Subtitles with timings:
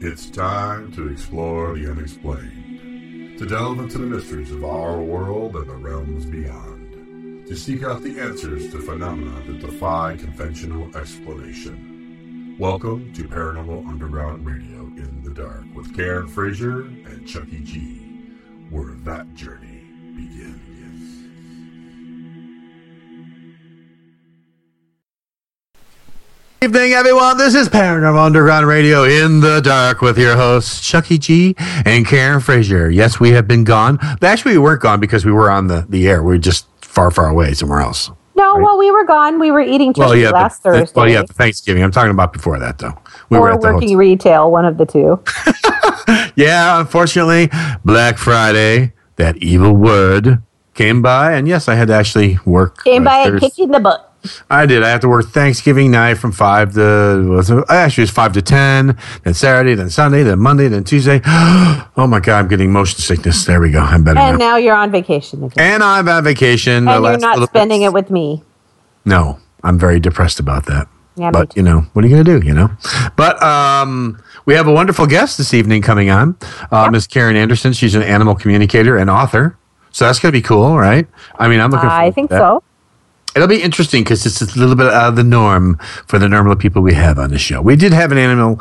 [0.00, 5.68] It's time to explore the unexplained, to delve into the mysteries of our world and
[5.68, 12.54] the realms beyond, to seek out the answers to phenomena that defy conventional explanation.
[12.60, 18.30] Welcome to Paranormal Underground Radio in the Dark with Karen Frazier and Chucky G,
[18.70, 19.82] where that journey
[20.14, 20.67] begins.
[26.62, 27.36] Evening, everyone.
[27.38, 31.54] This is Paranormal Underground Radio in the dark with your hosts Chucky G
[31.84, 32.90] and Karen Frazier.
[32.90, 33.96] Yes, we have been gone.
[34.20, 36.22] But actually, we weren't gone because we were on the, the air.
[36.22, 38.10] We were just far, far away somewhere else.
[38.34, 39.40] No, well, we were gone.
[39.40, 41.00] We were eating turkey Well, yeah, last but- Thursday.
[41.00, 41.82] well, yeah, Thanksgiving.
[41.82, 42.96] I'm talking about before that, though.
[43.30, 43.96] We or were at working hotel.
[43.98, 45.22] retail, one of the two.
[46.36, 47.50] Yeah, unfortunately,
[47.84, 50.40] Black Friday, that evil word
[50.74, 52.84] came by, and yes, I had to actually work.
[52.84, 54.07] Came by and Thurs- kicked in the butt.
[54.50, 54.82] I did.
[54.82, 58.96] I had to work Thanksgiving night from five to actually it was five to ten,
[59.24, 61.20] then Saturday, then Sunday, then Monday, then Tuesday.
[61.26, 63.44] oh my god, I'm getting motion sickness.
[63.44, 63.80] There we go.
[63.80, 64.50] I'm better And now.
[64.50, 65.74] now you're on vacation again.
[65.74, 66.88] And I'm on vacation.
[66.88, 67.86] And you're not spending bit.
[67.86, 68.42] it with me.
[69.04, 70.88] No, I'm very depressed about that.
[71.16, 72.46] Yeah, but you know, what are you going to do?
[72.46, 72.70] You know,
[73.16, 76.36] but um, we have a wonderful guest this evening coming on,
[76.70, 77.72] uh, Miss Karen Anderson.
[77.72, 79.56] She's an animal communicator and author.
[79.90, 81.08] So that's going to be cool, right?
[81.38, 81.88] I mean, I'm looking.
[81.88, 82.40] I forward think to that.
[82.40, 82.62] so.
[83.36, 86.56] It'll be interesting because it's a little bit out of the norm for the normal
[86.56, 87.60] people we have on the show.
[87.62, 88.60] We did have an animal,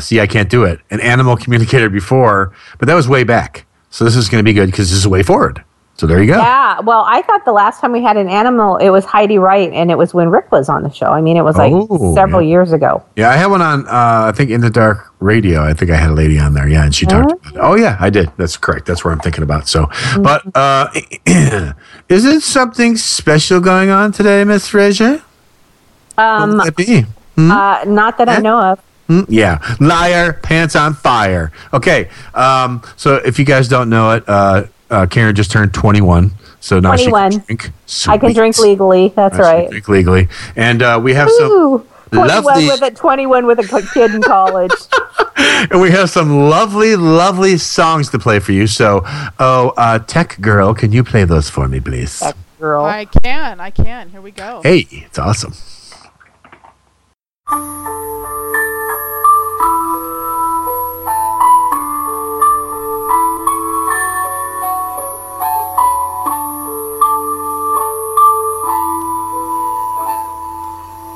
[0.00, 3.66] see, I can't do it, an animal communicator before, but that was way back.
[3.90, 5.62] So this is going to be good because this is way forward.
[5.94, 6.38] So there you go.
[6.38, 6.80] Yeah.
[6.80, 9.90] Well, I thought the last time we had an animal, it was Heidi Wright, and
[9.90, 11.06] it was when Rick was on the show.
[11.06, 12.48] I mean, it was like Oh, several yeah.
[12.48, 13.04] years ago.
[13.14, 15.62] Yeah, I had one on, uh, I think, In the Dark Radio.
[15.62, 16.66] I think I had a lady on there.
[16.66, 17.60] Yeah, and she talked about it.
[17.60, 18.32] Oh, yeah, I did.
[18.38, 18.86] That's correct.
[18.86, 19.68] That's where I'm thinking about.
[19.68, 19.88] So,
[20.20, 20.88] but uh,
[22.08, 25.22] is it something special going on today, Miss Frazier?
[26.18, 27.04] Um, What would that be?
[27.38, 28.40] uh, not that I Eh?
[28.40, 28.80] know of.
[29.08, 31.52] Mm, Yeah, liar, pants on fire.
[31.72, 36.30] Okay, um, so if you guys don't know it, uh, uh, Karen just turned 21,
[36.60, 37.70] so now she can drink.
[38.06, 39.08] I can drink legally.
[39.08, 39.70] That's Now right.
[39.70, 44.14] Drink legally, and uh, we have some, 21 lovely- with a 21 with a kid
[44.14, 44.72] in college.
[45.70, 48.66] and we have some lovely, lovely songs to play for you.
[48.66, 49.02] So,
[49.38, 52.20] oh, uh, Tech Girl, can you play those for me, please?
[52.20, 52.84] That girl.
[52.84, 54.10] I can, I can.
[54.10, 54.60] Here we go.
[54.62, 55.54] Hey, it's awesome.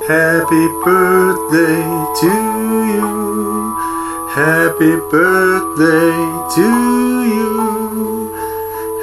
[0.07, 1.83] Happy birthday
[2.21, 2.31] to
[2.95, 3.75] you.
[4.31, 6.15] Happy birthday
[6.55, 6.67] to
[7.27, 8.31] you.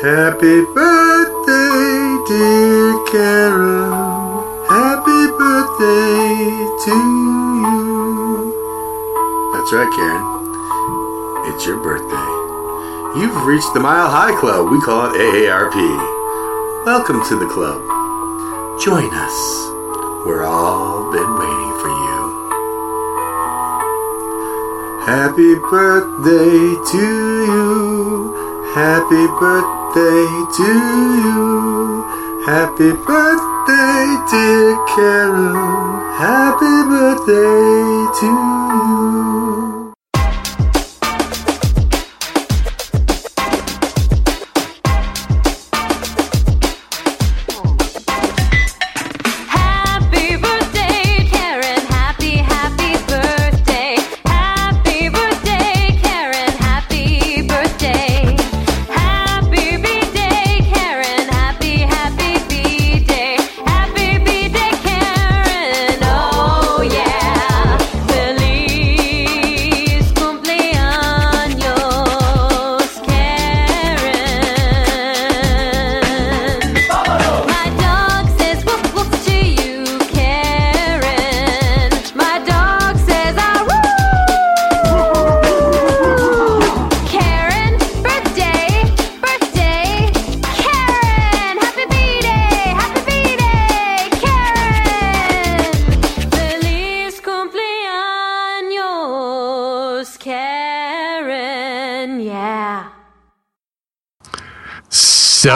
[0.00, 4.48] Happy birthday, dear Carol.
[4.70, 6.40] Happy birthday
[6.86, 6.96] to
[7.60, 7.84] you.
[9.52, 11.52] That's right, Karen.
[11.52, 13.20] It's your birthday.
[13.20, 14.70] You've reached the Mile High Club.
[14.72, 15.76] We call it AARP.
[16.86, 18.80] Welcome to the club.
[18.80, 19.73] Join us.
[20.26, 22.20] We're all been waiting for you.
[25.04, 27.04] Happy birthday to
[27.44, 28.32] you.
[28.72, 30.24] Happy birthday
[30.56, 30.68] to
[31.20, 32.04] you.
[32.46, 36.00] Happy birthday, dear Carol.
[36.16, 38.63] Happy birthday to you.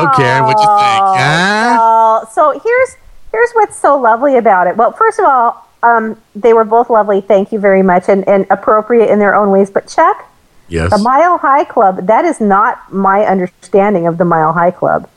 [0.03, 1.05] So, Karen, what'd you think?
[1.05, 1.77] Huh?
[1.81, 2.97] Oh, so here's
[3.33, 4.77] here's what's so lovely about it.
[4.77, 7.21] Well, first of all, um, they were both lovely.
[7.21, 9.71] Thank you very much, and, and appropriate in their own ways.
[9.71, 10.25] But Chuck,
[10.69, 10.91] Yes.
[10.91, 15.09] the Mile High Club, that is not my understanding of the Mile High Club.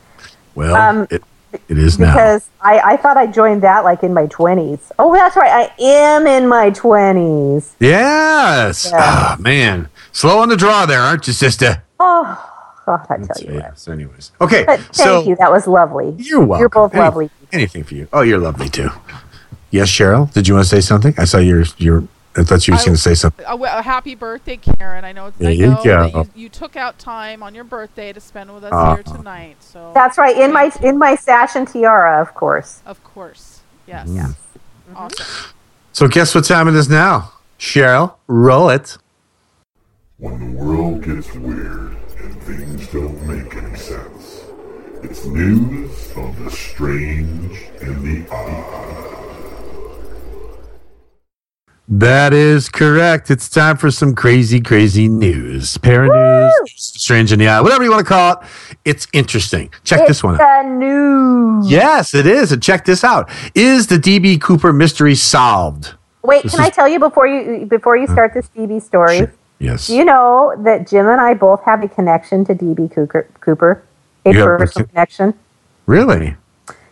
[0.56, 1.24] Well, um, it,
[1.68, 2.13] It is now.
[2.13, 4.92] because I, I thought I joined that like in my 20s.
[5.00, 5.51] Oh, that's right.
[5.80, 7.72] I am in my 20s.
[7.80, 8.88] Yes.
[8.92, 8.98] Yeah.
[9.00, 9.89] Ah, man.
[10.12, 11.84] Slow on the draw there, aren't you, sister?
[12.00, 12.50] Oh,
[12.86, 13.63] God, I tell you what.
[13.63, 14.31] Yes, anyways.
[14.42, 14.63] Okay.
[14.66, 15.36] But thank so you.
[15.38, 16.16] That was lovely.
[16.18, 16.60] you're welcome.
[16.62, 17.30] You're both Any- lovely.
[17.51, 18.07] Anything for you.
[18.13, 18.89] Oh, you're lovely too.
[19.69, 20.31] Yes, Cheryl?
[20.33, 21.13] Did you want to say something?
[21.18, 22.04] I saw your your
[22.36, 23.45] I thought you were going to say something.
[23.45, 25.04] A happy birthday, Karen.
[25.04, 26.22] I know, it's, There I you know that go.
[26.33, 28.94] you, you took out time on your birthday to spend with us Uh-huh.
[28.95, 29.57] here tonight.
[29.60, 30.38] So That's right.
[30.38, 32.81] In my in my sash and tiara, of course.
[32.86, 34.36] of course, yes, Mm.
[34.95, 35.51] awesome.
[35.92, 37.34] So guess what time it is now?
[37.60, 38.98] Cheryl, roll it.
[40.18, 44.44] When the world gets weird and things don't make any sense,
[45.04, 49.08] it's news of the strange and the odd.
[51.88, 53.30] That is correct.
[53.30, 55.78] It's time for some crazy, crazy news.
[55.80, 58.40] Paranews, strange in the eye, whatever you want to call it.
[58.86, 59.74] It's interesting.
[59.84, 60.66] Check this one out.
[60.68, 61.70] News.
[61.70, 62.54] Yes, it is.
[62.54, 63.30] And check this out.
[63.56, 65.96] Is the DB Cooper mystery solved?
[66.24, 69.18] Wait, This can is- I tell you before you before you start this DB story?
[69.18, 69.34] Sure.
[69.62, 69.88] Yes.
[69.88, 73.28] Do you know that Jim and I both have a connection to DB Cooper?
[73.40, 73.84] Cooper
[74.25, 75.34] a You personal con- connection.
[75.86, 76.36] really?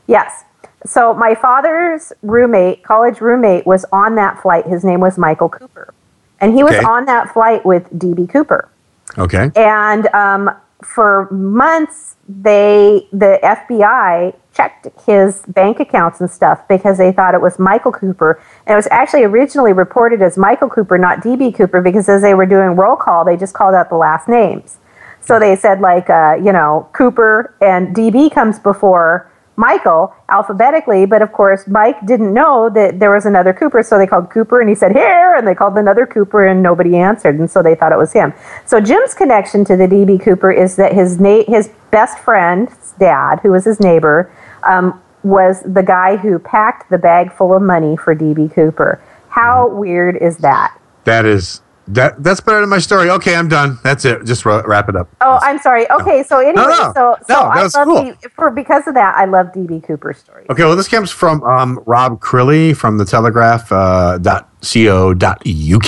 [0.07, 0.43] Yes.
[0.85, 4.65] So my father's roommate, college roommate, was on that flight.
[4.65, 5.93] His name was Michael Cooper,
[6.39, 6.85] and he was Okay.
[6.85, 8.69] on that flight with DB Cooper.
[9.17, 9.51] Okay.
[9.55, 10.51] And um,
[10.83, 17.41] for months, they the FBI checked his bank accounts and stuff because they thought it
[17.41, 18.41] was Michael Cooper.
[18.65, 22.33] And it was actually originally reported as Michael Cooper, not DB Cooper, because as they
[22.33, 24.77] were doing roll call, they just called out the last names.
[25.21, 31.21] So they said like uh, you know Cooper and DB comes before Michael alphabetically, but
[31.21, 34.69] of course Mike didn't know that there was another Cooper, so they called Cooper and
[34.69, 37.91] he said here, and they called another Cooper and nobody answered, and so they thought
[37.91, 38.33] it was him.
[38.65, 43.41] So Jim's connection to the DB Cooper is that his na- his best friend's dad,
[43.41, 44.31] who was his neighbor,
[44.63, 49.01] um, was the guy who packed the bag full of money for DB Cooper.
[49.27, 50.79] How weird is that?
[51.03, 51.61] That is
[51.93, 52.23] that.
[52.23, 53.09] That's better than my story.
[53.09, 53.79] Okay, I'm done.
[53.83, 54.25] That's it.
[54.25, 55.09] Just ra- wrap it up.
[55.21, 55.89] Oh, I'm sorry.
[55.91, 56.91] Okay, so anyway, no.
[56.95, 58.03] so so No, I love cool.
[58.03, 60.45] D- for because of that, I love DB Cooper story.
[60.49, 65.41] Okay, well, this comes from um, Rob Crilly from the Telegraph uh, dot co dot
[65.47, 65.85] uk.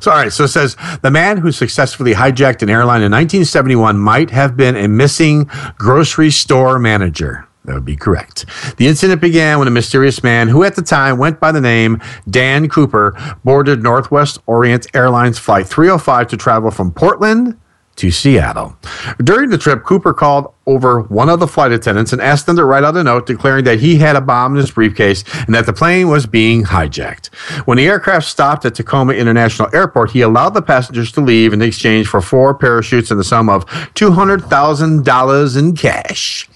[0.00, 3.98] So, all right, so it says the man who successfully hijacked an airline in 1971
[3.98, 7.47] might have been a missing grocery store manager.
[7.68, 8.46] That would be correct.
[8.78, 12.00] The incident began when a mysterious man, who at the time went by the name
[12.30, 17.60] Dan Cooper, boarded Northwest Orient Airlines Flight 305 to travel from Portland
[17.96, 18.74] to Seattle.
[19.22, 22.64] During the trip, Cooper called over one of the flight attendants and asked them to
[22.64, 25.66] write out a note declaring that he had a bomb in his briefcase and that
[25.66, 27.26] the plane was being hijacked.
[27.66, 31.60] When the aircraft stopped at Tacoma International Airport, he allowed the passengers to leave in
[31.60, 36.47] exchange for four parachutes and the sum of $200,000 in cash.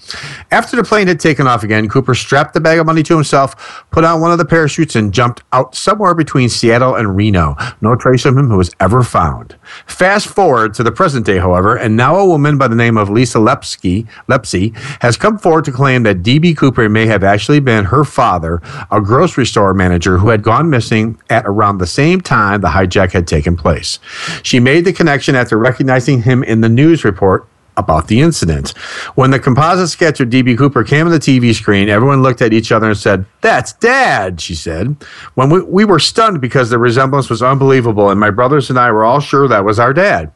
[0.51, 3.83] After the plane had taken off again, Cooper strapped the bag of money to himself,
[3.89, 7.55] put on one of the parachutes, and jumped out somewhere between Seattle and Reno.
[7.81, 9.55] No trace of him was ever found.
[9.87, 13.09] Fast forward to the present day, however, and now a woman by the name of
[13.09, 16.53] Lisa Lepsky, Lepsy has come forward to claim that D.B.
[16.53, 18.61] Cooper may have actually been her father,
[18.91, 23.11] a grocery store manager who had gone missing at around the same time the hijack
[23.11, 23.99] had taken place.
[24.43, 27.47] She made the connection after recognizing him in the news report
[27.77, 28.71] about the incident.
[29.15, 32.53] When the composite sketch of DB Cooper came on the TV screen, everyone looked at
[32.53, 34.95] each other and said, That's dad, she said.
[35.35, 38.91] When we, we were stunned because the resemblance was unbelievable, and my brothers and I
[38.91, 40.31] were all sure that was our dad.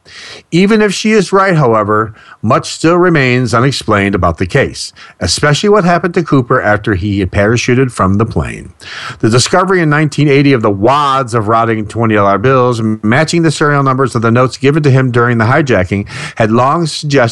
[0.50, 5.84] Even if she is right, however, much still remains unexplained about the case, especially what
[5.84, 8.72] happened to Cooper after he had parachuted from the plane.
[9.20, 14.14] The discovery in 1980 of the wads of rotting $20 bills matching the serial numbers
[14.14, 17.27] of the notes given to him during the hijacking had long suggested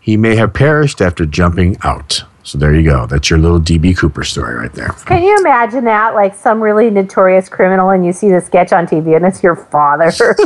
[0.00, 2.24] he may have perished after jumping out.
[2.42, 3.06] So there you go.
[3.06, 4.88] That's your little DB Cooper story right there.
[5.06, 6.14] Can you imagine that?
[6.14, 9.56] Like some really notorious criminal, and you see the sketch on TV, and it's your
[9.56, 10.10] father.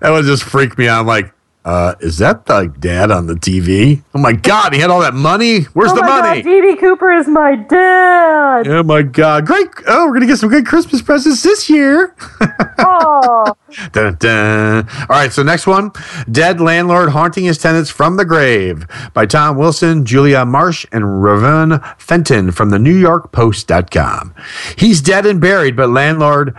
[0.00, 1.00] That would just freak me out.
[1.00, 4.02] I'm like, uh, is that the dad on the TV?
[4.14, 5.62] Oh my God, he had all that money.
[5.74, 6.42] Where's oh the my money?
[6.42, 8.66] God, DB Cooper is my dad.
[8.66, 9.46] Oh my God.
[9.46, 9.68] Great.
[9.86, 12.14] Oh, we're going to get some good Christmas presents this year.
[12.82, 13.54] Oh,
[13.92, 14.88] Dun, dun.
[14.88, 15.92] All right, so next one
[16.30, 21.84] Dead Landlord Haunting His Tenants from the Grave by Tom Wilson, Julia Marsh, and Reuven
[22.00, 24.34] Fenton from the New York Post.com.
[24.76, 26.54] He's dead and buried, but landlord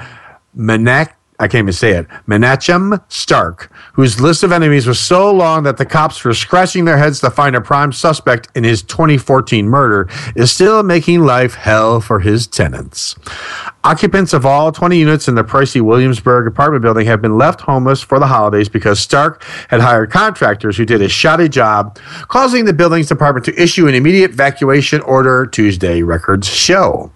[0.56, 1.14] Menac.
[1.42, 2.08] I can't even say it.
[2.28, 7.00] Menachem Stark, whose list of enemies was so long that the cops were scratching their
[7.00, 12.00] heads to find a prime suspect in his 2014 murder, is still making life hell
[12.00, 13.16] for his tenants.
[13.84, 18.00] Occupants of all 20 units in the pricey Williamsburg apartment building have been left homeless
[18.00, 21.98] for the holidays because Stark had hired contractors who did a shoddy job,
[22.28, 27.12] causing the building's department to issue an immediate evacuation order, Tuesday records show.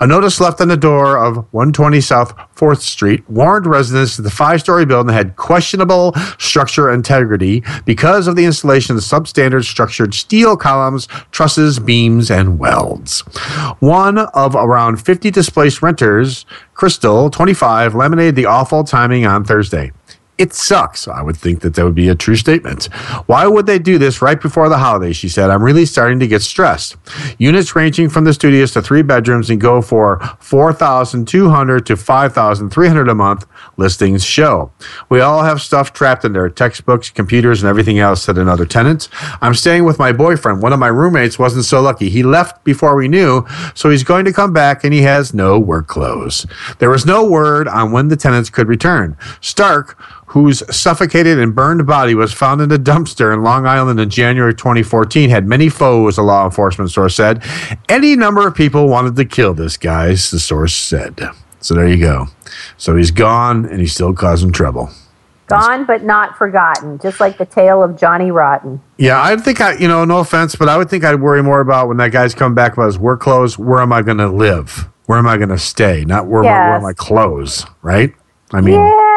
[0.00, 4.30] A notice left on the door of 120 South 4th Street warned residents that the
[4.30, 10.56] five story building had questionable structural integrity because of the installation of substandard structured steel
[10.56, 13.20] columns, trusses, beams, and welds.
[13.80, 16.09] One of around 50 displaced renters,
[16.74, 19.92] Crystal, 25, laminated the awful timing on Thursday.
[20.40, 21.06] It sucks.
[21.06, 22.86] I would think that that would be a true statement.
[23.26, 25.18] Why would they do this right before the holidays?
[25.18, 26.96] She said, I'm really starting to get stressed.
[27.36, 33.14] Units ranging from the studios to three bedrooms and go for 4200 to 5300 a
[33.14, 34.72] month, listings show.
[35.10, 39.10] We all have stuff trapped in there textbooks, computers, and everything else, said another tenant.
[39.42, 40.62] I'm staying with my boyfriend.
[40.62, 42.08] One of my roommates wasn't so lucky.
[42.08, 43.44] He left before we knew,
[43.74, 46.46] so he's going to come back and he has no work clothes.
[46.78, 49.18] There was no word on when the tenants could return.
[49.42, 49.98] Stark,
[50.30, 54.54] whose suffocated and burned body was found in a dumpster in Long Island in January
[54.54, 57.42] 2014, had many foes, a law enforcement source said.
[57.88, 61.20] Any number of people wanted to kill this guy, the source said.
[61.58, 62.28] So there you go.
[62.76, 64.90] So he's gone and he's still causing trouble.
[65.48, 68.80] Gone but not forgotten, just like the tale of Johnny Rotten.
[68.98, 71.60] Yeah, I think I, you know, no offense, but I would think I'd worry more
[71.60, 73.58] about when that guy's come back about his work clothes.
[73.58, 74.88] Where am I going to live?
[75.06, 76.04] Where am I going to stay?
[76.04, 78.14] Not where, my, where are my clothes, right?
[78.52, 79.09] I mean, Yeah,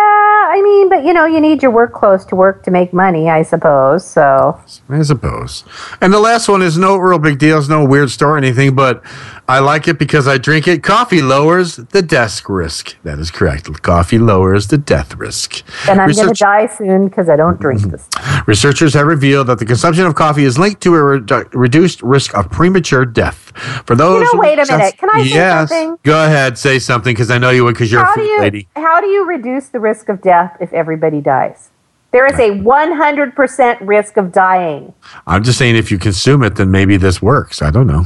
[0.54, 3.28] I mean, but you know, you need your work clothes to work to make money,
[3.28, 4.06] I suppose.
[4.06, 5.64] So I suppose.
[6.00, 7.58] And the last one is no real big deal.
[7.58, 9.04] It's no weird story or anything, but
[9.48, 10.84] I like it because I drink it.
[10.84, 12.96] Coffee lowers the death risk.
[13.04, 13.82] That is correct.
[13.82, 15.64] Coffee lowers the death risk.
[15.90, 18.08] And I'm going to die soon because I don't drink this.
[18.48, 22.34] Researchers have revealed that the consumption of coffee is linked to a redu- reduced risk
[22.36, 23.52] of premature death.
[23.86, 24.98] For those, you know, wait a minute.
[24.98, 25.98] Can I say yes, something?
[26.04, 28.28] Go ahead, say something because I know you would because you're a How do food
[28.28, 28.68] you lady.
[28.78, 31.70] how do you reduce the risk of death if everybody dies?
[32.12, 34.94] There is a 100% risk of dying.
[35.26, 37.62] I'm just saying if you consume it, then maybe this works.
[37.62, 38.06] I don't know.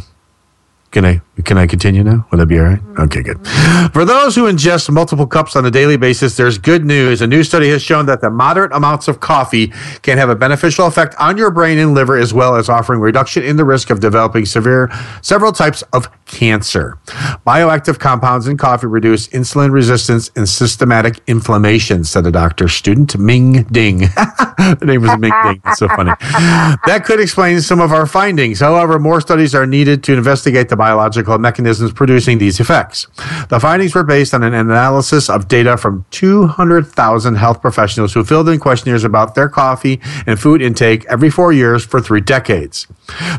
[0.91, 2.25] Can I can I continue now?
[2.32, 2.79] Would that be all right?
[2.98, 3.46] Okay, good.
[3.94, 7.22] For those who ingest multiple cups on a daily basis, there's good news.
[7.22, 9.67] A new study has shown that the moderate amounts of coffee
[10.01, 13.44] can have a beneficial effect on your brain and liver, as well as offering reduction
[13.44, 14.89] in the risk of developing severe
[15.22, 16.98] several types of cancer.
[17.46, 23.63] Bioactive compounds in coffee reduce insulin resistance and systematic inflammation, said a doctor student, Ming
[23.63, 24.00] Ding.
[24.57, 25.62] the name was Ming Ding.
[25.65, 26.12] It's so funny.
[26.22, 28.60] That could explain some of our findings.
[28.60, 33.07] However, more studies are needed to investigate the biological mechanisms producing these effects.
[33.50, 38.50] The findings were based on an analysis of data from 200,000 health professionals who filled
[38.50, 42.88] in questionnaires about their coffee and food intake every four years for three decades.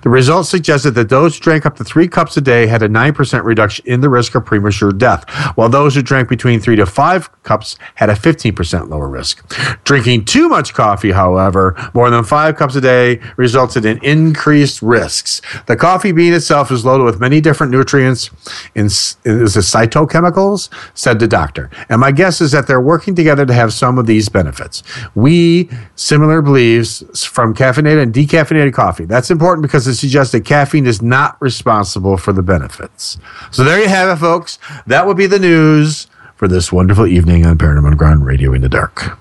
[0.03, 2.89] The results suggested that those who drank up to three cups a day had a
[2.89, 6.87] 9% reduction in the risk of premature death, while those who drank between three to
[6.87, 9.47] five cups had a 15% lower risk.
[9.85, 15.41] Drinking too much coffee, however, more than five cups a day, resulted in increased risks.
[15.67, 18.31] The coffee bean itself is loaded with many different nutrients
[18.75, 21.71] is it phytochemicals, said the doctor.
[21.89, 24.83] And my guess is that they're working together to have some of these benefits.
[25.15, 29.05] We similar beliefs from caffeinated and decaffeinated coffee.
[29.05, 33.19] That's important because it suggests that caffeine is not responsible for the benefits.
[33.51, 34.59] So there you have it, folks.
[34.87, 36.07] That would be the news
[36.37, 39.19] for this wonderful evening on Paranormal Ground Radio in the Dark.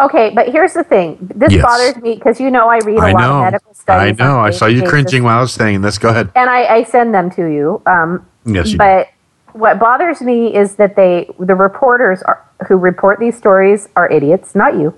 [0.00, 1.16] Okay, but here's the thing.
[1.34, 1.62] This Yes.
[1.62, 3.36] bothers me because you know I read a I lot know.
[3.38, 4.20] of medical studies.
[4.20, 4.38] I know.
[4.40, 5.98] I saw you daily cringing while I was saying this.
[5.98, 6.30] Go ahead.
[6.34, 7.80] and I, I send them to you.
[7.86, 8.78] Um, Yes, you do.
[8.78, 9.08] but
[9.52, 14.54] what bothers me is that they, the reporters are, who report these stories, are idiots.
[14.56, 14.92] Not you,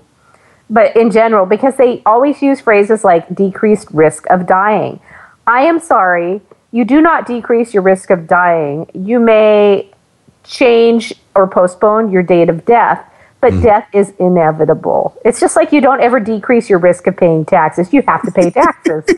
[0.69, 4.99] but in general, because they always use phrases like decreased risk of dying.
[5.45, 6.41] I am sorry,
[6.77, 8.87] you do not decrease your risk of dying.
[8.93, 9.89] You may
[10.43, 13.01] change or postpone your date of death,
[13.41, 13.63] but Mm.
[13.63, 15.15] death is inevitable.
[15.25, 17.91] It's just like you don't ever decrease your risk of paying taxes.
[17.93, 19.05] You have to pay taxes.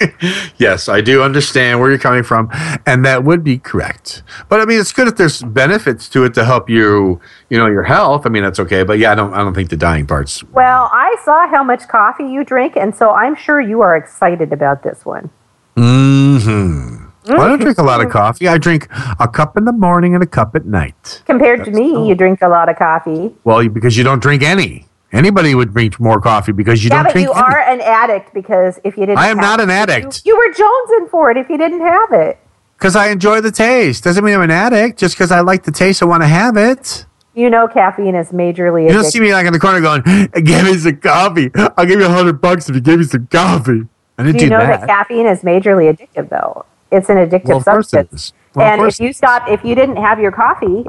[0.58, 2.50] Yes, I do understand where you're coming from,
[2.86, 4.22] and that would be correct.
[4.48, 7.66] But I mean, it's good if there's benefits to it to help you, you know,
[7.66, 8.26] your health.
[8.26, 8.82] I mean, that's okay.
[8.82, 10.42] But yeah, I don't, I don't think the dying part's.
[10.44, 14.52] well, I saw how much coffee you drink, and so I'm sure you are excited
[14.52, 15.30] about this one.
[15.74, 16.96] Hmm.
[17.26, 18.48] Well, I don't drink a lot of coffee.
[18.48, 18.88] I drink
[19.20, 21.22] a cup in the morning and a cup at night.
[21.24, 23.34] Compared to me, you drink a lot of coffee.
[23.44, 24.86] Well, because you don't drink any.
[25.12, 27.34] Anybody would drink more coffee because you yeah, don't drink any.
[27.34, 27.54] but you any.
[27.54, 30.22] are an addict because if you didn't, I am not an addict.
[30.24, 32.38] You, you were jonesing for it if you didn't have it.
[32.78, 34.02] Because I enjoy the taste.
[34.04, 34.98] Doesn't mean I'm an addict.
[34.98, 37.06] Just because I like the taste, I want to have it.
[37.34, 40.02] You know, caffeine is majorly You don't see me like in the corner going,
[40.44, 41.50] "Give me some coffee.
[41.54, 43.82] I'll give you a hundred bucks if you give me some coffee."
[44.22, 44.80] I didn't Do you know that.
[44.80, 46.64] that caffeine is majorly addictive, though?
[46.90, 48.22] It's an addictive well, of course it substance.
[48.26, 48.32] is.
[48.54, 50.84] Well, and if you stopped, if you didn't have your coffee,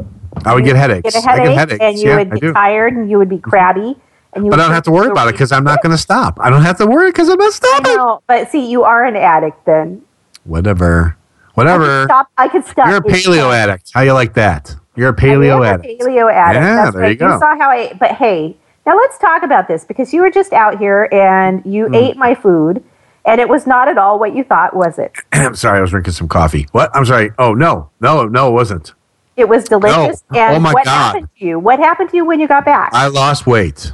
[0.46, 1.13] I would get headaches.
[1.13, 1.82] Get a I headache, get headaches.
[1.84, 3.96] and you yeah, would I be tired, and you would be crabby,
[4.34, 4.52] and you.
[4.52, 6.38] But I don't have to worry about it because I'm not going to stop.
[6.42, 7.96] I don't have to worry because I'm not I stopping.
[7.96, 9.66] know, but see, you are an addict.
[9.66, 10.02] Then
[10.44, 11.16] Whatever.
[11.16, 11.86] I Whatever.
[11.86, 12.28] could stop.
[12.38, 12.88] I could stop.
[12.88, 13.92] You're a paleo addict.
[13.94, 14.75] How you like that?
[14.96, 16.02] You're a I paleo a addict.
[16.02, 16.62] Paleo addict.
[16.63, 17.10] Yeah, That's there right.
[17.12, 17.34] you go.
[17.34, 17.94] You saw how I.
[18.00, 21.88] But hey, now let's talk about this because you were just out here and you
[21.88, 21.96] Hmm.
[21.96, 22.84] ate my food,
[23.25, 25.13] and it was not at all what you thought, was it?
[25.34, 26.68] I'm sorry, I was drinking some coffee.
[26.72, 26.89] What?
[26.96, 27.32] I'm sorry.
[27.38, 28.94] Oh no, no, no, it wasn't.
[29.36, 30.24] It was delicious.
[30.32, 30.39] No.
[30.39, 30.92] And Oh, my what God.
[30.92, 31.58] happened to you?
[31.60, 32.92] What happened to you when you got back?
[32.94, 33.92] I lost weight.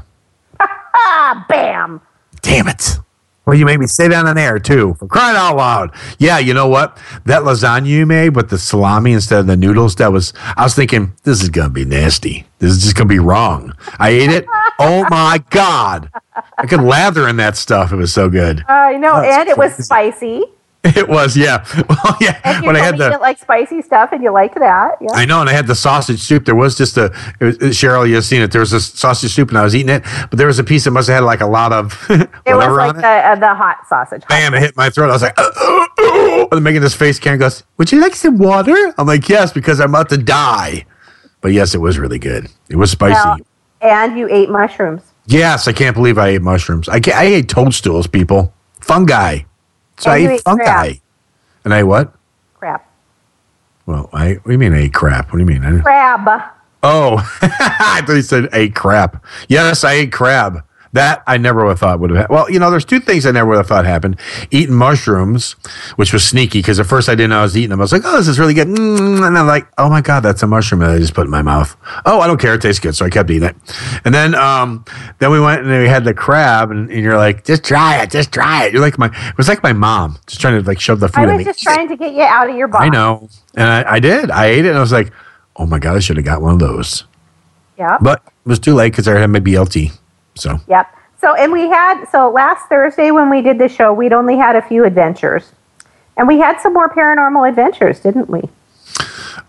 [1.48, 2.02] bam.
[2.42, 2.98] Damn it.
[3.46, 4.96] Well, you made me say that on air too.
[5.00, 5.92] For crying out loud.
[6.20, 6.98] Yeah, you know what?
[7.26, 10.76] That lasagna you made with the salami instead of the noodles, that was I was
[10.76, 12.46] thinking, this is gonna be nasty.
[12.60, 13.74] This is just gonna be wrong.
[13.98, 14.46] I ate it.
[14.80, 16.12] oh my god.
[16.58, 17.92] I could lather in that stuff.
[17.92, 18.64] It was so good.
[18.68, 20.44] I know, That's and it was spicy.
[20.96, 21.66] It was, yeah.
[21.90, 22.40] Well, yeah.
[22.46, 24.92] And When I had the didn't like spicy stuff, and you liked that.
[25.02, 25.10] Yeah.
[25.14, 26.46] I know, and I had the sausage soup.
[26.46, 27.06] There was just a
[27.42, 28.08] it was, Cheryl.
[28.10, 28.52] You've seen it.
[28.52, 30.86] There was a sausage soup, and I was eating it, but there was a piece
[30.86, 33.02] that must have had like a lot of it was whatever like on it.
[33.02, 34.24] the uh, the hot sausage.
[34.30, 34.54] Bam!
[34.54, 35.10] It hit my throat.
[35.10, 35.52] I was like, "Uh,
[36.00, 37.20] uh, uh," making this face.
[37.20, 40.86] Karen goes, "Would you like some water?" I'm like, "Yes," because I'm about to die.
[41.42, 42.48] But yes, it was really good.
[42.70, 43.16] It was spicy.
[43.16, 43.38] Well,
[43.82, 45.02] and you ate mushrooms.
[45.26, 46.88] yes, I can't believe I ate mushrooms.
[46.88, 49.40] I I ate toadstools, people, fungi.
[50.00, 50.64] So And I ate fungi.
[50.64, 50.96] crap.
[51.66, 52.14] And I ate what?
[52.56, 52.90] Crap.
[53.86, 55.28] Well, I what do you mean I ate crap?
[55.32, 55.82] What do you mean?
[55.82, 56.28] Crab.
[56.82, 59.24] Oh, I thought you said ate crap.
[59.50, 60.64] Yes, I ate crab.
[60.94, 62.36] That I never would have thought would have happened.
[62.36, 64.20] Well, you know, there's two things I never would have thought happened.
[64.50, 65.54] Eating mushrooms,
[65.98, 67.80] which was sneaky because at first I didn't know I was eating them.
[67.80, 68.68] I was like, oh, this is really good.
[68.68, 71.32] Mm, and I'm like, oh my God, that's a mushroom that I just put in
[71.32, 71.78] my mouth.
[72.06, 72.56] Oh, I don't care.
[72.56, 72.96] It tastes good.
[72.96, 73.56] So I kept eating it.
[74.04, 74.84] And then um,
[75.20, 78.10] then we went and we had the crab and, and you're like, just try it.
[78.10, 78.74] Just try it.
[78.74, 81.20] You're like my, it was like my mom just trying to like shove the food
[81.20, 81.44] I in was me.
[81.44, 82.84] just trying to get you out of your box.
[82.84, 83.30] I know.
[83.54, 84.32] And I, I did.
[84.32, 85.12] I ate it and I was like,
[85.56, 87.04] oh my God, I should have got one of those.
[87.78, 88.00] Yep.
[88.02, 89.92] But it was too late because I had my BLT.
[90.40, 90.88] So Yep.
[91.22, 94.56] So, and we had, so last Thursday when we did the show, we'd only had
[94.56, 95.52] a few adventures.
[96.16, 98.42] And we had some more paranormal adventures, didn't we?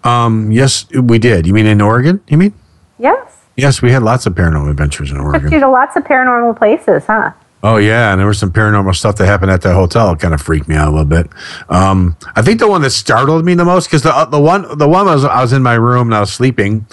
[0.05, 1.47] um, yes, we did.
[1.47, 2.21] You mean in Oregon?
[2.29, 2.55] You mean?
[2.99, 3.37] Yes.
[3.57, 5.53] Yes, we had lots of paranormal adventures in Took Oregon.
[5.53, 7.33] you to lots of paranormal places, huh?
[7.63, 10.13] Oh yeah, and there was some paranormal stuff that happened at that hotel.
[10.13, 11.29] It kind of freaked me out a little bit.
[11.69, 14.79] Um, I think the one that startled me the most because the uh, the one
[14.79, 16.87] the one was I was in my room and I was sleeping,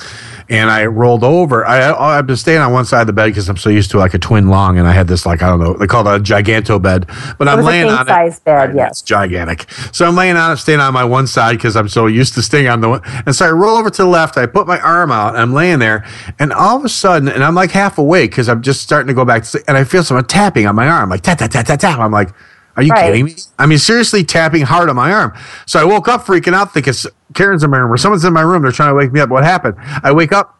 [0.49, 1.65] and I rolled over.
[1.65, 3.97] I I've been staying on one side of the bed because I'm so used to
[3.97, 6.15] like a twin long, and I had this like I don't know they call it
[6.15, 7.05] a giganto bed,
[7.37, 8.43] but I'm was a laying on king-size it.
[8.43, 8.91] bed, yes.
[8.91, 9.69] It's gigantic.
[9.91, 12.41] So I'm laying on it, staying on my one side because I'm so used to
[12.41, 13.01] staying on the one.
[13.25, 14.37] And so I roll over to the left.
[14.37, 15.29] I put my arm out.
[15.29, 16.05] And I'm laying there,
[16.39, 19.13] and all of a sudden, and I'm like half awake because I'm just starting to
[19.13, 21.51] go back to sleep, and I feel someone tapping on my arm, like tap tap
[21.51, 21.99] tap tap tap.
[21.99, 22.29] I'm like,
[22.77, 23.07] are you Right.
[23.07, 23.35] kidding me?
[23.59, 25.33] I mean, seriously, tapping hard on my arm.
[25.65, 26.93] So I woke up freaking out, thinking
[27.33, 28.61] Karen's in my room or someone's in my room.
[28.61, 29.29] They're trying to wake me up.
[29.29, 29.75] What happened?
[30.03, 30.57] I wake up,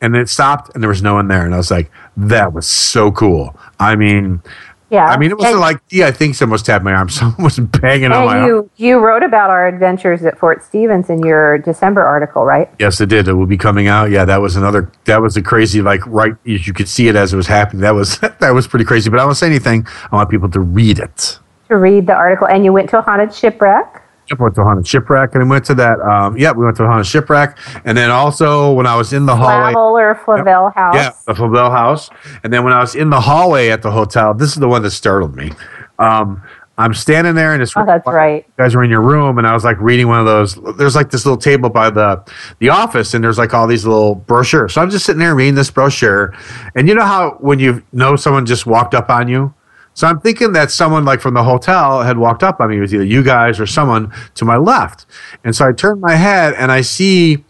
[0.00, 2.66] and it stopped, and there was no one there, and I was like, that was
[2.66, 3.56] so cool.
[3.80, 4.42] I mean.
[4.90, 5.06] Yeah.
[5.06, 7.08] I mean, it wasn't and, like, yeah, I think someone was tapping my arm.
[7.08, 8.48] Someone was banging on my and arm.
[8.48, 12.70] you, you wrote about our adventures at Fort Stevens in your December article, right?
[12.78, 13.26] Yes, it did.
[13.26, 14.10] It will be coming out.
[14.10, 14.92] Yeah, that was another.
[15.06, 15.82] That was a crazy.
[15.82, 17.80] Like right, you, you could see it as it was happening.
[17.80, 19.10] That was that was pretty crazy.
[19.10, 19.84] But I won't say anything.
[20.12, 21.40] I want people to read it.
[21.68, 22.46] To read the article.
[22.46, 24.02] And you went to a haunted shipwreck.
[24.30, 26.00] Yep, went to a haunted shipwreck, and we went to that.
[26.00, 29.26] Um, yeah, we went to a haunted shipwreck, and then also when I was in
[29.26, 29.72] the hallway.
[29.72, 30.94] Flavel or Flavel House.
[30.94, 32.08] Yeah, the Flavel House.
[32.42, 34.82] And then when I was in the hallway at the hotel, this is the one
[34.82, 35.52] that startled me.
[35.98, 36.42] Um,
[36.76, 38.44] I'm standing there, and it's Oh, that's right.
[38.46, 40.54] You guys were in your room, and I was like reading one of those.
[40.76, 42.24] There's like this little table by the
[42.58, 44.72] the office, and there's like all these little brochures.
[44.72, 46.34] So I'm just sitting there reading this brochure,
[46.74, 49.54] and you know how when you know someone just walked up on you.
[49.94, 52.76] So I'm thinking that someone like from the hotel had walked up on me.
[52.76, 55.06] It was either you guys or someone to my left,
[55.44, 57.44] and so I turned my head and I see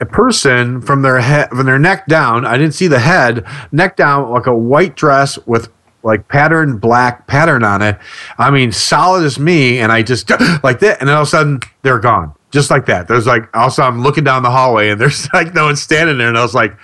[0.00, 2.44] a person from their head from their neck down.
[2.44, 3.44] I didn't see the head.
[3.72, 5.70] Neck down like a white dress with
[6.02, 7.98] like pattern black pattern on it.
[8.38, 9.78] I mean solid as me.
[9.78, 10.30] And i just
[10.62, 10.98] like that.
[11.00, 12.32] And then all of a sudden they're gone.
[12.50, 13.08] Just like that.
[13.08, 16.28] There's like also i'm looking down the hallway and there's like no one standing there.
[16.28, 16.76] And i was like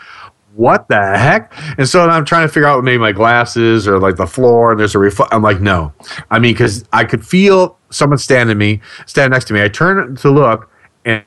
[0.54, 1.52] what the heck?
[1.78, 4.80] And so I'm trying to figure out maybe my glasses or like the floor and
[4.80, 5.92] there's a refl- I'm like, no.
[6.30, 9.62] I mean, because I could feel someone standing me, standing next to me.
[9.62, 10.70] I turn to look
[11.04, 11.24] and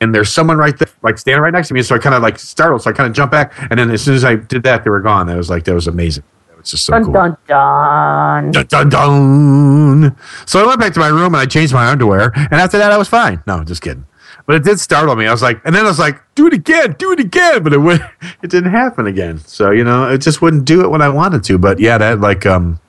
[0.00, 1.82] and there's someone right there, like standing right next to me.
[1.82, 2.82] So I kind of like startled.
[2.82, 3.52] So I kind of jumped back.
[3.70, 5.28] And then as soon as I did that, they were gone.
[5.28, 6.24] That was like, that was amazing.
[6.48, 7.12] That was just so Dun, cool.
[7.14, 8.50] dun, dun.
[8.50, 10.16] Dun, dun, dun.
[10.44, 12.32] So I went back to my room and I changed my underwear.
[12.34, 13.42] And after that, I was fine.
[13.46, 14.04] No, just kidding.
[14.46, 15.26] But it did startle me.
[15.26, 17.62] I was like, and then I was like, do it again, do it again.
[17.62, 18.00] But it would,
[18.42, 19.38] it didn't happen again.
[19.38, 21.58] So, you know, it just wouldn't do it when I wanted to.
[21.58, 22.80] But yeah, that like, um,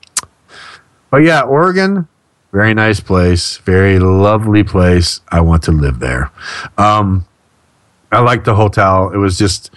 [1.10, 2.08] but yeah, Oregon,
[2.52, 3.56] Very nice place.
[3.58, 5.20] Very lovely place.
[5.28, 6.30] I want to live there.
[6.78, 7.26] Um,
[8.12, 9.10] I liked the hotel.
[9.10, 9.70] It was just,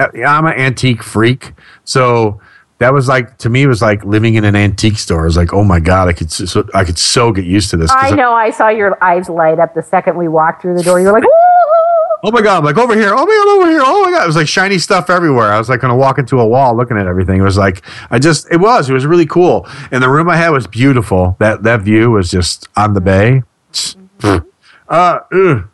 [0.00, 1.52] uh, I'm an antique freak.
[1.84, 2.40] So
[2.78, 5.22] that was like, to me, it was like living in an antique store.
[5.22, 7.76] I was like, oh my God, I could, so, I could so get used to
[7.76, 7.90] this.
[7.92, 8.32] I know.
[8.32, 11.00] I saw your eyes light up the second we walked through the door.
[11.00, 11.30] You were like, "Woo!"
[12.26, 12.58] Oh my god!
[12.60, 13.12] I'm like over here.
[13.12, 13.48] Oh my god!
[13.48, 13.82] Over here!
[13.84, 14.24] Oh my god!
[14.24, 15.52] It was like shiny stuff everywhere.
[15.52, 17.38] I was like gonna walk into a wall looking at everything.
[17.38, 18.50] It was like I just.
[18.50, 18.88] It was.
[18.88, 19.68] It was really cool.
[19.90, 21.36] And the room I had was beautiful.
[21.38, 23.42] That that view was just on the bay.
[24.22, 24.40] Uh,
[24.88, 25.68] ugh.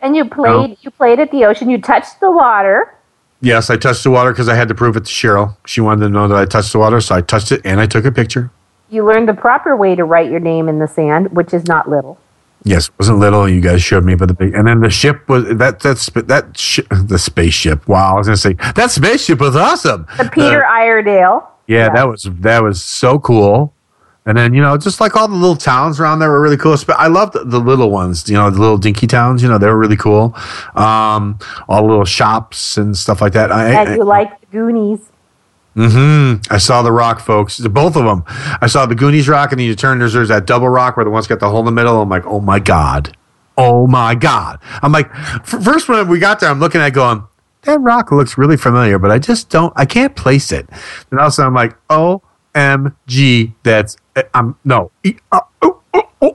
[0.00, 0.76] And you played.
[0.80, 1.70] You played at the ocean.
[1.70, 2.96] You touched the water.
[3.42, 5.56] Yes, I touched the water because I had to prove it to Cheryl.
[5.66, 7.86] She wanted to know that I touched the water, so I touched it and I
[7.86, 8.50] took a picture.
[8.88, 11.90] You learned the proper way to write your name in the sand, which is not
[11.90, 12.18] little.
[12.64, 13.48] Yes, it wasn't little.
[13.48, 16.56] You guys showed me, but the big, and then the ship was that that's that
[16.56, 17.88] sh- the spaceship.
[17.88, 20.06] Wow, I was gonna say that spaceship was awesome.
[20.18, 21.50] The Peter uh, Iredale.
[21.66, 23.74] Yeah, that was that was so cool.
[24.24, 26.76] And then you know, just like all the little towns around there were really cool.
[26.90, 28.28] I loved the, the little ones.
[28.28, 29.42] You know, the little dinky towns.
[29.42, 30.34] You know, they were really cool.
[30.74, 33.50] Um, all the little shops and stuff like that.
[33.50, 35.00] I, And you liked the Goonies.
[35.74, 37.58] hmm I saw the rock, folks.
[37.58, 38.22] Both of them.
[38.60, 41.10] I saw the Goonies rock, and then you turn there's, that double rock where the
[41.10, 42.00] one's got the hole in the middle.
[42.00, 43.16] I'm like, oh my god,
[43.58, 44.60] oh my god.
[44.82, 45.12] I'm like,
[45.44, 47.24] first when we got there, I'm looking at it going,
[47.62, 50.68] that rock looks really familiar, but I just don't, I can't place it.
[51.10, 53.96] And also I'm like, OMG, that's,
[54.34, 55.40] I'm, no, E- uh,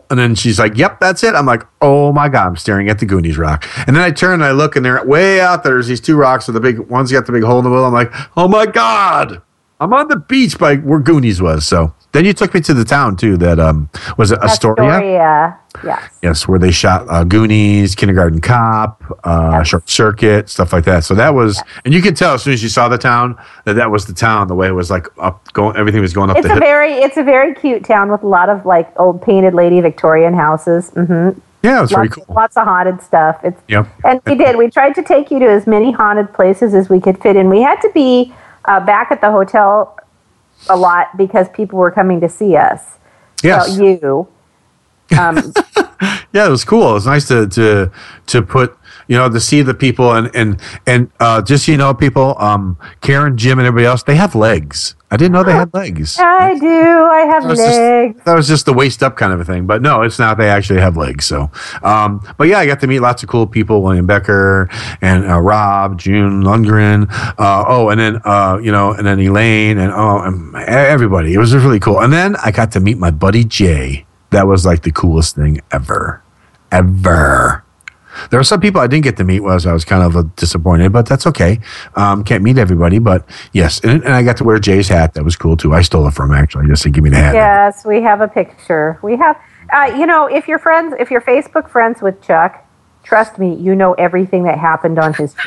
[0.10, 1.34] and then she's like, yep, that's it.
[1.34, 3.66] I'm like, oh my God, I'm staring at the Goonies rock.
[3.88, 5.74] And then I turn and I look and they're way out there.
[5.74, 7.86] There's these two rocks with the big, one's got the big hole in the middle.
[7.86, 9.42] I'm like, oh my God,
[9.80, 11.66] I'm on the beach by where Goonies was.
[11.66, 13.38] So then you took me to the town too.
[13.38, 14.90] That um was it Astoria?
[14.92, 15.60] Astoria.
[15.84, 16.12] Yes.
[16.24, 19.68] Yes, where they shot uh, Goonies, Kindergarten Cop, uh, Yes.
[19.68, 21.04] Short Circuit, stuff like that.
[21.04, 23.74] So that was, and you could tell as soon as you saw the town that
[23.74, 24.48] that was the town.
[24.48, 26.62] The way it was like up, going, everything was going up It's the a hill.
[26.62, 30.34] very it's a very cute town with a lot of like old painted lady Victorian
[30.34, 30.90] houses.
[30.92, 31.30] hmm
[31.64, 32.24] yeah, it was very cool.
[32.30, 33.40] lots of haunted stuff.
[33.44, 33.88] It's Yep.
[34.06, 34.56] and we did.
[34.58, 37.50] We tried to take you to as many haunted places as we could fit in.
[37.50, 38.32] We had to be
[38.66, 39.97] uh, back at the hotel
[40.70, 42.98] a lot because people were coming to see us.
[43.44, 43.70] Yes.
[43.70, 44.28] Well, you.
[45.18, 45.54] Um,
[46.34, 46.92] yeah, it was cool.
[46.92, 47.92] It was nice to to
[48.28, 48.78] to put
[49.08, 52.36] you know to see the people and and and uh, just so you know, people,
[52.40, 54.96] um, Karen, Jim, and everybody else, they have legs.
[55.10, 56.18] I didn't know they had legs.
[56.20, 56.68] I do.
[56.68, 58.22] I have That was just- legs.
[58.26, 60.38] that was just the waist up kind of a thing, but no, it's not.
[60.38, 61.24] They actually have legs.
[61.26, 61.50] So,
[61.82, 64.70] um, but yeah, I got to meet lots of cool people: William Becker
[65.02, 67.08] and uh, Rob, June Lundgren.
[67.40, 71.34] Uh, oh, and then uh, you know, and then Elaine, and oh, and everybody.
[71.34, 72.02] It was really cool.
[72.02, 74.06] And then I got to meet my buddy Jay.
[74.32, 76.22] That was like the coolest thing ever,
[76.70, 77.64] ever.
[78.30, 80.92] There were some people I didn't get to meet, was I was kind of disappointed,
[80.92, 81.60] but that's okay.
[81.96, 85.14] Um, can't meet everybody, but yes, and, and I got to wear Jay's hat.
[85.14, 85.74] That was cool too.
[85.74, 86.68] I stole it from him actually.
[86.68, 87.34] Just to give me the hat.
[87.36, 89.00] Yes, we have a picture.
[89.02, 89.42] We have,
[89.74, 92.66] uh, you know, if you're friends, if you're Facebook friends with Chuck,
[93.04, 95.36] trust me, you know everything that happened on his.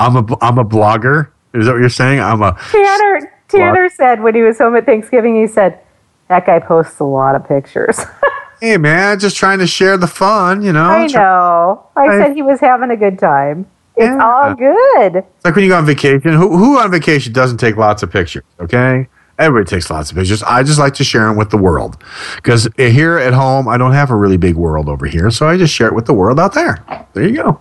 [0.00, 1.28] I'm a I'm a blogger.
[1.52, 2.20] Is that what you're saying?
[2.20, 5.80] I'm a Tanner Tanner said when he was home at Thanksgiving, he said,
[6.28, 8.00] "That guy posts a lot of pictures."
[8.60, 10.82] hey man, just trying to share the fun, you know.
[10.90, 11.86] I know.
[11.96, 13.66] I I- said he was having a good time.
[13.96, 14.24] It's Yeah.
[14.24, 15.16] all good.
[15.16, 16.32] It's like when you go on vacation.
[16.32, 18.44] Who who on vacation doesn't take lots of pictures?
[18.60, 19.08] Okay.
[19.38, 20.42] Everybody takes lots of pictures.
[20.42, 21.96] I just like to share them with the world
[22.36, 25.56] because here at home I don't have a really big world over here, so I
[25.56, 26.78] just share it with the world out there.
[27.14, 27.60] There you go.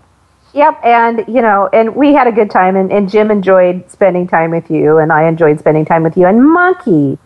[0.53, 4.27] Yep, and you know, and we had a good time, and, and Jim enjoyed spending
[4.27, 7.17] time with you, and I enjoyed spending time with you, and Monkey.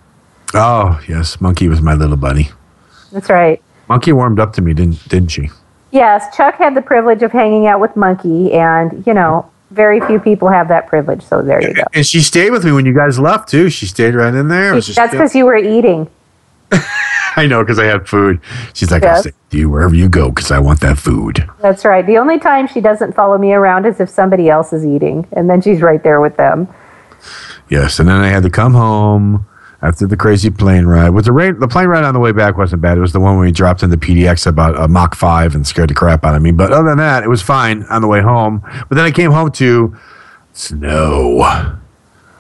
[0.54, 2.50] Oh yes, Monkey was my little buddy.
[3.12, 3.62] That's right.
[3.90, 5.50] Monkey warmed up to me, didn't didn't she?
[5.92, 10.20] Yes, Chuck had the privilege of hanging out with Monkey, and you know, very few
[10.20, 11.22] people have that privilege.
[11.24, 11.84] So there you go.
[11.94, 13.70] And she stayed with me when you guys left too.
[13.70, 14.72] She stayed right in there.
[14.72, 16.08] It was just- That's because you were eating.
[17.36, 18.40] I know because I had food.
[18.74, 19.22] She's like, I'll Yes.
[19.22, 21.48] stay with you wherever you go because I want that food.
[21.62, 22.06] That's right.
[22.06, 25.50] The only time she doesn't follow me around is if somebody else is eating, and
[25.50, 26.68] then she's right there with them.
[27.70, 29.48] Yes, and then I had to come home
[29.84, 31.10] after the crazy plane ride.
[31.10, 32.98] With the rate, the plane ride on the way back wasn't bad.
[32.98, 35.90] It was the one where we dropped into PDX about a Mach five and scared
[35.90, 36.52] the crap out of me.
[36.52, 38.62] But other than that, it was fine on the way home.
[38.90, 39.96] But then I came home to
[40.54, 41.78] snow.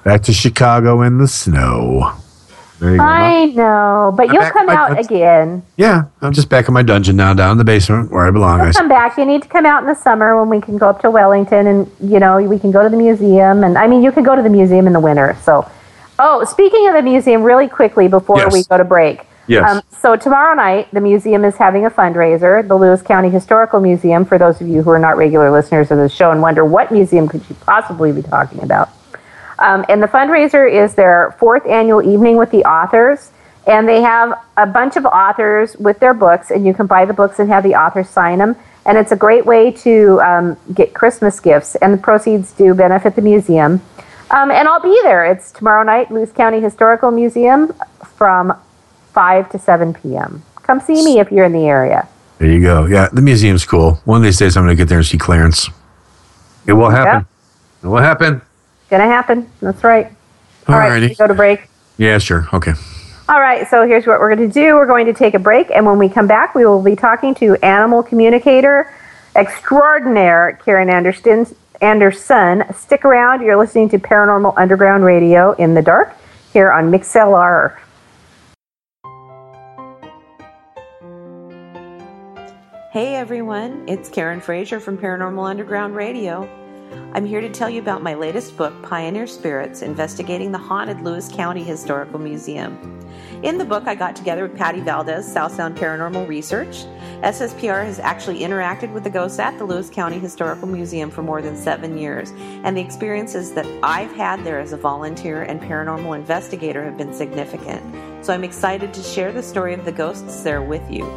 [0.04, 2.14] Back to Chicago in the snow.
[2.80, 3.04] There you go.
[3.04, 5.64] I know, but I'm you'll come I- out again.
[5.78, 8.62] Yeah, I'm just back in my dungeon now, down in the basement where I belong.
[8.62, 9.18] You'll come back.
[9.18, 11.68] You need to come out in the summer when we can go up to Wellington,
[11.68, 13.64] and you know we can go to the museum.
[13.64, 15.38] And I mean, you can go to the museum in the winter.
[15.44, 15.70] So,
[16.20, 18.54] oh, speaking of the museum, really quickly before Yes.
[18.54, 19.20] we go to break.
[19.20, 19.82] Um, Yes.
[20.00, 22.66] so tomorrow night, the museum is having a fundraiser.
[22.66, 24.24] The Lewis County Historical Museum.
[24.24, 26.92] For those of you who are not regular listeners of the show and wonder what
[26.92, 28.90] museum could you possibly be talking about,
[29.60, 33.32] um, and the fundraiser is their fourth annual evening with the authors.
[33.66, 37.14] And they have a bunch of authors with their books, and you can buy the
[37.14, 38.58] books and have the authors sign them.
[38.86, 43.16] And it's a great way to um, get Christmas gifts, and the proceeds do benefit
[43.16, 43.82] the museum.
[44.34, 45.26] Um, and I'll be there.
[45.26, 47.72] It's tomorrow night, Lewis County Historical Museum
[48.18, 48.60] from
[49.14, 50.42] 5 to 7 p.m.
[50.64, 52.08] Come see me if you're in the area.
[52.40, 52.86] There you go.
[52.86, 54.02] Yeah, the museum's cool.
[54.06, 55.70] One of these days, I'm going to get there and see Clarence.
[56.66, 57.28] It will happen.
[57.84, 58.42] It will happen.
[58.90, 59.52] Gonna happen.
[59.62, 60.08] That's right.
[60.68, 61.10] All right, Alrighty.
[61.10, 61.68] we go to break.
[61.98, 62.48] Yeah, sure.
[62.54, 62.74] Okay.
[63.30, 64.76] All right, so here's what we're going to do.
[64.76, 67.36] We're going to take a break, and when we come back, we will be talking
[67.36, 68.92] to animal communicator
[69.36, 71.46] extraordinaire Karen Anderson.
[71.82, 72.64] Anderson.
[72.74, 73.42] Stick around.
[73.42, 76.16] You're listening to Paranormal Underground Radio in the dark
[76.52, 77.78] here on MixLR.
[82.92, 86.48] Hey everyone, it's Karen Frazier from Paranormal Underground Radio.
[87.14, 91.28] I'm here to tell you about my latest book, Pioneer Spirits Investigating the Haunted Lewis
[91.28, 93.00] County Historical Museum.
[93.42, 96.86] In the book, I got together with Patty Valdez, South Sound Paranormal Research.
[97.24, 101.42] SSPR has actually interacted with the ghosts at the Lewis County Historical Museum for more
[101.42, 102.32] than seven years,
[102.66, 107.14] and the experiences that I've had there as a volunteer and paranormal investigator have been
[107.14, 107.82] significant.
[108.26, 111.10] So I'm excited to share the story of the ghosts there with you.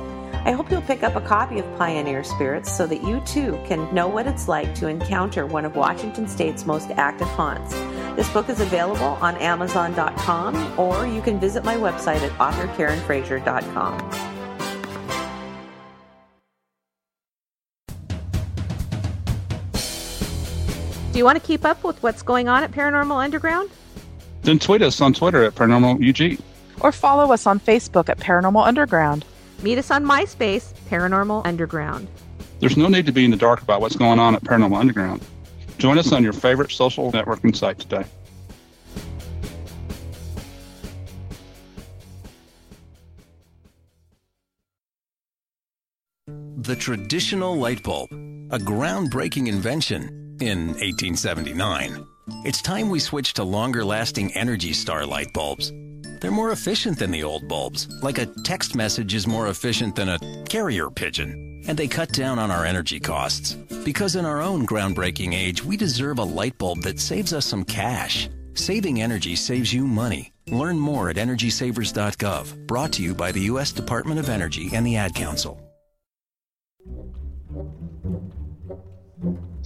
[0.45, 3.93] I hope you'll pick up a copy of Pioneer Spirits so that you too can
[3.93, 7.75] know what it's like to encounter one of Washington State's most active haunts.
[8.15, 14.36] This book is available on Amazon.com or you can visit my website at authorkarenfrazier.com.
[21.17, 23.71] Do you want to keep up with what's going on at Paranormal Underground?
[24.43, 26.39] Then tweet us on Twitter at Paranormal UG.
[26.83, 29.25] Or follow us on Facebook at Paranormal Underground.
[29.63, 32.07] Meet us on MySpace, Paranormal Underground.
[32.61, 35.25] There's no need to be in the dark about what's going on at Paranormal Underground.
[35.79, 38.05] Join us on your favorite social networking site today.
[46.59, 52.07] The traditional light bulb, a groundbreaking invention in 1879.
[52.45, 55.73] It's time we switch to longer lasting Energy Star light bulbs.
[56.21, 60.09] They're more efficient than the old bulbs, like a text message is more efficient than
[60.09, 61.63] a carrier pigeon.
[61.69, 63.55] And they cut down on our energy costs.
[63.85, 67.65] Because in our own groundbreaking age, we deserve a light bulb that saves us some
[67.65, 68.29] cash.
[68.55, 70.33] Saving energy saves you money.
[70.49, 72.67] Learn more at EnergySavers.gov.
[72.67, 73.73] Brought to you by the U.S.
[73.73, 75.66] Department of Energy and the Ad Council.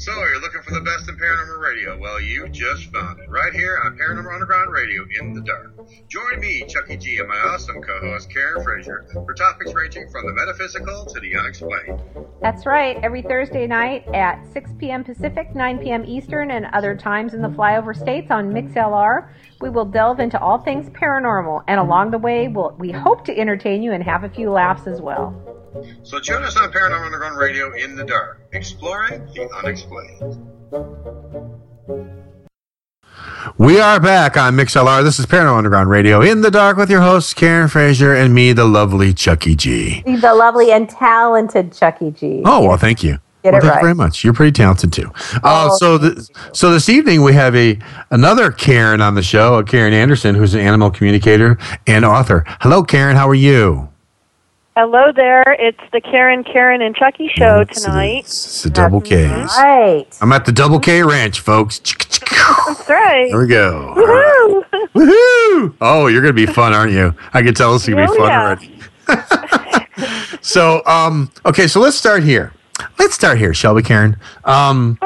[0.01, 1.99] So, you're looking for the best in paranormal radio?
[1.99, 5.77] Well, you just found it right here on Paranormal Underground Radio in the dark.
[6.09, 10.33] Join me, Chucky G, and my awesome co-host Karen Frazier for topics ranging from the
[10.33, 12.01] metaphysical to the unexplained.
[12.41, 12.97] That's right.
[13.03, 15.05] Every Thursday night at 6 p.m.
[15.05, 16.07] Pacific, 9 p.m.
[16.07, 19.29] Eastern, and other times in the flyover states on MixLR,
[19.61, 21.63] we will delve into all things paranormal.
[21.69, 24.87] And along the way, we'll, we hope to entertain you and have a few laughs
[24.87, 25.50] as well.
[26.03, 30.39] So join us on Paranormal Underground Radio in the dark, exploring the unexplained.
[33.57, 35.05] We are back on MixLR.
[35.05, 38.53] This is Paranormal Underground Radio in the dark with your hosts, Karen Frazier and me,
[38.53, 40.03] the lovely Chucky G.
[40.03, 42.43] The lovely and talented Chucky G.
[42.45, 43.19] Oh, well, thank you.
[43.43, 43.81] Get well, it thank right.
[43.81, 44.25] you very much.
[44.25, 45.11] You're pretty talented too.
[45.37, 46.19] Uh, Oh, so, th-
[46.53, 47.79] so this evening we have a
[48.11, 52.45] another Karen on the show, a Karen Anderson, who's an animal communicator and author.
[52.61, 53.17] Hello, Karen.
[53.17, 53.90] How are you?
[54.77, 55.57] Hello there.
[55.59, 58.21] It's the Karen, Karen, and Chucky show It's- tonight.
[58.21, 59.51] It's the double K's.
[59.59, 60.07] Right.
[60.21, 61.81] I'm at the Double K Ranch, folks.
[61.81, 63.29] That's right.
[63.31, 63.95] There we go.
[63.97, 64.65] Woohoo!
[64.95, 65.75] Woohoo!
[65.81, 67.15] Oh, you're going to be fun, aren't you?
[67.35, 69.27] I can tell this is going to be fun yeah.
[69.67, 70.37] already.
[70.41, 72.53] so, um, okay, so let's start here.
[72.99, 74.17] Let's start here, shall we, Karen?
[74.45, 74.99] Um,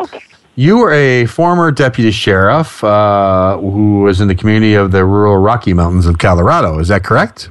[0.56, 5.38] You were a former deputy sheriff uh, who was in the community of the rural
[5.38, 6.78] Rocky Mountains of Colorado.
[6.78, 7.50] Is that correct?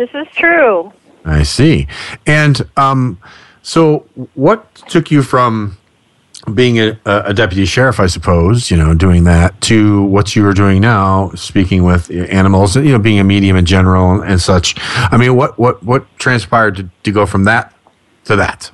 [0.00, 0.90] This is true.
[1.26, 1.86] I see.
[2.26, 3.18] And um,
[3.60, 5.76] so, what took you from
[6.54, 10.54] being a, a deputy sheriff, I suppose, you know, doing that, to what you are
[10.54, 14.74] doing now, speaking with animals, you know, being a medium in general and such?
[15.12, 17.74] I mean, what what what transpired to, to go from that
[18.24, 18.70] to that?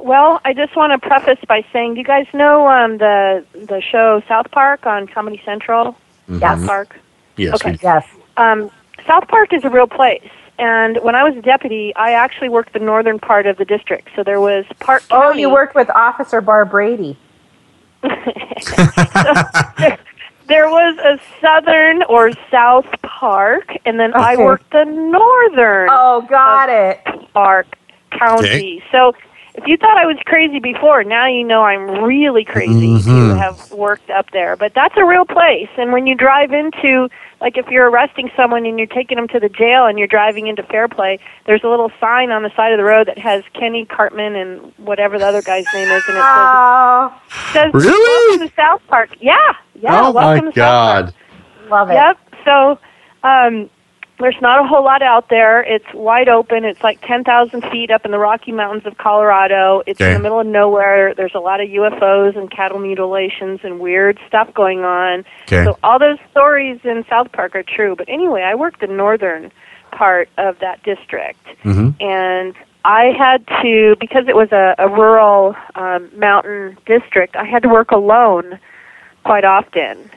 [0.00, 3.82] Well, I just want to preface by saying, do you guys know um, the the
[3.82, 5.94] show South Park on Comedy Central?
[6.38, 6.98] South Park.
[7.36, 7.56] Yes.
[7.56, 7.78] Okay.
[7.82, 8.06] Yes.
[8.38, 8.70] Um,
[9.06, 10.28] South Park is a real place.
[10.58, 14.08] And when I was a deputy, I actually worked the northern part of the district.
[14.16, 15.42] So there was Park Oh, County.
[15.42, 17.16] you worked with Officer Barbrady.
[20.48, 26.70] There was a southern or South Park, and then I worked the northern Oh, got
[26.70, 27.02] it.
[27.34, 27.66] Park
[28.12, 28.82] County.
[28.90, 29.12] So
[29.56, 33.04] if you thought I was crazy before, now you know I'm really crazy Mhm.
[33.32, 34.56] to have worked up there.
[34.56, 35.68] But that's a real place.
[35.76, 39.38] And when you drive into, like, if you're arresting someone and you're taking them to
[39.40, 42.78] the jail and you're driving into Fairplay, there's a little sign on the side of
[42.78, 46.24] the road that has Kenny Cartman and whatever the other guy's name is, and it
[46.26, 47.14] Oh,
[47.52, 48.38] says, says Really?
[48.38, 49.34] "Welcome to South Park." Yeah,
[49.74, 50.00] yeah.
[50.08, 51.06] oh welcome my to South Park.
[51.06, 51.14] God.
[51.70, 51.94] love it.
[51.94, 52.18] Yep.
[52.44, 52.78] So
[53.22, 53.70] um,
[54.18, 55.62] there's not a whole lot out there.
[55.62, 56.64] It's wide open.
[56.64, 59.82] It's like 10,000 feet up in the Rocky Mountains of Colorado.
[59.86, 61.14] It's in the middle of nowhere.
[61.14, 65.24] There's a lot of UFOs and cattle mutilations and weird stuff going on.
[65.44, 65.64] Okay.
[65.64, 67.94] So all those stories in South Park are true.
[67.96, 69.52] But anyway, I worked the northern
[69.90, 72.54] part of that district hmm and
[72.84, 77.36] I had to because it was a, a rural um, mountain district.
[77.36, 78.58] I had to work alone
[79.24, 80.10] quite often,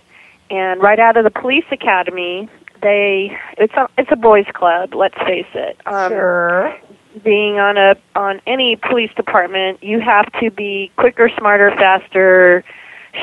[0.49, 2.47] and right out of the police academy,
[2.81, 4.93] they it's a it's a boys' club.
[4.93, 5.77] Let's face it.
[5.85, 6.77] Um, Sure.
[7.23, 12.63] Being on a on any police department, you have to be quicker, smarter, faster,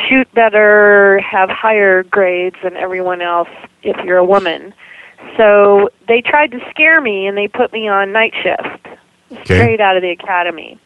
[0.09, 3.49] shoot better, have higher grades than everyone else
[3.83, 4.75] if you're a woman.
[5.37, 8.87] So they tried to scare me and they put me on night shift
[9.33, 9.45] okay.
[9.45, 10.79] straight out of the academy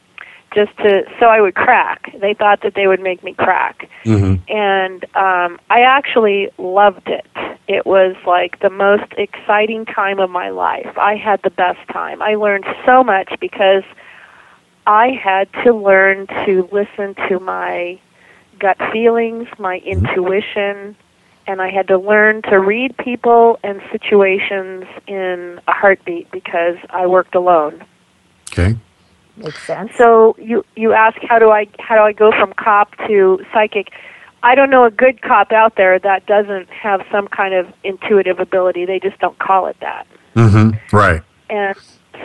[0.55, 2.13] just to so I would crack.
[2.21, 3.89] They thought that they would make me crack.
[4.05, 7.27] hmm And um I actually loved it.
[7.69, 10.99] It was like the most exciting time of my life.
[10.99, 12.21] I had the best time.
[12.21, 13.85] I learned so much because
[14.87, 18.01] I had to learn to listen to my
[18.59, 20.97] gut feelings, my intuition,
[21.47, 27.07] and I had to learn to read people and situations in a heartbeat because I
[27.07, 27.85] worked alone.
[28.53, 28.77] Okay.
[29.43, 29.93] Makes sense.
[29.97, 33.91] So you you ask how do I how do I go from cop to psychic?
[34.43, 38.41] I don't know a good cop out there that doesn't have some kind of intuitive
[38.41, 38.85] ability.
[38.85, 40.07] They just don't call it that.
[40.35, 41.23] hmm Right.
[41.49, 41.77] And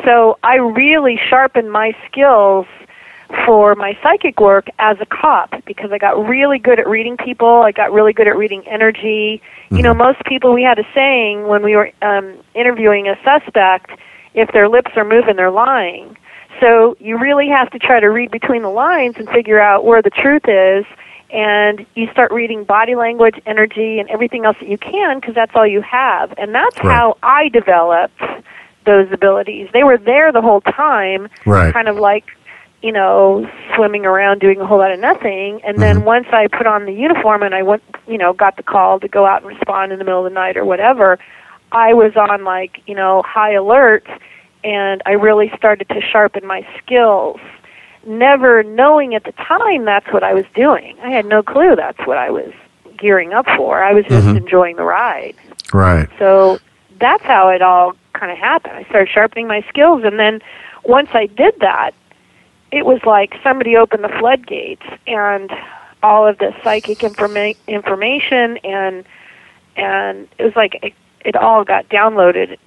[0.03, 2.65] so I really sharpened my skills
[3.45, 7.61] for my psychic work as a cop because I got really good at reading people.
[7.61, 9.41] I got really good at reading energy.
[9.69, 13.91] You know, most people we had a saying when we were um, interviewing a suspect:
[14.33, 16.15] if their lips are moving, they're lying.
[16.59, 20.01] So you really have to try to read between the lines and figure out where
[20.01, 20.85] the truth is.
[21.29, 25.51] And you start reading body language, energy, and everything else that you can because that's
[25.55, 26.33] all you have.
[26.37, 26.93] And that's Right.
[26.93, 28.21] how I developed
[28.85, 29.67] those abilities.
[29.73, 31.73] They were there the whole time, Right.
[31.73, 32.23] kind of like,
[32.81, 35.59] you know, swimming around doing a whole lot of nothing.
[35.65, 36.03] And then Mhm.
[36.03, 39.09] once I put on the uniform and I went, you know, got the call to
[39.09, 41.19] go out and respond in the middle of the night or whatever,
[41.73, 44.07] I was on like, you know, high alert
[44.67, 47.39] and I really started to sharpen my skills.
[48.05, 50.97] Never knowing at the time that's what I was doing.
[51.01, 52.51] I had no clue that's what I was
[52.97, 53.81] gearing up for.
[53.81, 54.37] I was just Mhm.
[54.37, 55.35] enjoying the ride.
[55.73, 56.07] Right.
[56.19, 56.59] So
[56.99, 58.73] that's how it all kind of happened.
[58.75, 60.41] I started sharpening my skills, and then
[60.83, 61.91] once I did that,
[62.71, 65.49] it was like somebody opened the floodgates, and
[66.03, 69.05] all of the psychic informa- information and
[69.77, 72.57] and it was like it, it all got downloaded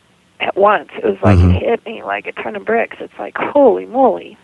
[0.40, 0.88] at once.
[0.96, 1.56] It was like Mhm.
[1.56, 2.96] it hit me like a ton of bricks.
[3.00, 4.36] It's like holy moly.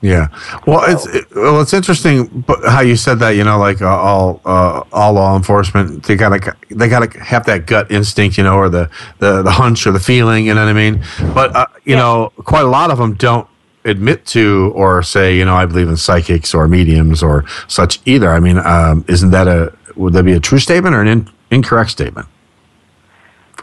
[0.00, 0.28] Yeah.
[0.64, 3.30] Well, it's it, well, it's interesting how you said that.
[3.30, 7.66] You know, like uh, all uh, all law enforcement, they gotta they gotta have that
[7.66, 10.46] gut instinct, you know, or the the, the hunch or the feeling.
[10.46, 11.02] You know what I mean?
[11.34, 13.48] But uh, you know, quite a lot of them don't
[13.84, 18.30] admit to or say, you know, I believe in psychics or mediums or such either.
[18.32, 21.30] I mean, um, isn't that a would that be a true statement or an in,
[21.50, 22.28] incorrect statement?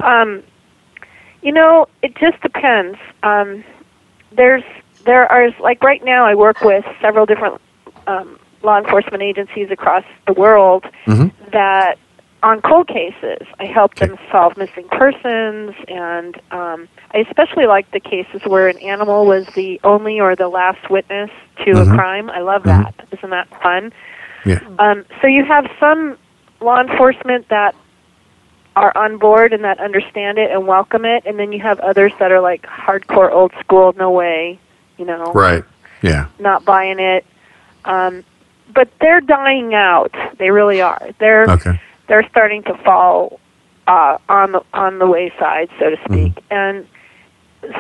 [0.02, 0.44] Um,
[1.46, 2.98] you know, it just depends.
[3.22, 3.64] Um,
[4.36, 4.64] there's
[5.06, 7.62] there are like right now I work with several different
[8.08, 11.32] um, law enforcement agencies across the world Mhm.
[11.52, 12.00] that
[12.42, 18.00] on cold cases I help them solve missing persons and um, I especially like the
[18.00, 21.30] cases where an animal was the only or the last witness
[21.64, 21.94] to Mhm.
[21.94, 22.30] a crime.
[22.32, 22.84] I love Mhm.
[22.84, 22.96] that.
[23.12, 23.94] Isn't that fun?
[24.46, 24.60] Yeah.
[24.80, 26.18] Um, so you have some
[26.60, 27.76] law enforcement that
[28.76, 32.12] are on board and that understand it and welcome it, and then you have others
[32.20, 34.60] that are like hardcore old school, no way,
[34.98, 35.64] you know, Right.
[36.02, 36.28] Yeah.
[36.40, 37.26] not buying it.
[37.86, 38.24] Um,
[38.74, 40.14] but they're dying out.
[40.38, 41.10] They really are.
[41.20, 41.80] They're Okay.
[42.08, 43.40] they're starting to fall
[43.88, 46.44] uh, on the on the wayside, so to speak.
[46.52, 46.86] And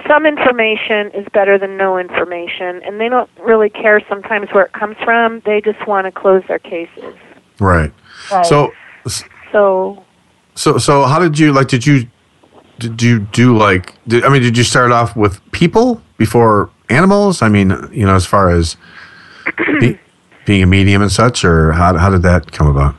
[0.07, 4.71] some information is better than no information, and they don't really care sometimes where it
[4.73, 5.41] comes from.
[5.41, 7.15] They just want to close their cases.
[7.59, 7.91] Right.
[8.31, 8.45] Right.
[8.45, 8.71] So
[9.51, 10.04] So
[10.55, 11.67] So, so how did you like?
[11.67, 12.07] Did you
[12.79, 13.93] did you do like?
[14.07, 17.41] Did, I mean, did you start off with people before animals?
[17.41, 18.77] I mean, you know, as far as
[19.79, 19.99] be,
[20.45, 22.95] being a medium and such, or how how did that come about?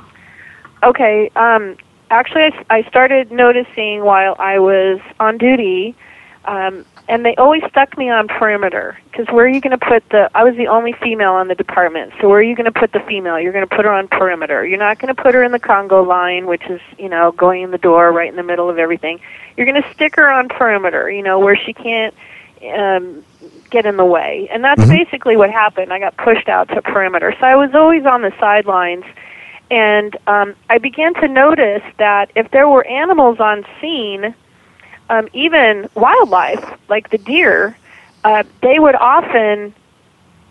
[0.82, 1.30] Okay.
[1.36, 1.76] Um,
[2.10, 5.94] actually, I, I started noticing while I was on duty.
[6.46, 10.08] Um, and they always stuck me on perimeter because where are you going to put
[10.10, 10.30] the?
[10.34, 12.92] I was the only female on the department, so where are you going to put
[12.92, 13.38] the female?
[13.38, 14.66] You're going to put her on perimeter.
[14.66, 17.62] You're not going to put her in the conga line, which is you know going
[17.62, 19.20] in the door right in the middle of everything.
[19.56, 22.14] You're going to stick her on perimeter, you know, where she can't
[22.74, 23.24] um,
[23.70, 24.48] get in the way.
[24.50, 25.92] And that's basically what happened.
[25.92, 27.34] I got pushed out to perimeter.
[27.38, 29.04] So I was always on the sidelines.
[29.70, 34.34] And um, I began to notice that if there were animals on scene,
[35.08, 37.76] um, even wildlife, like the deer,
[38.24, 39.74] uh, they would often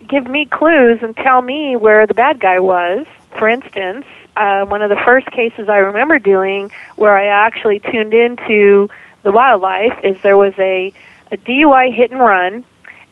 [0.08, 3.06] give me clues and tell me where the bad guy was.
[3.38, 8.14] For instance, uh, one of the first cases I remember doing where I actually tuned
[8.14, 8.88] into
[9.22, 10.92] the wildlife is there was a,
[11.32, 12.64] a DUI hit and run,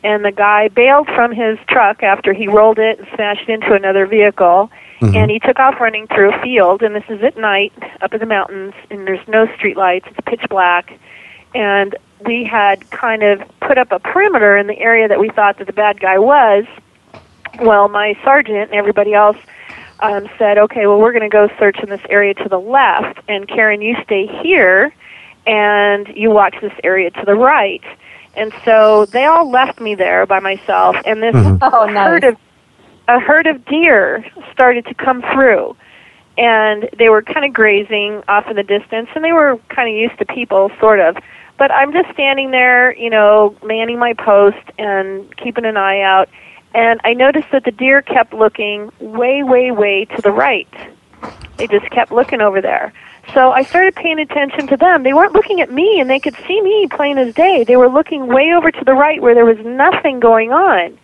[0.02, 4.06] and the guy bailed from his truck after he rolled it and smashed into another
[4.06, 4.70] vehicle.
[5.14, 8.20] And he took off running through a field, and this is at night up in
[8.20, 10.06] the mountains, and there's no street lights.
[10.08, 10.98] It's pitch black,
[11.54, 11.94] and
[12.26, 15.66] we had kind of put up a perimeter in the area that we thought that
[15.66, 16.64] the bad guy was.
[17.60, 19.36] Well, my sergeant and everybody else
[20.00, 23.20] um, said, "Okay, well, we're going to go search in this area to the left,
[23.28, 24.92] and Karen, you stay here,
[25.46, 27.82] and you watch this area to the right."
[28.36, 32.06] And so they all left me there by myself, and this Oh, nice.
[32.08, 32.36] herd of
[33.06, 35.76] a herd of deer started to come through
[36.38, 39.94] and they were kind of grazing off in the distance and they were kind of
[39.94, 41.16] used to people sort of
[41.58, 46.28] but i'm just standing there you know manning my post and keeping an eye out.
[46.74, 50.68] And i noticed that the deer kept looking way way way to the right.
[51.56, 52.92] They just kept looking over there.
[53.32, 55.02] So i started paying attention to them.
[55.02, 57.64] They weren't looking at me and they could see me plain as day.
[57.64, 60.98] They were looking way over to the right where there was nothing going on.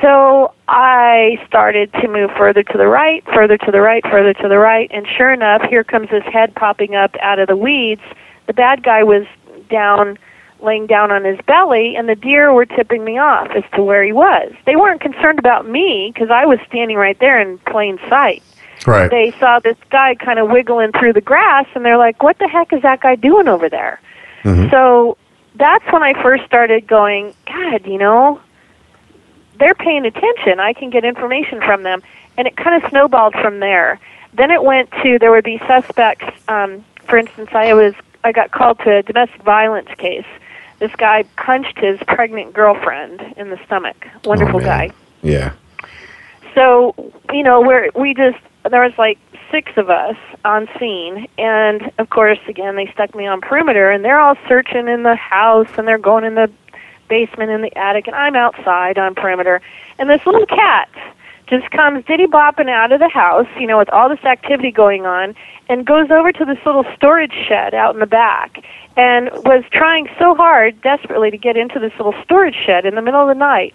[0.00, 4.48] So I started to move further to the right, further to the right, further to
[4.48, 8.00] the right, and sure enough, here comes this head popping up out of the weeds.
[8.46, 9.26] The bad guy was
[9.70, 10.18] down,
[10.60, 14.04] laying down on his belly, and the deer were tipping me off as to where
[14.04, 14.52] he was.
[14.66, 18.42] They weren't concerned about me because I was standing right there in plain sight.
[18.86, 19.10] Right.
[19.10, 22.48] They saw this guy kind of wiggling through the grass, and they're like, "What the
[22.48, 24.00] heck is that guy doing over there?"
[24.70, 25.16] So
[25.54, 28.40] that's when I first started going, God, you know,
[29.58, 30.58] they're paying attention.
[30.60, 32.02] I can get information from them.
[32.36, 34.00] And it kind of snowballed from there.
[34.32, 36.26] Then it went to there would be suspects.
[36.48, 37.94] Um, for instance, I was
[38.24, 40.26] I got called to a domestic violence case.
[40.78, 44.06] This guy punched his pregnant girlfriend in the stomach.
[44.24, 44.88] Wonderful oh, man.
[44.88, 44.94] guy.
[45.22, 45.52] Yeah.
[46.54, 46.94] So,
[47.32, 49.18] you know, where we just there was like
[49.50, 54.04] six of us on scene and of course again they stuck me on perimeter and
[54.04, 56.50] they're all searching in the house and they're going in the
[57.08, 59.60] basement in the attic and I'm outside on perimeter
[59.98, 60.88] and this little cat
[61.50, 65.04] just comes diddy bopping out of the house, you know, with all this activity going
[65.04, 65.34] on,
[65.68, 68.64] and goes over to this little storage shed out in the back
[68.96, 73.02] and was trying so hard, desperately, to get into this little storage shed in the
[73.02, 73.74] middle of the night.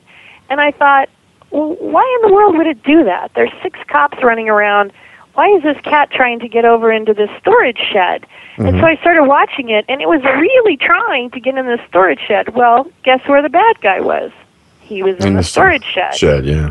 [0.50, 1.10] And I thought,
[1.52, 3.32] well, why in the world would it do that?
[3.36, 4.92] There's six cops running around.
[5.34, 8.26] Why is this cat trying to get over into this storage shed?
[8.58, 8.80] And mm-hmm.
[8.80, 12.22] so I started watching it, and it was really trying to get in the storage
[12.26, 12.56] shed.
[12.56, 14.32] Well, guess where the bad guy was?
[14.80, 16.16] He was in, the, storage shed.
[16.16, 16.70] Shed, yeah.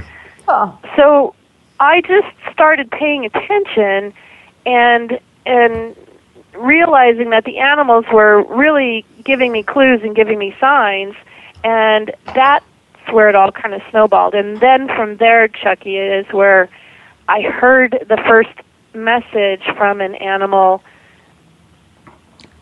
[0.49, 1.35] Oh, So
[1.81, 4.13] I just started paying attention
[4.67, 5.97] and and
[6.55, 11.15] realizing that the animals were really giving me clues and giving me signs
[11.65, 12.65] and that's
[13.11, 14.35] where it all kind of snowballed.
[14.35, 16.69] And then from there, Chucky, is where
[17.29, 18.51] I heard the first
[18.95, 20.83] message from an animal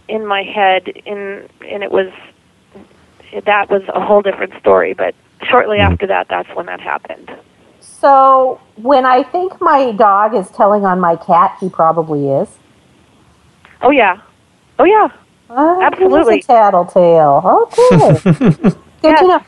[0.09, 2.13] in my head in and it was
[3.45, 5.15] that was a whole different story, but
[5.45, 5.93] shortly mm-hmm.
[5.93, 7.31] after that that's when that happened.
[8.03, 12.49] So when I think my dog is telling on my cat, he probably is.
[13.81, 14.21] Oh yeah.
[14.79, 15.09] Oh yeah.
[15.49, 16.37] Uh, Absolutely.
[16.37, 17.69] He's a tattletale.
[17.73, 18.19] Okay.
[18.63, 19.21] Good Yes.
[19.21, 19.41] to know.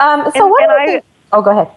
[0.00, 1.02] Um, so And- what and I- the-
[1.32, 1.68] Oh, go ahead.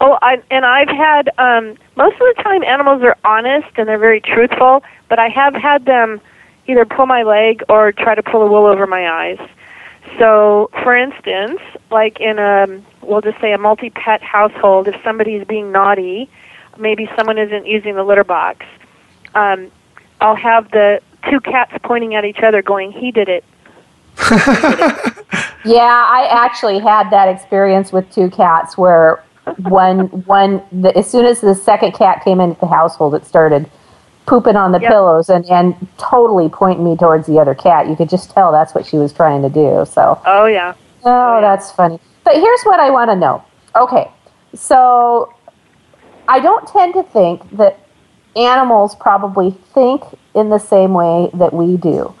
[0.00, 3.98] Oh, I, and I've had um, most of the time animals are honest and they're
[3.98, 6.20] very truthful, but I have had them
[6.66, 9.38] either pull my leg or try to pull the wool over my eyes.
[10.18, 12.66] So, for instance, like in a
[13.06, 16.28] we'll just say a multi-pet household, if somebody's being naughty,
[16.78, 18.66] maybe someone isn't using the litter box,
[19.34, 19.70] um,
[20.20, 21.00] I'll have the
[21.30, 23.44] two cats pointing at each other, going, "He did it."
[25.66, 29.24] Yeah, I actually had that experience with two cats where
[29.62, 33.70] one one the, as soon as the second cat came into the household, it started
[34.26, 34.90] pooping on the Yep.
[34.90, 37.88] pillows and and totally pointing me towards the other cat.
[37.88, 39.86] You could just tell that's what she was trying to do.
[39.90, 40.74] So Oh yeah.
[41.02, 41.40] Oh, yeah.
[41.40, 41.98] that's funny.
[42.24, 43.44] But here's what I want to know.
[43.76, 44.10] Okay,
[44.54, 45.34] so
[46.26, 47.78] I don't tend to think that
[48.36, 50.02] animals probably think
[50.34, 52.14] in the same way that we do.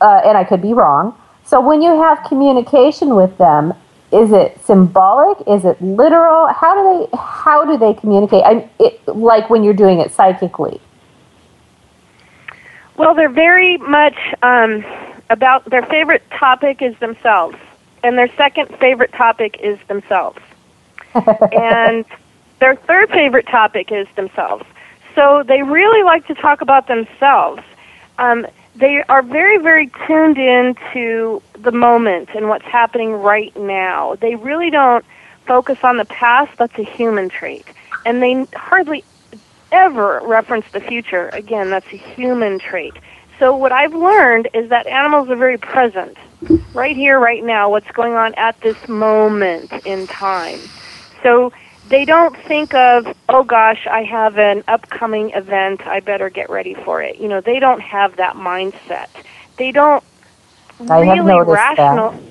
[0.00, 3.72] Uh, and I could be wrong, So when you have communication with them,
[4.12, 5.46] is it symbolic?
[5.48, 6.48] Is it literal?
[6.48, 8.42] How do they how do they communicate?
[8.44, 10.80] I it, like when you're doing it psychically.
[12.96, 14.84] Well, they're very much um,
[15.30, 17.56] about their favorite topic is themselves,
[18.02, 20.40] and their second favorite topic is themselves,
[21.14, 22.04] and
[22.60, 24.64] their third favorite topic is themselves.
[25.14, 27.62] So they really like to talk about themselves.
[28.18, 34.14] Um, they are very, very tuned into the moment and what's happening right now.
[34.16, 35.04] They really don't
[35.46, 36.56] focus on the past.
[36.56, 37.66] That's a human trait,
[38.06, 39.04] and they hardly
[39.70, 41.28] ever reference the future.
[41.30, 42.94] Again, that's a human trait.
[43.38, 46.16] So what I've learned is that animals are very present,
[46.74, 50.60] right here, right now, what's going on at this moment in time.
[51.22, 51.52] So
[51.88, 56.74] they don't think of, oh gosh, I have an upcoming event, I better get ready
[56.74, 57.18] for it.
[57.18, 59.08] You know, they don't have that mindset.
[59.56, 60.02] They don't
[60.88, 62.22] I really rational that.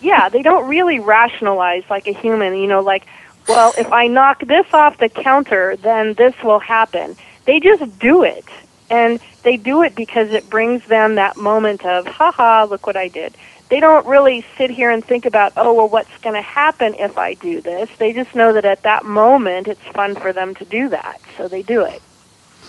[0.00, 3.06] yeah, they don't really rationalize like a human, you know, like,
[3.48, 7.16] well, if I knock this off the counter, then this will happen.
[7.44, 8.44] They just do it.
[8.90, 13.08] And they do it because it brings them that moment of, haha, look what I
[13.08, 13.36] did.
[13.68, 17.18] They don't really sit here and think about, oh, well, what's going to happen if
[17.18, 17.90] I do this?
[17.98, 21.20] They just know that at that moment it's fun for them to do that.
[21.36, 22.00] So they do it.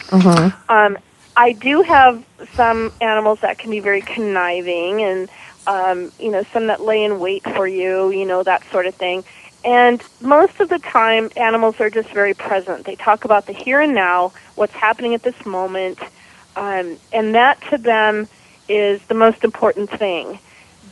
[0.08, 0.72] Mm-hmm.
[0.72, 0.98] Um,
[1.36, 5.30] I do have some animals that can be very conniving and,
[5.68, 8.96] um, you know, some that lay in wait for you, you know, that sort of
[8.96, 9.24] thing.
[9.68, 12.86] And most of the time, animals are just very present.
[12.86, 16.00] They talk about the here and now, what's happening at this moment,
[16.56, 18.30] um, and that to them
[18.70, 20.40] is the most important thing.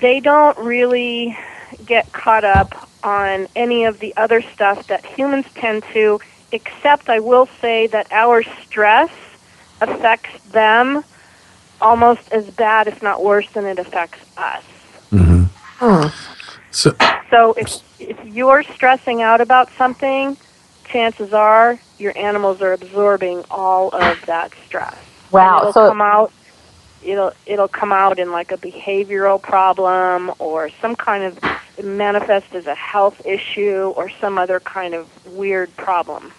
[0.02, 1.38] They don't really
[1.86, 6.20] get caught up on any of the other stuff that humans tend to,
[6.52, 9.10] except I will say that our stress
[9.80, 11.06] affects them
[11.80, 14.66] almost as bad, if not worse, than it affects us.
[16.76, 16.94] So,
[17.30, 20.36] So if if you're stressing out about something,
[20.84, 24.98] chances are your animals are absorbing all of that stress.
[25.32, 26.32] Wow, And it'll so- come out
[27.02, 31.40] it'll it'll come out in like a behavioral problem or some kind of
[31.84, 36.34] manifest as a health issue or some other kind of weird problem.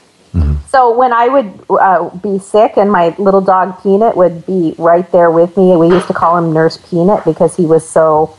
[0.68, 5.10] So when I would uh, be sick and my little dog Peanut would be right
[5.12, 8.36] there with me, we used to call him Nurse Peanut because he was so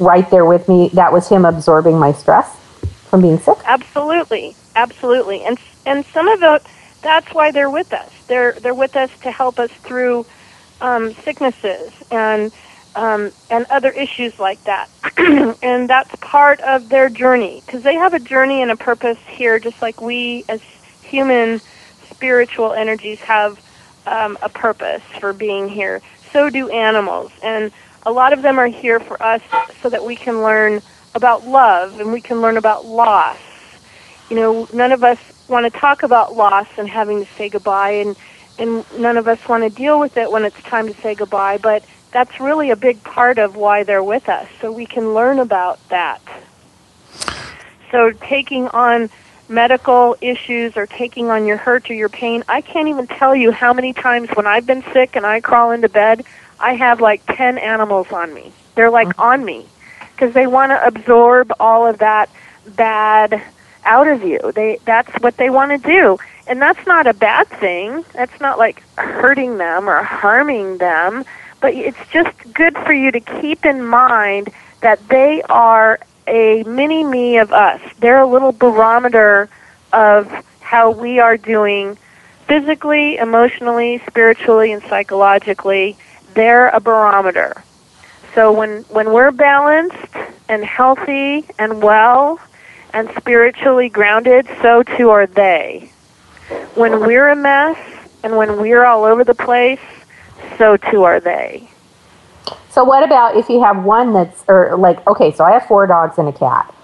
[0.00, 0.88] right there with me.
[0.94, 2.56] That was him absorbing my stress
[3.08, 3.58] from being sick.
[3.64, 6.66] Absolutely, absolutely, and and some of it
[7.02, 8.10] that's why they're with us.
[8.26, 10.26] They're they're with us to help us through
[10.80, 12.52] um, sicknesses and
[12.94, 14.88] um, and other issues like that,
[15.62, 19.58] and that's part of their journey because they have a journey and a purpose here,
[19.58, 20.60] just like we as
[21.02, 21.60] human
[22.10, 23.60] spiritual energies have
[24.06, 26.02] um, a purpose for being here.
[26.32, 27.72] So do animals, and
[28.04, 29.42] a lot of them are here for us
[29.82, 30.80] so that we can learn
[31.14, 33.38] about love and we can learn about loss.
[34.28, 37.92] You know, none of us want to talk about loss and having to say goodbye,
[37.92, 38.16] and
[38.58, 41.58] and none of us want to deal with it when it's time to say goodbye.
[41.58, 45.38] But that's really a big part of why they're with us, so we can learn
[45.38, 46.20] about that.
[47.90, 49.10] So taking on
[49.48, 53.50] medical issues or taking on your hurt or your pain, I can't even tell you
[53.50, 56.24] how many times when I've been sick and I crawl into bed,
[56.60, 58.52] I have like 10 animals on me.
[58.74, 59.30] They're like uh-huh.
[59.30, 59.66] on me
[60.12, 62.28] because they want to absorb all of that
[62.76, 63.42] bad
[63.84, 64.52] out of you.
[64.54, 66.18] They that's what they want to do.
[66.46, 68.04] And that's not a bad thing.
[68.12, 71.24] That's not like hurting them or harming them,
[71.60, 74.50] but it's just good for you to keep in mind
[74.80, 77.80] that they are a mini me of us.
[77.98, 79.48] They're a little barometer
[79.92, 80.30] of
[80.60, 81.96] how we are doing
[82.46, 85.96] physically, emotionally, spiritually, and psychologically.
[86.40, 87.62] They're a barometer.
[88.34, 90.16] So when when we're balanced
[90.48, 92.40] and healthy and well
[92.94, 95.92] and spiritually grounded, so too are they.
[96.76, 97.76] When we're a mess
[98.22, 99.82] and when we're all over the place,
[100.56, 101.68] so too are they.
[102.70, 105.86] So what about if you have one that's or like okay, so I have four
[105.86, 106.74] dogs and a cat.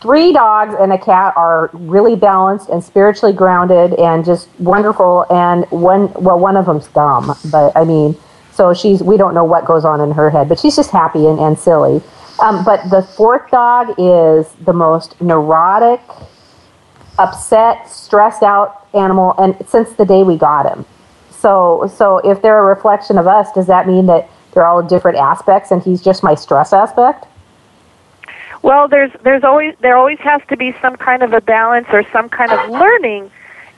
[0.00, 5.68] Three dogs and a cat are really balanced and spiritually grounded and just wonderful and
[5.72, 8.16] one well one of them's dumb, but I mean
[8.52, 11.26] so she's we don't know what goes on in her head, but she's just happy
[11.26, 12.02] and, and silly.
[12.40, 16.00] Um, but the fourth dog is the most neurotic,
[17.18, 20.84] upset, stressed out animal and since the day we got him.
[21.30, 25.18] So so if they're a reflection of us, does that mean that they're all different
[25.18, 27.26] aspects and he's just my stress aspect?
[28.62, 32.04] Well, there's there's always there always has to be some kind of a balance or
[32.12, 33.30] some kind of learning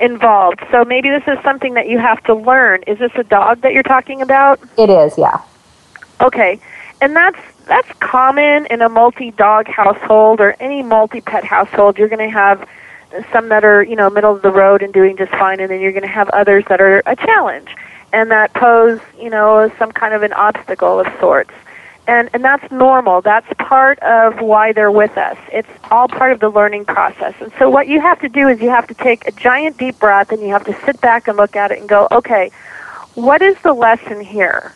[0.02, 0.60] involved.
[0.70, 2.82] So maybe this is something that you have to learn.
[2.86, 4.60] Is this a dog that you're talking about?
[4.76, 5.40] It is, yeah.
[6.20, 6.60] Okay.
[7.00, 11.96] And that's that's common in a multi-dog household or any multi-pet household.
[11.96, 12.68] You're going to have
[13.32, 15.80] some that are, you know, middle of the road and doing just fine, and then
[15.80, 17.74] you're going to have others that are a challenge
[18.12, 21.54] and that pose, you know, some kind of an obstacle of sorts.
[22.06, 23.20] And and that's normal.
[23.20, 25.38] That's part of why they're with us.
[25.52, 27.34] It's all part of the learning process.
[27.40, 30.00] And so what you have to do is you have to take a giant deep
[30.00, 32.50] breath and you have to sit back and look at it and go, "Okay,
[33.14, 34.72] what is the lesson here?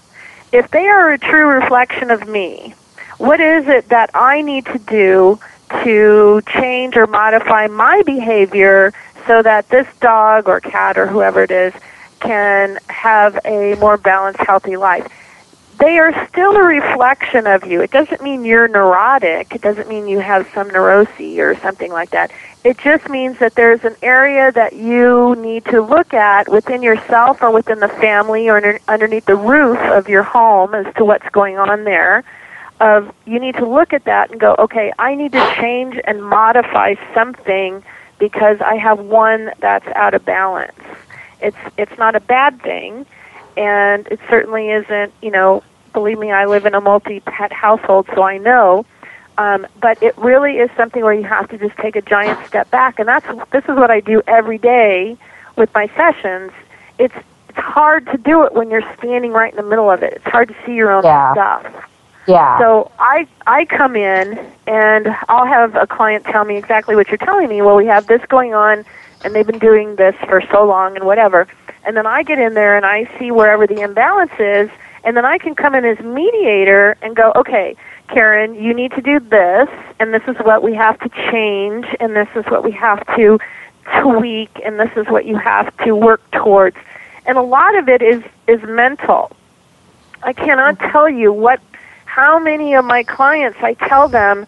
[0.52, 2.74] If they are a true reflection of me,
[3.18, 5.40] what is it that I need to do
[5.82, 8.92] to change or modify my behavior
[9.26, 11.72] so that this dog or cat or whoever it is
[12.20, 15.08] can have a more balanced, healthy life?
[15.78, 17.82] They are still a reflection of you.
[17.82, 19.54] It doesn't mean you're neurotic.
[19.54, 22.30] It doesn't mean you have some neurosis or something like that.
[22.64, 27.42] It just means that there's an area that you need to look at within yourself
[27.42, 31.28] or within the family or under, underneath the roof of your home as to what's
[31.30, 32.24] going on there.
[32.80, 36.24] Of you need to look at that and go, okay, I need to change and
[36.24, 37.82] modify something
[38.18, 40.78] because I have one that's out of balance.
[41.40, 43.06] It's it's not a bad thing,
[43.56, 45.12] and it certainly isn't.
[45.22, 48.84] You know, believe me, I live in a multi-pet household, so I know.
[49.38, 52.70] Um, but it really is something where you have to just take a giant step
[52.70, 55.16] back, and that's this is what I do every day
[55.56, 56.52] with my sessions.
[56.98, 57.14] It's
[57.48, 60.14] it's hard to do it when you're standing right in the middle of it.
[60.16, 61.32] It's hard to see your own Yeah.
[61.32, 61.66] stuff.
[62.26, 62.58] Yeah.
[62.58, 67.18] So I I come in and I'll have a client tell me exactly what you're
[67.18, 67.62] telling me.
[67.62, 68.84] Well, we have this going on,
[69.24, 71.46] and they've been doing this for so long and whatever.
[71.84, 74.70] And then I get in there and I see wherever the imbalance is,
[75.04, 77.76] and then I can come in as mediator and go, okay,
[78.08, 82.14] Karen, you need to do this, and this is what we have to change, and
[82.14, 83.38] this is what we have to
[84.02, 86.76] tweak, and this is what you have to work towards.
[87.24, 89.30] And a lot of it is is mental.
[90.22, 90.90] I cannot mm-hmm.
[90.92, 91.60] tell you what
[92.04, 94.46] how many of my clients I tell them,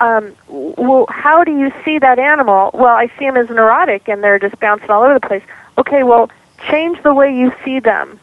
[0.00, 2.70] um, well, how do you see that animal?
[2.74, 5.42] Well, I see them as neurotic and they're just bouncing all over the place.
[5.78, 6.30] Okay, well,
[6.68, 8.18] change the way you see them.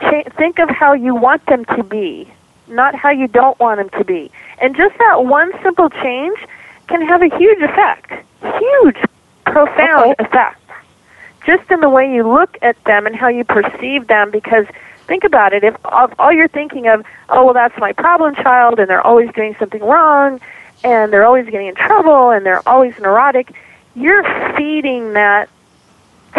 [0.00, 2.28] Cha- think of how you want them to be,
[2.68, 4.30] not how you don't want them to be.
[4.58, 6.38] And just that one simple change
[6.88, 8.12] can have a huge effect,
[8.42, 8.96] huge,
[9.46, 10.60] profound effect.
[11.46, 14.66] Just in the way you look at them and how you perceive them, because
[15.06, 15.62] think about it.
[15.62, 19.30] If all all you're thinking of, oh, well, that's my problem child, and they're always
[19.32, 20.40] doing something wrong,
[20.84, 23.52] and they're always getting in trouble, and they're always neurotic,
[23.96, 24.22] you're
[24.56, 25.48] feeding that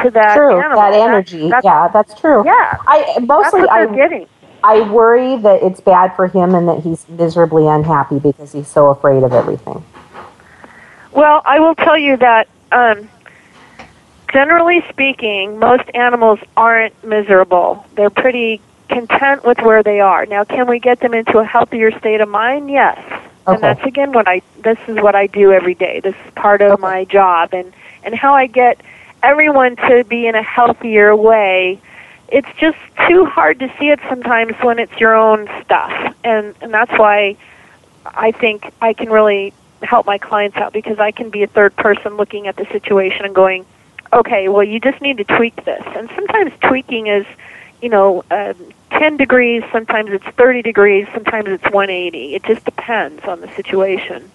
[0.03, 0.57] to that true.
[0.59, 0.77] animal.
[0.81, 1.49] That That's- energy.
[1.49, 2.43] that's- yeah, that's true.
[2.45, 2.77] Yeah.
[2.87, 4.27] I mostly that's what I getting.
[4.63, 8.87] I worry that it's bad for him and that he's miserably unhappy because he's so
[8.89, 9.83] afraid of everything.
[11.11, 13.07] Well, I will tell you that um,
[14.33, 17.85] generally speaking, most animals aren't miserable.
[17.95, 20.25] They're pretty content with where they are.
[20.25, 22.69] Now, can we get them into a healthier state of mind?
[22.69, 22.99] Yes.
[23.47, 25.99] And that's again what I this is what I do every day.
[25.99, 27.73] This is part of my job and
[28.03, 28.79] and how I get
[29.23, 31.79] everyone to be in a healthier way.
[32.27, 32.77] It's just
[33.07, 36.15] too hard to see it sometimes when it's your own stuff.
[36.23, 37.37] And and that's why
[38.05, 41.75] I think I can really help my clients out because I can be a third
[41.75, 43.65] person looking at the situation and going,
[44.13, 45.83] okay, well, you just need to tweak this.
[45.95, 47.25] And sometimes tweaking is,
[47.81, 48.55] you know, um,
[48.99, 52.35] 10 degrees, sometimes it's 30 degrees, sometimes it's 180.
[52.35, 54.31] It just depends on the situation.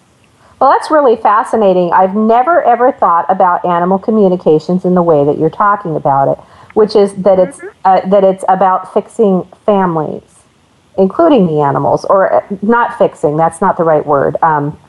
[0.59, 1.91] Well, that's really fascinating.
[1.91, 6.37] I've never ever thought about animal communications in the way that you're talking about it,
[6.75, 10.23] which is that it's uh, that it's about fixing families,
[10.97, 13.37] including the animals, or uh, not fixing.
[13.37, 14.35] That's not the right word.
[14.43, 14.79] Um,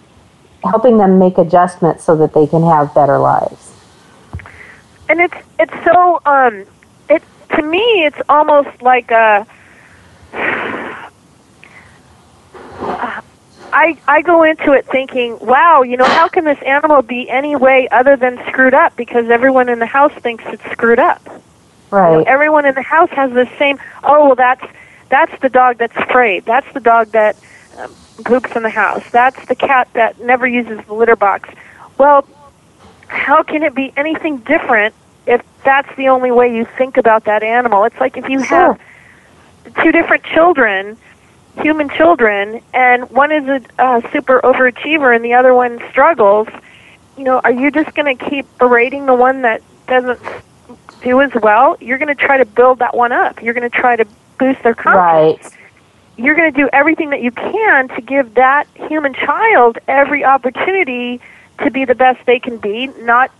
[0.64, 3.72] helping them make adjustments so that they can have better lives.
[5.08, 6.64] and it's it's so um
[7.08, 7.22] it
[7.56, 9.46] to me it's almost like a
[13.72, 17.56] I I go into it thinking, wow, you know, how can this animal be any
[17.56, 18.96] way other than screwed up?
[18.96, 21.22] Because everyone in the house thinks it's screwed up.
[21.90, 22.26] Right.
[22.26, 23.78] Everyone in the house has the same.
[24.02, 24.64] Oh, well, that's
[25.08, 26.44] that's the dog that's afraid.
[26.44, 27.36] That's the dog that
[27.78, 29.02] um, poops in the house.
[29.10, 31.48] That's the cat that never uses the litter box.
[31.98, 32.26] Well,
[33.08, 34.94] how can it be anything different
[35.26, 37.84] if that's the only way you think about that animal?
[37.84, 38.80] It's like if you have
[39.82, 40.96] two different children,
[41.60, 46.48] human children, and one is a uh, super overachiever and the other one struggles.
[47.16, 50.20] You know, are you just going to keep berating the one that doesn't
[51.02, 51.76] do as well?
[51.80, 53.42] You're going to try to build that one up.
[53.42, 54.06] You're going to try to
[54.38, 55.44] boost their confidence.
[55.44, 55.58] Right.
[56.16, 61.20] You're going to do everything that you can to give that human child every opportunity
[61.62, 63.30] to be the best they can be, not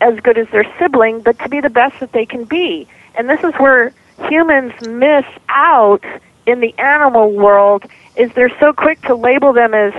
[0.00, 2.86] as good as their sibling, but to be the best that they can be.
[3.14, 3.92] And this is where
[4.28, 6.04] humans miss out
[6.46, 7.84] in the animal world
[8.16, 9.92] is they're so quick to label them as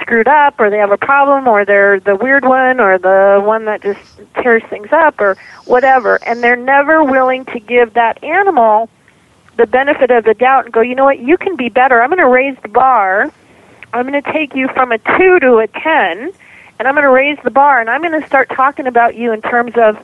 [0.00, 3.64] screwed up or they have a problem or they're the weird one or the one
[3.64, 4.00] that just
[4.42, 6.22] tears things up or whatever.
[6.24, 8.88] And they're never willing to give that animal
[9.56, 11.18] the benefit of the doubt and go you know what?
[11.18, 12.00] You can be better.
[12.00, 13.32] I'm going to raise the bar.
[13.92, 16.32] I'm going to take you from a 2 to a 10
[16.78, 19.32] and i'm going to raise the bar and i'm going to start talking about you
[19.32, 19.96] in terms of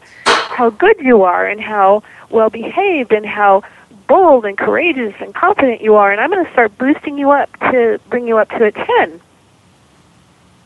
[0.45, 3.63] how good you are and how well behaved and how
[4.07, 7.51] bold and courageous and confident you are and i'm going to start boosting you up
[7.59, 9.21] to bring you up to a 10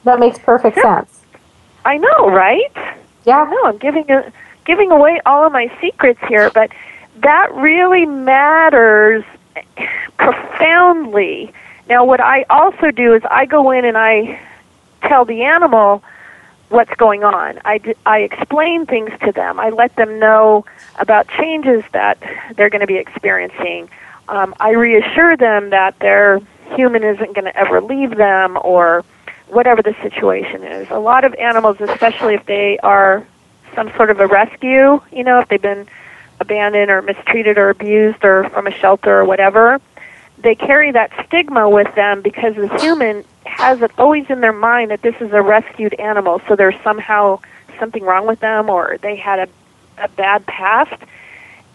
[0.04, 1.22] That makes perfect sense.
[1.84, 2.72] I know, right?
[3.24, 3.42] Yeah.
[3.42, 3.64] I know.
[3.64, 4.32] I'm giving a,
[4.64, 6.70] giving away all of my secrets here, but
[7.16, 9.24] that really matters
[10.18, 11.52] profoundly.
[11.88, 14.40] Now, what I also do is I go in and I
[15.02, 16.02] tell the animal
[16.68, 17.60] what's going on.
[17.64, 19.58] I, d- I explain things to them.
[19.58, 20.64] I let them know
[20.96, 22.18] about changes that
[22.56, 23.88] they're going to be experiencing.
[24.28, 26.40] Um, I reassure them that their
[26.74, 29.04] human isn't going to ever leave them or
[29.48, 30.90] whatever the situation is.
[30.90, 33.26] A lot of animals, especially if they are
[33.74, 35.86] some sort of a rescue, you know, if they've been
[36.40, 39.80] abandoned or mistreated or abused or from a shelter or whatever,
[40.42, 44.90] they carry that stigma with them because the human has it always in their mind
[44.90, 47.40] that this is a rescued animal, so there's somehow
[47.78, 49.48] something wrong with them or they had a,
[50.02, 51.02] a bad past.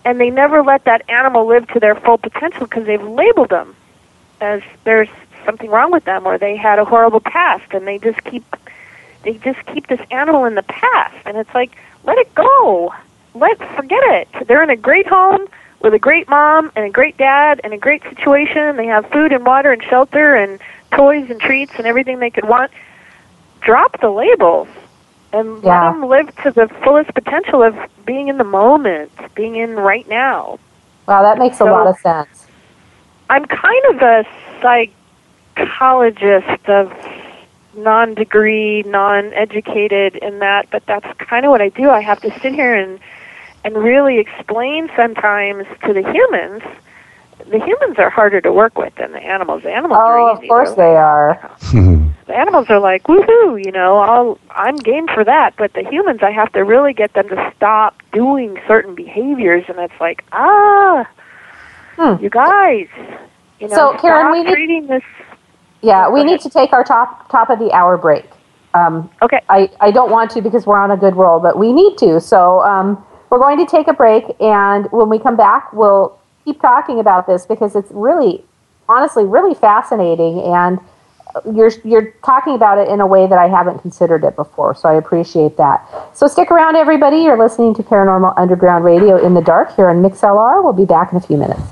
[0.05, 3.75] And they never let that animal live to their full potential because they've labeled them
[4.41, 5.07] as there's
[5.45, 8.43] something wrong with them or they had a horrible past and they just keep
[9.23, 11.15] they just keep this animal in the past.
[11.25, 11.71] And it's like
[12.03, 12.93] let it go.
[13.33, 14.47] Let forget it.
[14.47, 15.47] They're in a great home
[15.83, 19.31] with a great mom and a great dad and a great situation they have food
[19.31, 20.59] and water and shelter and
[20.91, 22.71] toys and treats and everything they could want
[23.61, 24.67] drop the labels
[25.31, 25.85] and Yeah.
[25.85, 30.07] let them live to the fullest potential of being in the moment being in right
[30.09, 30.57] now
[31.07, 32.47] Wow, that makes a lot of sense.
[33.29, 34.25] I'm kind of a
[35.55, 36.93] psychologist of
[37.75, 41.89] non-degree, non-educated in that, but that's kind of what I do.
[41.89, 42.99] I have to sit here and
[43.63, 46.63] and really explain sometimes to the humans.
[47.49, 49.63] The humans are harder to work with than the animals.
[49.63, 51.39] The animals Oh, are of course They're-
[52.25, 55.55] the animals are like woohoo, you know, I'll I'm game for that.
[55.57, 59.77] But the humans, I have to really get them to stop doing certain behaviors, and
[59.79, 61.05] it's like ah,
[62.21, 62.87] you guys,
[63.59, 65.03] you know, So, Karen, stop we need- treating this
[65.81, 68.25] Yeah, we need to take our top top of the hour break.
[68.73, 69.41] Um, okay.
[69.49, 72.19] I, I don't want to because we're on a good roll, but we need to.
[72.21, 73.03] So um,
[73.33, 77.25] we're going to take a break, and when we come back, we'll keep talking about
[77.25, 78.45] this because it's really,
[78.87, 80.79] honestly, really fascinating, and
[81.51, 84.75] you're you're talking about it in a way that I haven't considered it before.
[84.75, 85.83] So I appreciate that.
[86.15, 87.23] So stick around, everybody.
[87.23, 90.63] You're listening to Paranormal Underground Radio in the Dark here on MixLR.
[90.63, 91.63] We'll be back in a few minutes.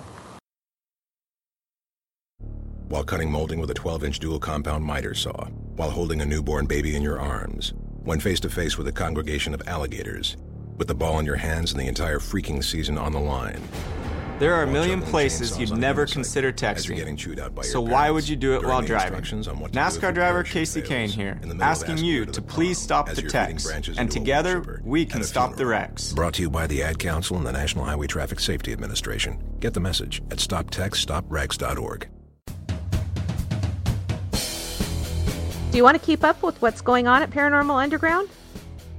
[2.87, 5.45] while cutting molding with a 12 inch dual compound miter saw,
[5.77, 9.53] while holding a newborn baby in your arms, when face to face with a congregation
[9.53, 10.35] of alligators,
[10.81, 13.61] with the ball in your hands and the entire freaking season on the line.
[14.39, 17.15] There are a million places you'd never consider texting.
[17.15, 19.23] chewed out by So your why would you do it during while the driving?
[19.47, 21.61] on what to do if NASCAR driver parachute Kasey Kahne here, in the middle of
[21.61, 25.51] asking asking you to to please stop the you're text, and together we can stop
[25.51, 25.81] the funeral.
[25.81, 26.13] wrecks.
[26.13, 29.37] Brought to you by the Ad Council and the National Highway Traffic Safety Administration.
[29.59, 32.07] Get the message at stoptextsstopwrecks.org.
[35.69, 38.27] Do you want to keep up with what's going on at Paranormal Underground?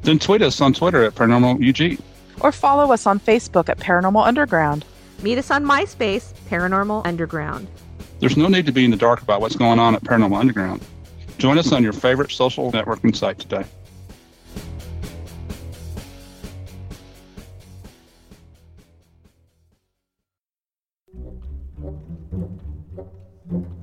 [0.02, 2.00] Then tweet us on Twitter at Paranormal UG.
[2.40, 4.84] Or follow us on Facebook at Paranormal Underground.
[5.22, 7.68] Meet us on MySpace, Paranormal Underground.
[8.18, 10.84] There's no need to be in the dark about what's going on at Paranormal Underground.
[11.38, 13.64] Join us on your favorite social networking site today.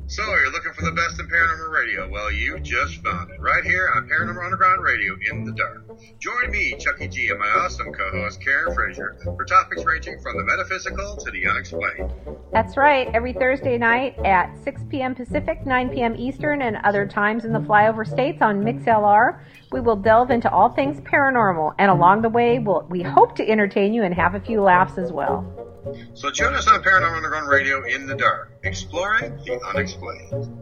[0.07, 2.09] So, you're looking for the best in paranormal radio?
[2.09, 3.39] Well, you just found it.
[3.39, 5.83] Right here on Paranormal Underground Radio in the Dark.
[6.19, 10.37] Join me, Chucky G, and my awesome co host, Karen Frazier, for topics ranging from
[10.37, 12.11] the metaphysical to the unexplained.
[12.51, 13.09] That's right.
[13.13, 15.13] Every Thursday night at 6 p.m.
[15.13, 16.15] Pacific, 9 p.m.
[16.15, 19.41] Eastern, and other times in the flyover states on MixLR,
[19.71, 21.75] we will delve into all things paranormal.
[21.77, 24.97] And along the way, we'll, we hope to entertain you and have a few laughs
[24.97, 25.58] as well.
[26.13, 30.55] So, join us on Paranormal Underground Radio in the Dark, exploring the unexplained.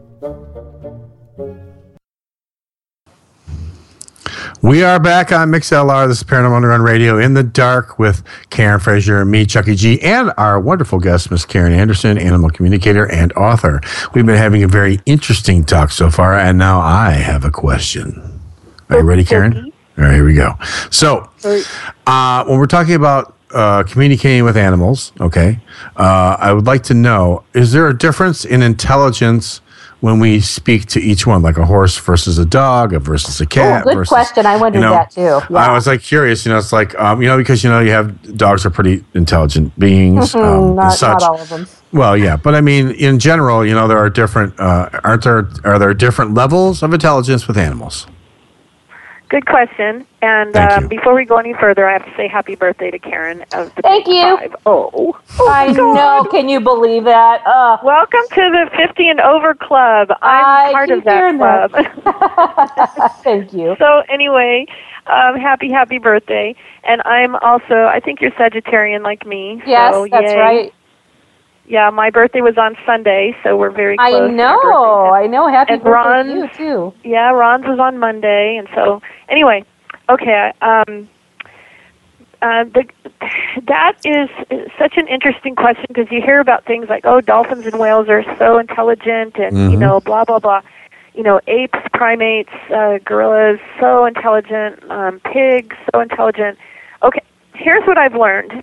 [4.62, 6.08] We are back on MixLR.
[6.08, 10.32] This is Paranormal Underground Radio in the dark with Karen Frazier, me, Chucky G, and
[10.36, 13.80] our wonderful guest, Miss Karen Anderson, animal communicator and author.
[14.14, 18.40] We've been having a very interesting talk so far, and now I have a question.
[18.90, 19.72] Are you ready, Karen?
[19.96, 20.54] All right, here we go.
[20.90, 21.30] So,
[22.06, 25.12] uh, when we're talking about uh, communicating with animals.
[25.20, 25.60] Okay,
[25.96, 29.60] uh, I would like to know: is there a difference in intelligence
[30.00, 33.46] when we speak to each one, like a horse versus a dog, a versus a
[33.46, 33.82] cat?
[33.82, 34.46] Oh, good versus, question.
[34.46, 35.20] I wondered that too.
[35.20, 35.56] Yeah.
[35.56, 36.44] I was like curious.
[36.44, 39.04] You know, it's like um, you know because you know you have dogs are pretty
[39.14, 40.32] intelligent beings.
[40.32, 41.20] Mhm, um, and not, such.
[41.20, 41.66] not all of them.
[41.92, 44.58] Well, yeah, but I mean, in general, you know, there are different.
[44.60, 45.48] Uh, aren't there?
[45.64, 48.06] Are there different levels of intelligence with animals?
[49.28, 50.06] Good question.
[50.22, 50.88] And Thank um, you.
[50.88, 53.82] before we go any further, I have to say happy birthday to Karen of the
[53.82, 54.36] Thank you.
[54.36, 54.56] Five.
[54.64, 56.26] Oh, I know.
[56.30, 57.46] Can you believe that?
[57.46, 60.08] Uh, welcome to the 50 and over club.
[60.22, 61.70] I'm I part of that hearing that.
[61.70, 63.12] club.
[63.24, 63.76] Thank you.
[63.78, 64.66] So anyway,
[65.06, 66.54] um, happy happy birthday.
[66.84, 69.62] And I'm also I think you're Sagittarian like me.
[69.66, 70.36] Yes, so that's yay.
[70.36, 70.74] right.
[71.68, 74.30] Yeah, my birthday was on Sunday, so we're very I close.
[74.30, 74.58] to know.
[74.64, 75.48] our I know.
[75.48, 76.94] Happy And birthday Ron's- to you too.
[77.04, 79.64] Yeah, Ron's was on Monday, and so anyway,
[80.08, 80.52] okay.
[80.62, 81.08] Um,
[82.40, 82.84] uh, the,
[83.66, 84.30] that is
[84.78, 88.24] such an interesting question because you hear about things like, oh, dolphins and whales are
[88.38, 89.78] so intelligent, and you Mhm.
[89.78, 90.62] know, blah blah blah.
[91.14, 94.88] You know, apes, primates, uh, gorillas, so intelligent.
[94.90, 96.56] Um, pigs, so intelligent.
[97.02, 97.20] Okay,
[97.54, 98.62] here's what I've learned,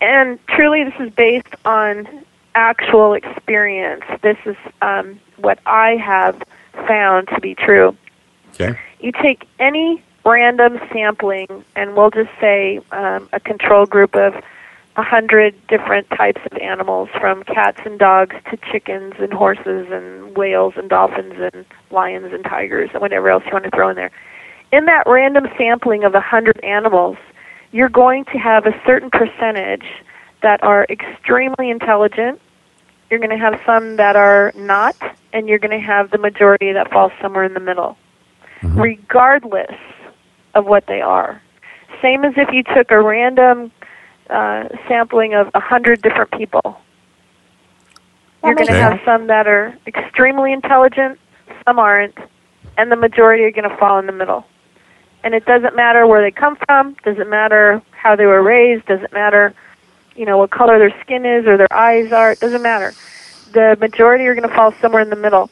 [0.00, 2.08] and truly, this is based on
[2.54, 4.04] actual experience.
[4.22, 6.42] This is um, what I have
[6.86, 7.96] found to be true.
[8.54, 8.78] Okay.
[9.00, 14.34] You take any random sampling, and we'll just say um, a control group of
[14.96, 20.36] a hundred different types of animals, from cats and dogs to chickens and horses and
[20.36, 23.94] whales and dolphins and lions and tigers and whatever else you want to throw in
[23.94, 24.10] there.
[24.72, 27.16] In that random sampling of a hundred animals,
[27.72, 29.84] you're going to have a certain percentage
[30.42, 32.40] that are extremely intelligent.
[33.10, 34.96] You're going to have some that are not,
[35.32, 37.96] and you're going to have the majority that falls somewhere in the middle,
[38.62, 39.74] regardless
[40.54, 41.40] of what they are.
[42.02, 43.72] Same as if you took a random
[44.30, 46.78] uh, sampling of a hundred different people.
[48.44, 48.80] You're going to Okay.
[48.82, 51.18] have some that are extremely intelligent,
[51.66, 52.16] some aren't,
[52.76, 54.44] and the majority are going to fall in the middle.
[55.24, 59.12] And it doesn't matter where they come from, doesn't matter how they were raised, doesn't
[59.12, 59.52] matter,
[60.14, 62.94] you know, what color their skin is or their eyes are, it doesn't matter.
[63.52, 65.50] The majority are going to fall somewhere in the middle.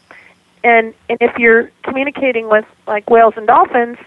[0.63, 3.99] And and if you're communicating with like whales and dolphins,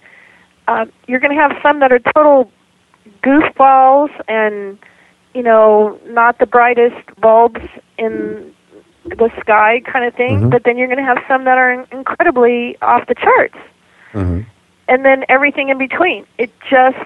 [0.67, 2.51] uh, you're going to have some that are total
[3.23, 4.77] goofballs and
[5.33, 7.61] you know not the brightest bulbs
[7.97, 8.53] in
[9.05, 10.41] the sky kind of thing.
[10.41, 10.49] Mhm.
[10.51, 13.57] But then you're going to have some that are incredibly off the charts
[14.13, 14.41] Mm-hmm.
[14.89, 16.25] And then everything in between.
[16.37, 16.97] It just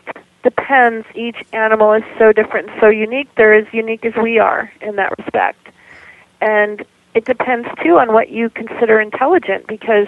[0.41, 1.05] depends.
[1.13, 3.29] Each animal is so different, so unique.
[3.35, 5.67] They're as unique as we are in that respect.
[6.41, 10.07] And it depends too on what you consider intelligent because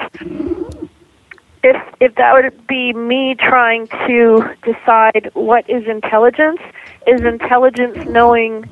[1.64, 6.62] if if that would be me trying to decide what is intelligence,
[7.06, 8.64] is intelligence knowing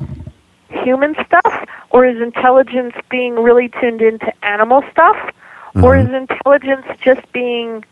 [0.70, 5.18] human stuff or is intelligence being really tuned into animal stuff
[5.76, 6.08] or mm-hmm.
[6.08, 7.84] is intelligence just being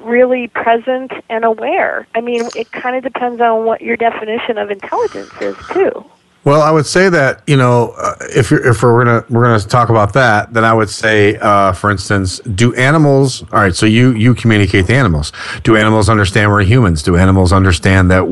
[0.00, 2.06] really present and aware.
[2.14, 6.04] I mean, it kind of depends on what your definition of intelligence is, too.
[6.48, 9.90] Well, I would say that you know, uh, if if we're gonna we're gonna talk
[9.90, 13.42] about that, then I would say, uh, for instance, do animals?
[13.52, 15.30] All right, so you you communicate to animals.
[15.62, 17.02] Do animals understand we're humans?
[17.02, 18.22] Do animals understand that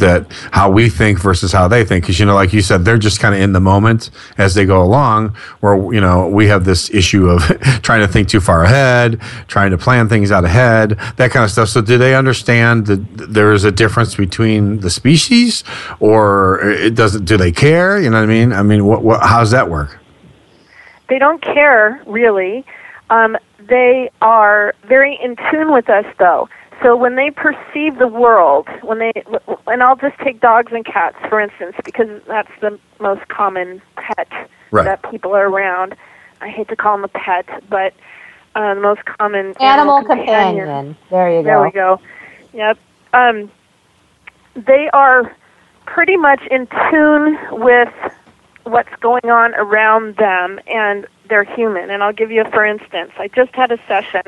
[0.00, 2.04] that how we think versus how they think?
[2.04, 4.66] Because you know, like you said, they're just kind of in the moment as they
[4.66, 5.30] go along.
[5.60, 7.40] Where you know we have this issue of
[7.82, 9.18] trying to think too far ahead,
[9.48, 11.70] trying to plan things out ahead, that kind of stuff.
[11.70, 15.64] So, do they understand that there is a difference between the species,
[16.00, 17.24] or it doesn't?
[17.24, 18.00] Do they care?
[18.00, 18.52] You know what I mean?
[18.52, 19.98] I mean, what, what how does that work?
[21.08, 22.64] They don't care, really.
[23.10, 26.48] Um, they are very in tune with us, though.
[26.82, 29.12] So when they perceive the world, when they,
[29.68, 34.28] and I'll just take dogs and cats, for instance, because that's the most common pet
[34.72, 34.84] Right.
[34.84, 35.94] that people are around.
[36.40, 37.92] I hate to call them a pet, but
[38.54, 40.66] uh, the most common Animal companion.
[40.66, 40.96] companion.
[41.10, 41.44] There you go.
[41.44, 42.00] There we go.
[42.54, 42.78] Yep.
[43.12, 43.50] Um,
[44.54, 45.30] they are
[45.86, 47.92] pretty much in tune with
[48.64, 51.90] what's going on around them, and they're human.
[51.90, 53.12] And I'll give you a for instance.
[53.18, 54.22] I just had a session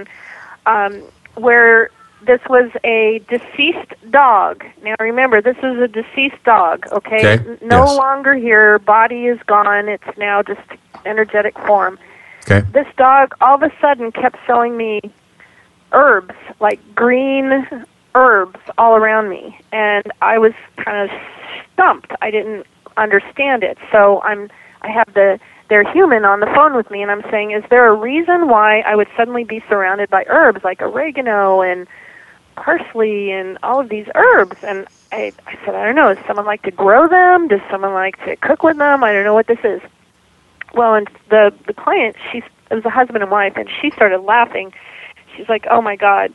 [0.67, 1.03] um,
[1.35, 1.91] where
[2.27, 4.65] this was a deceased dog.
[4.83, 6.87] Now remember, this is a deceased dog.
[6.91, 7.97] Okay, Okay, no yes.
[7.99, 8.79] longer here.
[8.79, 9.89] Body is gone.
[9.89, 10.63] It's now just
[11.05, 11.99] energetic form
[12.51, 12.67] Okay.
[12.73, 15.01] this dog all of a sudden kept showing me
[15.93, 17.85] herbs, like green
[18.15, 19.59] herbs all around me.
[19.73, 21.17] And I was kind of
[21.73, 22.13] stumped.
[22.21, 23.79] I didn't understand it.
[23.91, 24.51] So I'm
[24.83, 25.39] I have the
[25.69, 28.81] their human on the phone with me and I'm saying, is there a reason why
[28.81, 31.89] I would suddenly be surrounded by herbs like oregano and
[32.57, 34.57] parsley and all of these herbs.
[34.63, 36.15] And I, I said, I don't know.
[36.15, 37.49] Does someone like to grow them?
[37.49, 39.05] Does someone like to cook with them?
[39.05, 39.81] I don't know what this is.
[40.75, 44.21] Well, and the the client, she's it was a husband and wife, and she started
[44.23, 44.73] laughing.
[45.37, 46.35] She's like, "Oh my God."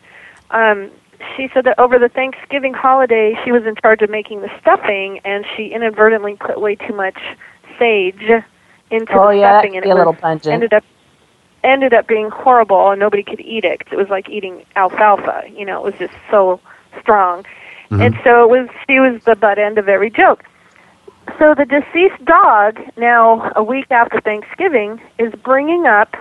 [0.51, 0.91] Um,
[1.35, 5.19] she said that over the Thanksgiving holiday, she was in charge of making the stuffing,
[5.25, 7.17] and she inadvertently put way too much
[7.77, 8.21] sage
[8.91, 10.53] into Oh, the yeah, stuffing, and it a little was- pungent.
[10.53, 10.83] ended up
[11.61, 15.43] ended up being horrible, and nobody could eat it 'cause it was like eating alfalfa.
[15.53, 16.59] You know, it was just so
[17.01, 17.43] strong,
[17.91, 18.01] mm-hmm.
[18.01, 20.43] and so it was she was the butt end of every joke.
[21.37, 26.15] So the deceased dog, now a week after Thanksgiving, is bringing up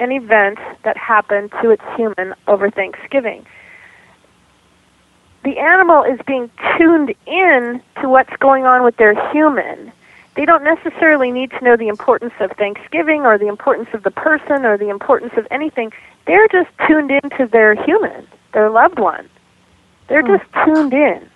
[0.00, 3.46] an event that happened to its human over Thanksgiving.
[5.44, 9.92] The animal is being tuned in to what's going on with their human.
[10.36, 14.10] They don't necessarily need to know the importance of Thanksgiving or the importance of the
[14.10, 15.92] person or the importance of anything.
[16.26, 19.28] They're just tuned into their human, their loved one.
[20.08, 20.36] They're hmm.
[20.36, 21.28] just tuned in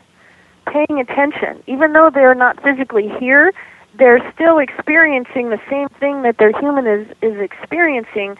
[0.67, 1.63] paying attention.
[1.67, 3.53] Even though they're not physically here,
[3.99, 8.37] they're still experiencing the same thing that their human is, is experiencing.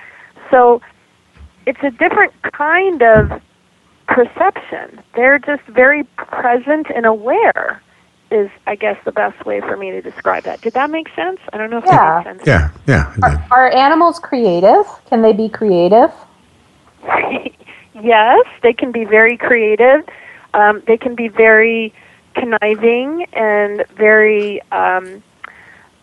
[0.51, 0.81] So
[1.67, 3.43] it's a different kind of
[4.09, 5.01] perception.
[5.15, 7.83] They're just very present and aware
[8.31, 10.61] is I guess the best way for me to describe that.
[10.61, 11.41] Did that make sense?
[11.53, 11.97] I don't know if Yeah.
[11.97, 12.47] that makes sense.
[12.47, 13.13] Yeah, yeah.
[13.17, 13.51] it did.
[13.51, 14.85] Are animals creative?
[15.09, 16.11] Can they be creative?
[18.03, 20.05] yes, they can be very creative.
[20.55, 21.93] Um, they can be very
[22.35, 25.23] conniving and very, um,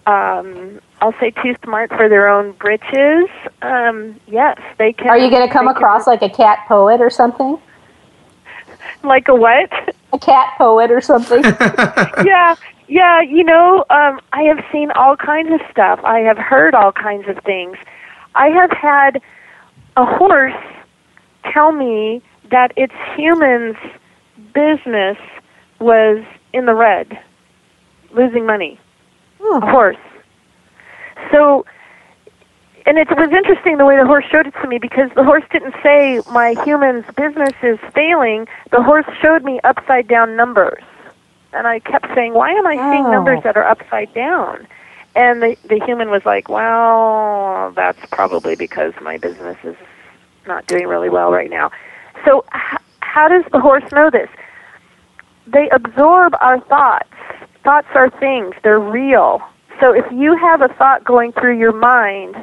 [0.08, 3.30] um, I'll say, too smart for their own britches.
[3.62, 5.10] Um, yes, they can.
[5.10, 7.60] Are you going to come they can- across like a cat poet or something?
[9.06, 9.72] Like a what?
[10.14, 11.44] A cat poet or something?
[12.26, 12.56] yeah,
[12.88, 13.22] yeah.
[13.22, 16.00] You know, um, I have seen all kinds of stuff.
[16.04, 17.78] I have heard all kinds of things.
[18.36, 19.22] I have had
[19.98, 20.54] a horse
[21.54, 23.78] tell me that its human's
[24.54, 25.18] business
[25.80, 27.20] was in the red,
[28.12, 28.80] losing money.
[29.40, 29.98] A horse.
[31.32, 31.66] So,
[32.86, 35.44] and it was interesting the way the horse showed it to me because the horse
[35.52, 38.48] didn't say my human's business is failing.
[38.72, 40.84] The horse showed me upside down numbers.
[41.54, 43.12] And I kept saying, why am I seeing Oh.
[43.12, 44.68] numbers that are upside down?
[45.16, 49.76] And the, the human was like, well, that's probably because my business is
[50.46, 51.72] not doing really well right now.
[52.26, 54.30] So, h- how does the horse know this?
[55.48, 57.08] They absorb our thoughts.
[57.64, 59.42] Thoughts are things, they're real.
[59.80, 62.36] So, if you have a thought going through your mind,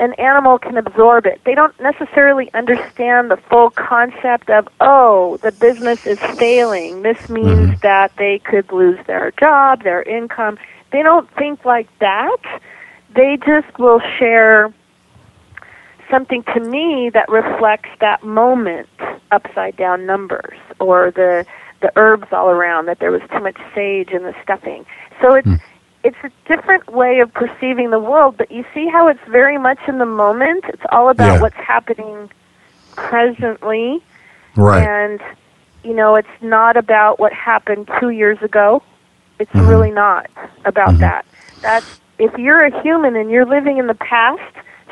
[0.00, 1.40] an animal can absorb it.
[1.44, 7.02] They don't necessarily understand the full concept of, oh, the business is failing.
[7.02, 7.34] This mm-hmm.
[7.34, 10.58] means that they could lose their job, their income.
[10.90, 12.60] They don't think like that.
[13.14, 14.72] They just will share
[16.10, 18.88] something to me that reflects that moment
[19.30, 21.46] upside down numbers or the
[21.80, 24.86] the herbs all around that there was too much sage in the stuffing
[25.20, 25.54] so it's hmm.
[26.04, 29.78] It's a different way of perceiving the world but you see how it's very much
[29.88, 30.64] in the moment.
[30.68, 31.40] It's all about Yeah.
[31.40, 32.30] what's happening
[32.96, 34.02] presently.
[34.56, 34.90] Right.
[34.90, 35.20] and
[35.82, 38.82] you know it's not about what happened 2 years ago.
[39.40, 39.66] It's Mm-hmm.
[39.68, 40.30] really not
[40.64, 41.26] about that.
[41.62, 41.86] That's
[42.18, 44.40] if you're a human and you're living in the past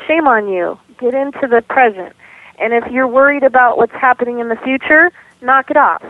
[0.07, 0.77] shame on you.
[0.99, 2.13] Get into the present.
[2.59, 5.11] And if you're worried about what's happening in the future
[5.41, 6.01] knock it off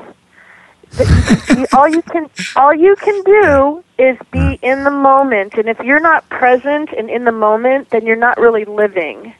[1.73, 5.99] all you can all you can do is be in the moment and if you're
[5.99, 9.33] not present and in the moment then you're not really living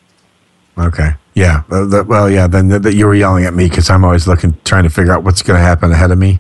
[0.78, 1.12] Okay.
[1.36, 1.64] Yeah.
[1.72, 2.47] Uh, that- well, yeah.
[2.47, 5.24] Then that you were yelling at me because I'm always looking, trying to figure out
[5.24, 6.39] what's going to happen ahead of me.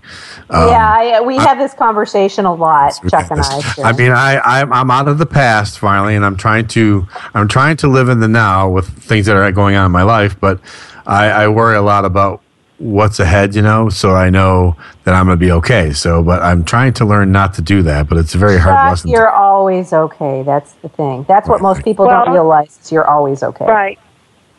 [0.49, 3.61] Um, yeah, I, we have this conversation a lot, Chuck and I.
[3.83, 7.47] I mean, I I'm, I'm out of the past finally, and I'm trying to I'm
[7.47, 10.39] trying to live in the now with things that are going on in my life.
[10.39, 10.59] But
[11.05, 12.41] I, I worry a lot about
[12.77, 13.89] what's ahead, you know.
[13.89, 15.93] So I know that I'm going to be okay.
[15.93, 18.09] So, but I'm trying to learn not to do that.
[18.09, 19.09] But it's a very hard Chuck, lesson.
[19.11, 20.43] you're always okay.
[20.43, 21.25] That's the thing.
[21.27, 22.77] That's what most people don't realize.
[22.81, 23.65] Is you're always okay.
[23.65, 23.99] Right.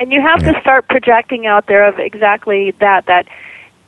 [0.01, 3.27] And you have to start projecting out there of exactly that that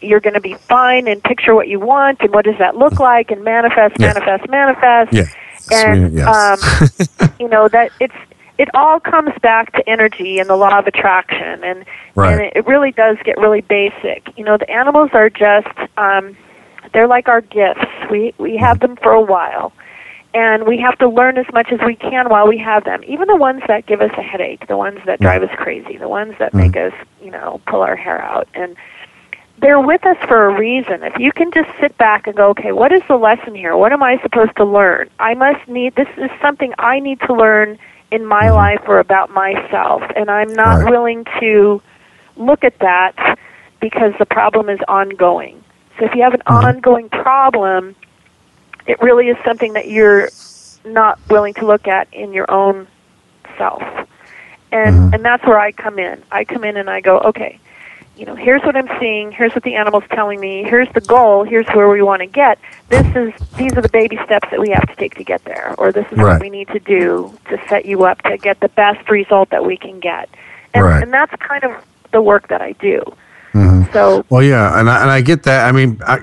[0.01, 3.01] you're going to be fine and picture what you want and what does that look
[3.01, 4.13] like and manifest Yeah.
[4.13, 5.25] manifest manifest Yeah.
[5.73, 7.11] and yes.
[7.19, 8.15] um you know that it's
[8.59, 11.63] it all comes back to energy and the law of attraction.
[11.65, 11.85] And
[12.15, 12.33] Right.
[12.33, 14.33] and it, it really does get really basic.
[14.37, 16.37] You know the animals are just um
[16.93, 17.85] they're like our gifts.
[18.11, 19.73] We we have them for a while.
[20.35, 23.03] And we have to learn as much as we can while we have them.
[23.07, 26.09] Even the ones that give us a headache the ones that drive us crazy the
[26.09, 26.93] ones that make us
[27.23, 28.49] you know pull our hair out.
[28.55, 28.77] And
[29.59, 31.03] they're with us for a reason.
[31.03, 33.77] If you can just sit back and go okay what is the lesson here?
[33.77, 35.11] What am i supposed to learn?
[35.19, 37.79] I must need this is something i need to learn
[38.11, 40.91] in my life or about myself and i'm not Right.
[40.91, 41.81] willing to
[42.37, 43.39] look at that
[43.81, 45.65] because the problem is ongoing.
[45.99, 46.71] So if you have an Mm-hmm.
[46.71, 47.97] ongoing problem,
[48.87, 50.31] it really is something that you're
[50.85, 52.89] not willing to look at in your own
[53.59, 53.83] self.
[54.73, 55.13] And Mm-hmm.
[55.13, 56.25] and that's where I come in.
[56.31, 57.61] I come in and I go, okay,
[58.17, 61.45] you know, here's what I'm seeing, here's what the animal's telling me, here's the goal,
[61.45, 62.59] here's where we want to get.
[62.89, 65.75] This is these are the baby steps that we have to take to get there,
[65.77, 66.33] or this is Right.
[66.33, 69.65] what we need to do to set you up to get the best result that
[69.67, 70.31] we can get.
[70.73, 71.03] And Right.
[71.03, 71.73] and that's kind of
[72.13, 73.03] the work that I do.
[73.57, 73.93] Mhm.
[73.93, 75.67] So Well, yeah, and I, and I get that.
[75.69, 76.19] I mean, I,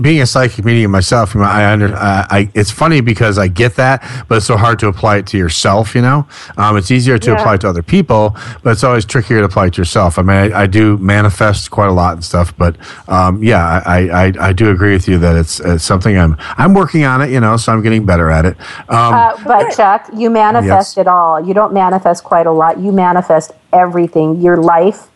[0.00, 3.76] being a psychic medium myself, you I under, I, I it's funny because I get
[3.76, 5.94] that, but it's so hard to apply it to yourself.
[5.94, 6.26] You know,
[6.56, 7.36] um, it's easier to Yeah.
[7.40, 10.18] apply it to other people, but it's always trickier to apply it to yourself.
[10.18, 12.76] I mean, I, I do manifest quite a lot and stuff, but
[13.08, 16.72] um, yeah, I, I, I do agree with you that it's, it's something I'm I'm
[16.74, 17.30] working on it.
[17.30, 18.56] You know, so I'm getting better at it.
[18.88, 20.98] Um, uh, but Chuck, you manifest Yes.
[20.98, 21.40] it all.
[21.44, 22.78] You don't manifest quite a lot.
[22.78, 24.40] You manifest everything.
[24.40, 25.08] Your life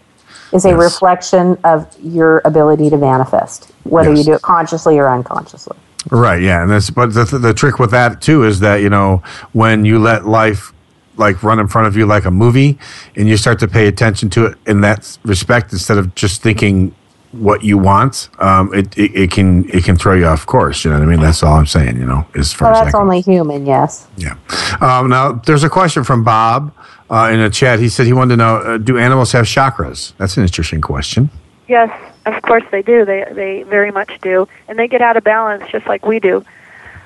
[0.53, 0.79] is a Yes.
[0.79, 4.19] reflection of your ability to manifest, whether Yes.
[4.19, 5.77] you do it consciously or unconsciously.
[6.11, 6.43] Right.
[6.43, 6.63] Yeah.
[6.63, 9.23] And that's but the, the trick with that too is that you know
[9.53, 10.73] when you let life
[11.17, 12.79] like run in front of you like a movie,
[13.17, 16.95] and you start to pay attention to it in that respect instead of just thinking
[17.33, 20.85] what you want, um, it, it it can it can throw you off course.
[20.85, 21.21] You know what I mean?
[21.21, 21.97] That's all I'm saying.
[21.99, 24.07] You know, as far Well, as that's only human, yes.
[24.17, 24.35] Yeah.
[24.81, 26.73] Um, now, there's a question from Bob
[27.13, 27.79] uh, in a chat.
[27.79, 30.15] He said he wanted to know uh, Do animals have chakras?
[30.17, 31.31] That's an interesting question.
[31.69, 31.91] Yes,
[32.27, 33.05] of course they do.
[33.05, 36.45] They they very much do, and they get out of balance just like we do.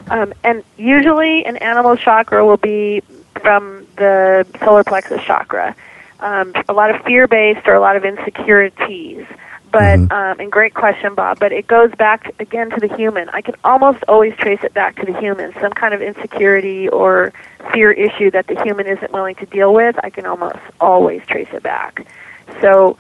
[0.09, 3.03] Um, and usually, an animal chakra will be
[3.43, 5.75] from the solar plexus chakra.
[6.21, 9.27] Um, a lot of fear-based or a lot of insecurities.
[9.73, 11.39] But um, and great question, Bob.
[11.39, 13.29] But it goes back again to the human.
[13.31, 15.53] I can almost always trace it back to the human.
[15.61, 17.33] Some kind of insecurity or
[17.73, 19.97] fear issue that the human isn't willing to deal with.
[20.03, 22.07] I can almost always trace it back.
[22.61, 22.97] So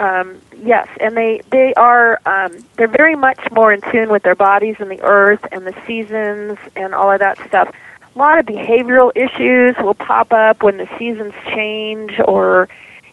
[0.00, 4.34] um, yes, and they they are um, they're very much more in tune with their
[4.34, 7.74] bodies and the earth and the seasons and all of that stuff.
[8.14, 12.68] A lot of behavioral issues will pop up when the seasons change, or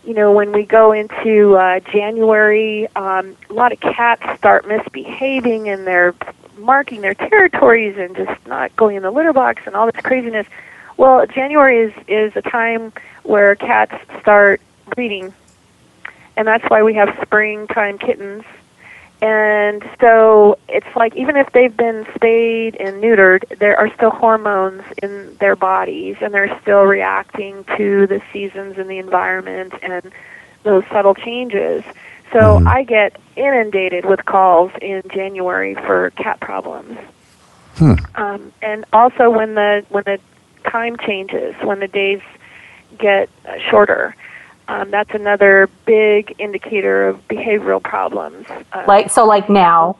[0.07, 2.87] you know when we go into uh, January.
[2.95, 6.15] Um, a lot of cats start misbehaving and they're
[6.57, 10.47] marking their territories and just not going in the litter box and all this craziness.
[10.95, 12.93] Well, January is is a time
[13.23, 14.61] where cats start
[14.95, 15.33] breeding
[16.37, 18.43] and that's why we have springtime kittens.
[19.21, 24.83] And so it's like even if they've been spayed and neutered, there are still hormones
[25.01, 30.11] in their bodies, and they're still reacting to the seasons and the environment and
[30.63, 31.83] those subtle changes.
[32.31, 36.97] So I get inundated with calls in January for cat problems.
[38.15, 40.19] Um, and also when the when the
[40.69, 42.21] time changes, when the days
[42.97, 43.29] get
[43.69, 44.15] shorter,
[44.67, 48.45] um, that's another big indicator of behavioral problems.
[48.49, 49.97] Uh, Like so, like now.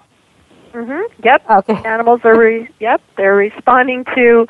[0.74, 1.50] hmm Yep.
[1.50, 1.76] Okay.
[1.86, 2.38] Animals are.
[2.38, 3.02] Re- yep.
[3.16, 4.48] They're responding to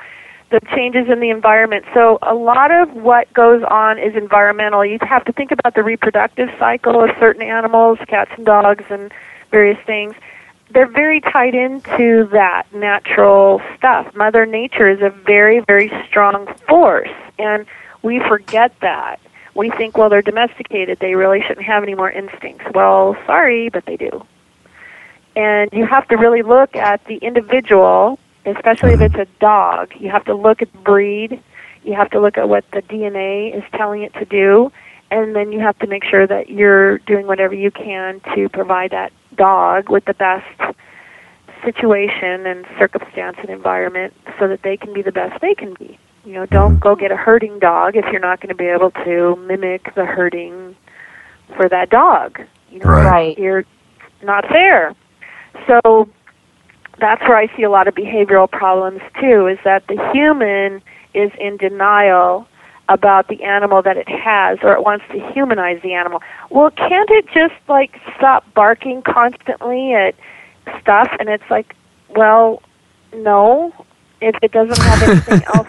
[0.49, 1.83] the changes in the environment.
[1.93, 4.85] So a lot of what goes on is environmental.
[4.85, 9.11] You have to think about the reproductive cycle of certain animals, cats and dogs, and
[9.51, 10.13] various things.
[10.69, 14.13] They're very tied into that natural stuff.
[14.15, 17.09] Mother Nature is a very, very strong force,
[17.39, 17.65] and
[18.01, 19.19] we forget that.
[19.57, 20.99] We think, well, they're domesticated.
[20.99, 22.65] They really shouldn't have any more instincts.
[22.73, 24.25] Well, sorry, but they do
[25.37, 29.21] and you have to really look at the individual, especially if mm-hmm.
[29.21, 29.93] it's a dog.
[29.99, 31.39] You have to look at the breed.
[31.83, 34.71] You have to look at what the DNA is telling it to do,
[35.11, 38.91] and then you have to make sure that you're doing whatever you can to provide
[38.91, 40.75] that dog with the best
[41.63, 45.99] situation and circumstance and environment so that they can be the best they can be.
[46.27, 46.79] You know, don't mm-hmm.
[46.79, 50.03] go get a herding dog if you're not going to be able to mimic the
[50.03, 50.75] herding
[51.55, 52.41] for that dog.
[52.69, 53.39] You know, Right.
[53.39, 53.63] you're
[54.21, 54.93] not fair.
[55.67, 56.09] So
[56.99, 60.81] that's where I see a lot of behavioral problems too, is that the human
[61.13, 62.45] is in denial
[62.89, 66.21] about the animal that it has or it wants to humanize the animal.
[66.49, 70.13] Well, can't it just like stop barking constantly at
[70.81, 71.73] stuff and it's like,
[72.09, 72.61] well,
[73.13, 73.73] no.
[74.19, 75.67] If it doesn't have anything else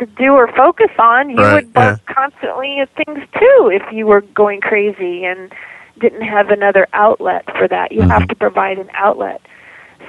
[0.00, 4.06] to do or focus on, you Right, would bark constantly at things too if you
[4.06, 5.52] were going crazy and
[6.00, 7.92] didn't have another outlet for that.
[7.92, 9.40] You have to provide an outlet.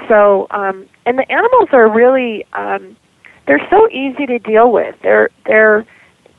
[0.07, 2.95] So, um, and the animals are really, um,
[3.45, 4.95] they're so easy to deal with.
[5.03, 5.85] They're they're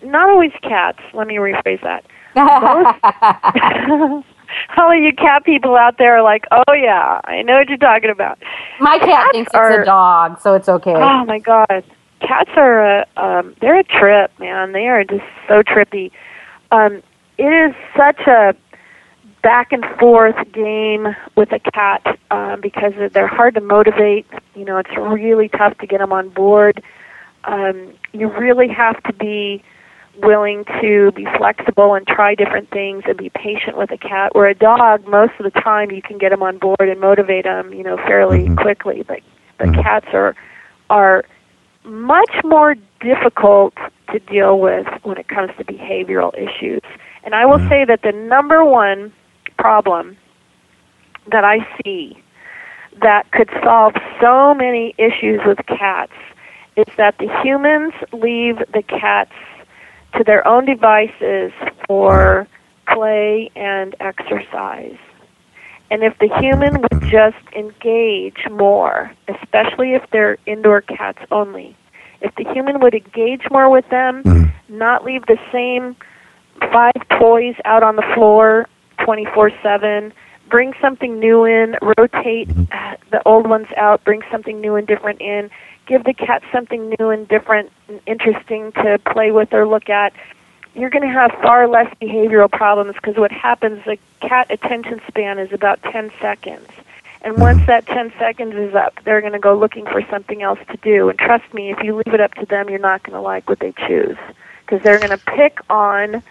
[0.02, 0.98] not always cats.
[1.14, 2.04] Let me rephrase that.
[2.34, 4.26] Most,
[4.76, 7.76] all of you cat people out there are like, oh yeah, I know what you're
[7.78, 8.38] talking about.
[8.80, 10.94] My cat Cats thinks are- it's a dog, so it's okay.
[10.96, 11.84] Oh my god,
[12.26, 14.72] cats are a um, they're a trip, man.
[14.72, 16.10] They are just so trippy.
[16.70, 17.02] Um,
[17.38, 18.54] it is such a
[19.42, 24.26] back and forth game with a cat um, because they're hard to motivate.
[24.54, 26.82] You know, it's really tough to get them on board.
[27.44, 29.62] Um, you really have to be
[30.22, 34.34] willing to be flexible and try different things and be patient with a cat.
[34.34, 37.44] Where a dog, most of the time, you can get them on board and motivate
[37.44, 39.02] them, you know, fairly quickly.
[39.06, 39.20] But
[39.58, 40.36] but cats are
[40.90, 41.24] are
[41.84, 43.74] much more difficult
[44.12, 46.82] to deal with when it comes to behavioral issues.
[47.24, 49.12] And I will say that the number one
[49.58, 50.16] problem
[51.30, 52.22] that I see
[53.00, 56.12] that could solve so many issues with cats
[56.76, 59.32] is that the humans leave the cats
[60.16, 61.52] to their own devices
[61.86, 62.46] for
[62.92, 64.96] play and exercise.
[65.92, 71.76] And if the human would just engage more, especially if they're indoor cats only,
[72.22, 74.22] if the human would engage more with them,
[74.70, 75.94] not leave the same
[76.72, 78.66] five toys out on the floor
[79.04, 80.14] 24 7,
[80.48, 85.20] bring something new in, rotate uh, the old ones out, bring something new and different
[85.20, 85.50] in,
[85.86, 90.14] give the cat something new and different and interesting to play with or look at,
[90.74, 95.38] you're going to have far less behavioral problems because what happens, the cat attention span
[95.38, 96.68] is about 10 seconds.
[97.22, 97.66] And once mm-hmm.
[97.66, 101.08] that 10 seconds is up, they're going to go looking for something else to do.
[101.08, 103.48] And trust me, if you leave it up to them, you're not going to like
[103.48, 104.16] what they choose
[104.64, 106.22] because they're going to pick on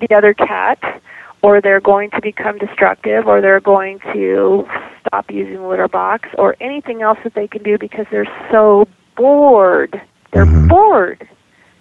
[0.00, 1.02] the other cat
[1.42, 4.66] or they're going to become destructive or they're going to
[5.00, 8.88] stop using the litter box or anything else that they can do because they're so
[9.16, 10.00] bored.
[10.32, 10.68] They're mm-hmm.
[10.68, 11.28] bored,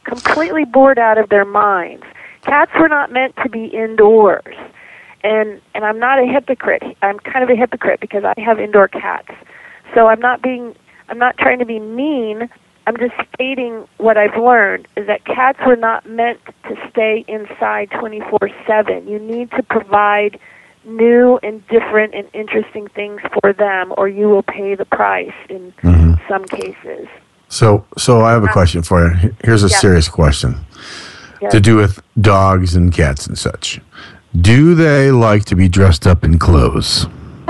[0.03, 2.05] completely bored out of their minds.
[2.41, 4.55] Cats were not meant to be indoors.
[5.23, 6.83] And and I'm not a hypocrite.
[7.01, 9.29] I'm kind of a hypocrite because I have indoor cats.
[9.93, 10.75] So I'm not being
[11.07, 12.49] I'm not trying to be mean.
[12.85, 17.89] I'm just stating what I've learned is that cats were not meant to stay inside
[17.91, 19.07] 24/7.
[19.07, 20.37] You need to provide
[20.83, 25.71] new and different and interesting things for them or you will pay the price in
[25.81, 26.15] mm-hmm.
[26.27, 27.07] some cases.
[27.53, 29.35] So, so I have a question for you.
[29.43, 29.77] Here's a Yeah.
[29.77, 30.55] serious question
[31.51, 33.79] to do with dogs and cats and such.
[34.35, 37.05] Do they like to be dressed up in clothes?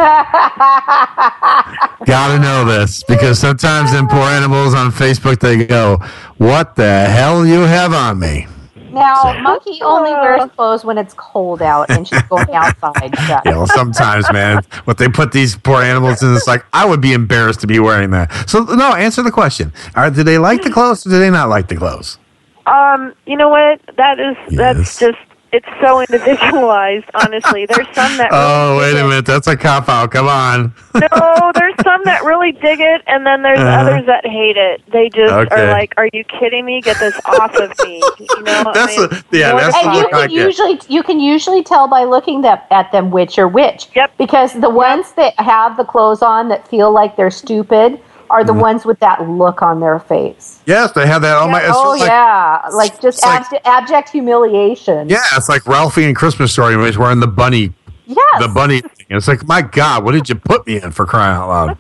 [2.06, 6.00] Gotta know this because sometimes them poor animals on Facebook they go,
[6.38, 8.48] "What the hell you have on me?"
[8.94, 13.18] Now, Monkey only wears clothes when it's cold out and she's going outside.
[13.28, 13.40] So.
[13.46, 17.02] You know, sometimes, man, what they put these poor animals in, it's like I would
[17.02, 18.32] be embarrassed to be wearing that.
[18.50, 21.06] So, no, answer the question: Are do they like the clothes?
[21.06, 22.20] or Do they not like the clothes?
[22.66, 23.82] Um, you know what?
[23.98, 25.18] That is that's just
[25.54, 27.66] it's so individualized, honestly.
[27.66, 30.12] There's some that Oh, wait a minute, that's a cop out.
[30.12, 30.74] Come on.
[30.96, 33.82] no, there's some that really dig it, and then there's Uh-huh.
[33.82, 34.82] others that hate it.
[34.92, 35.56] They just Okay.
[35.56, 36.82] are like, "Are you kidding me?
[36.82, 38.72] Get this off of me!" You know?
[38.74, 40.46] That's I mean, a- yeah, that's if and the you look I can get.
[40.46, 43.88] usually you can usually tell by looking that, at them which are which.
[43.96, 44.14] Yep.
[44.18, 48.54] Because the ones that have the clothes on that feel like they're stupid are the
[48.54, 48.62] Mhm.
[48.62, 50.60] ones with that look on their face.
[50.66, 51.38] Yes, they have that.
[51.38, 51.60] Oh my!
[51.62, 55.10] It's oh like, yeah, like just it's like- abject humiliation.
[55.10, 57.74] Yeah, it's like Ralphie in Christmas Story when he's wearing the bunny,
[58.06, 58.18] Yes.
[58.40, 58.82] the bunny.
[58.82, 58.90] Thing.
[59.10, 61.78] It's like, my God, what did you put me in for crying out loud?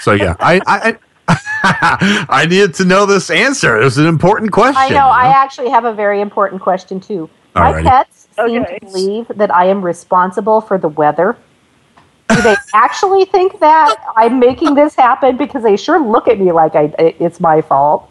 [0.00, 0.96] So yeah, I I,
[2.28, 3.80] I needed to know this answer.
[3.80, 4.76] It was an important question.
[4.80, 5.08] I know.
[5.08, 7.28] I actually have a very important question too.
[7.54, 11.36] My pets seem to believe that I am responsible for the weather.
[12.28, 15.36] Do they actually think that I'm making this happen?
[15.36, 18.10] Because they sure look at me like I, it's my fault.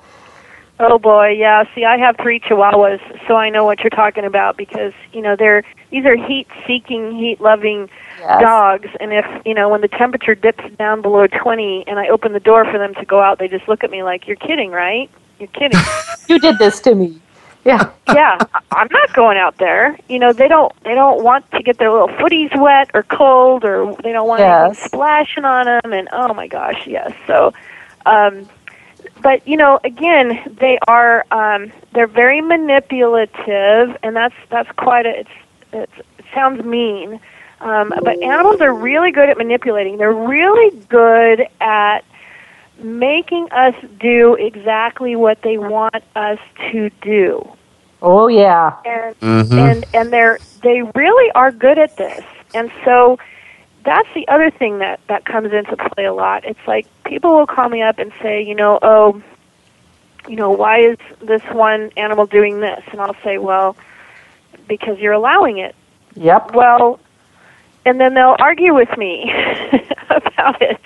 [0.79, 1.63] Oh boy, yeah.
[1.73, 5.35] See, I have three Chihuahuas, so I know what you're talking about because you know
[5.35, 7.89] they're these are heat-seeking, heat-loving
[8.19, 8.41] Yes.
[8.41, 12.33] dogs, and if you know when the temperature dips down below 20, and I open
[12.33, 14.71] the door for them to go out, they just look at me like, "You're kidding,
[14.71, 15.09] right?
[15.39, 15.79] You're kidding."
[16.27, 17.21] You did this to me.
[17.67, 17.91] Yeah.
[18.13, 18.37] yeah,
[18.71, 19.97] I'm not going out there.
[20.09, 23.65] You know, they don't they don't want to get their little footies wet or cold,
[23.65, 24.79] or they don't want Yes.
[24.85, 25.93] splashing on them.
[25.93, 27.11] And oh my gosh, yes.
[27.27, 27.53] So,
[28.05, 28.47] um,
[29.21, 35.19] but you know, again, they are um, they're very manipulative, and that's that's quite a
[35.19, 35.29] it's,
[35.73, 37.19] it's it sounds mean.
[37.59, 39.97] Um, but animals are really good at manipulating.
[39.97, 42.05] They're really good at
[42.83, 46.39] making us do exactly what they want us
[46.71, 47.41] to do
[48.01, 48.73] Oh yeah.
[48.85, 49.57] and Mhm.
[49.59, 52.23] and and they're they really are good at this
[52.53, 53.17] and so
[53.83, 57.47] that's the other thing that that comes into play a lot it's like people will
[57.47, 59.21] call me up and say you know oh
[60.27, 63.75] you know why is this one animal doing this and i'll say well
[64.67, 65.75] because you're allowing it
[66.15, 66.53] Yep.
[66.55, 66.99] well
[67.87, 69.31] and then they'll argue with me
[70.09, 70.79] about it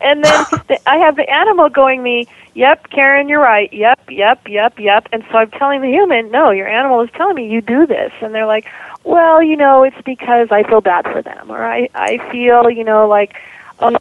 [0.00, 3.72] and then the, I have the animal going me, "Yep, Karen, you're right.
[3.72, 7.36] Yep, yep, yep, yep." And so I'm telling the human, "No, your animal is telling
[7.36, 8.66] me you do this." And they're like,
[9.04, 12.84] "Well, you know, it's because I feel bad for them, or I I feel, you
[12.84, 13.36] know, like."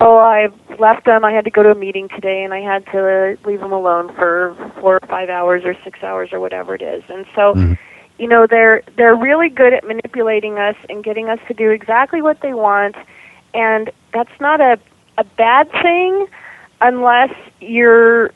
[0.01, 1.23] Oh, I left them.
[1.23, 4.13] I had to go to a meeting today, and I had to leave them alone
[4.13, 7.01] for four or five hours or six hours or whatever it is.
[7.07, 7.73] And so, mm-hmm.
[8.19, 12.21] You know, they're they're really good at manipulating us and getting us to do exactly
[12.21, 12.95] what they want,
[13.53, 14.77] and that's not a
[15.17, 16.27] a bad thing
[16.81, 18.31] unless you're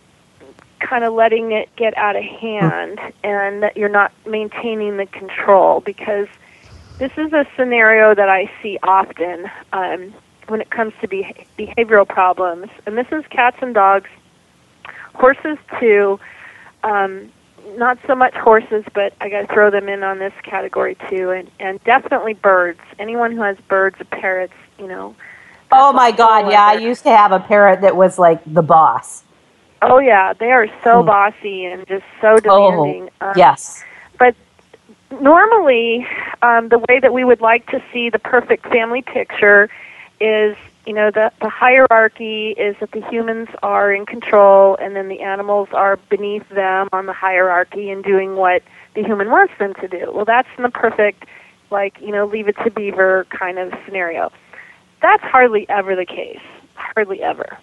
[0.80, 5.80] kind of letting it get out of hand and that you're not maintaining the control
[5.80, 6.28] because
[6.98, 10.14] this is a scenario that I see often um,
[10.48, 14.10] when it comes to beh behavioral problems, and this is cats and dogs,
[15.14, 16.20] horses too.
[16.84, 17.32] Um,
[17.78, 21.32] not so much horses, but I got to throw them in on this category too,
[21.32, 22.80] and and definitely birds.
[23.00, 25.16] Anyone who has birds, or parrots, you know.
[25.72, 26.52] Oh my God!
[26.52, 29.24] Yeah, I used to have a parrot that was like the boss.
[29.82, 33.10] Oh yeah, they are so bossy and just so demanding.
[33.20, 33.84] Oh, Um, yes.
[34.18, 34.36] But
[35.20, 36.08] normally,
[36.42, 39.70] um, the way that we would like to see the perfect family picture
[40.22, 45.08] is, you know, the, the hierarchy is that the humans are in control and then
[45.08, 48.62] the animals are beneath them on the hierarchy and doing what
[48.96, 50.12] the human wants them to do.
[50.14, 51.26] Well, that's the perfect,
[51.72, 54.32] like, you know, leave it to beaver kind of scenario.
[55.02, 56.42] That's hardly ever the case.
[56.76, 57.58] Hardly ever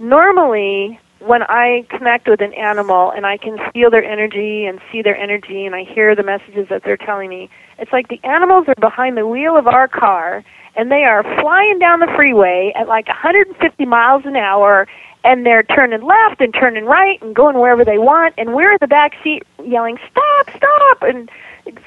[0.00, 5.02] normally when I connect with an animal and I can feel their energy and see
[5.02, 8.64] their energy and I hear the messages that they're telling me, it's like the animals
[8.68, 10.42] are behind the wheel of our car
[10.76, 14.86] and they are flying down the freeway at like 150 miles an hour
[15.22, 18.78] and they're turning left and turning right and going wherever they want and we're in
[18.80, 21.30] the back seat yelling stop stop and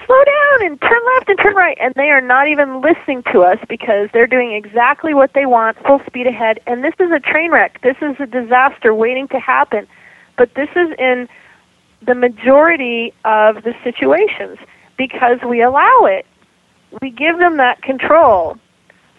[0.06, 3.42] slow down and turn left and turn right and they are not even listening to
[3.42, 7.20] us because they're doing exactly what they want full speed ahead and this is a
[7.20, 7.82] train wreck.
[7.82, 9.88] This is a disaster waiting to happen
[10.38, 11.28] but this is in
[12.06, 14.58] the majority of the situations
[14.98, 16.26] because we allow it.
[17.02, 18.58] We give them that control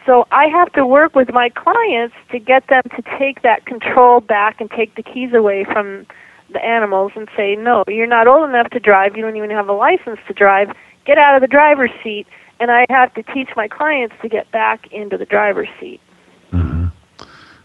[0.06, 4.20] so I have to work with my clients to get them to take that control
[4.20, 6.06] back and take the keys away from
[6.52, 9.16] the animals and say, no, you're not old enough to drive.
[9.16, 10.72] You don't even have a license to drive.
[11.06, 12.26] Get out of the driver's seat.
[12.60, 16.00] And I have to teach my clients to get back into the driver's seat.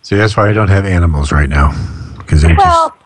[0.02, 1.70] See, that's why I don't have animals right now
[2.18, 2.98] because they're just Well,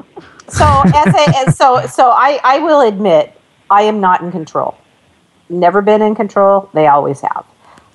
[0.48, 3.38] so as a, as, so so I I will admit
[3.70, 4.78] I am not in control.
[5.50, 6.70] Never been in control.
[6.74, 7.46] They always have.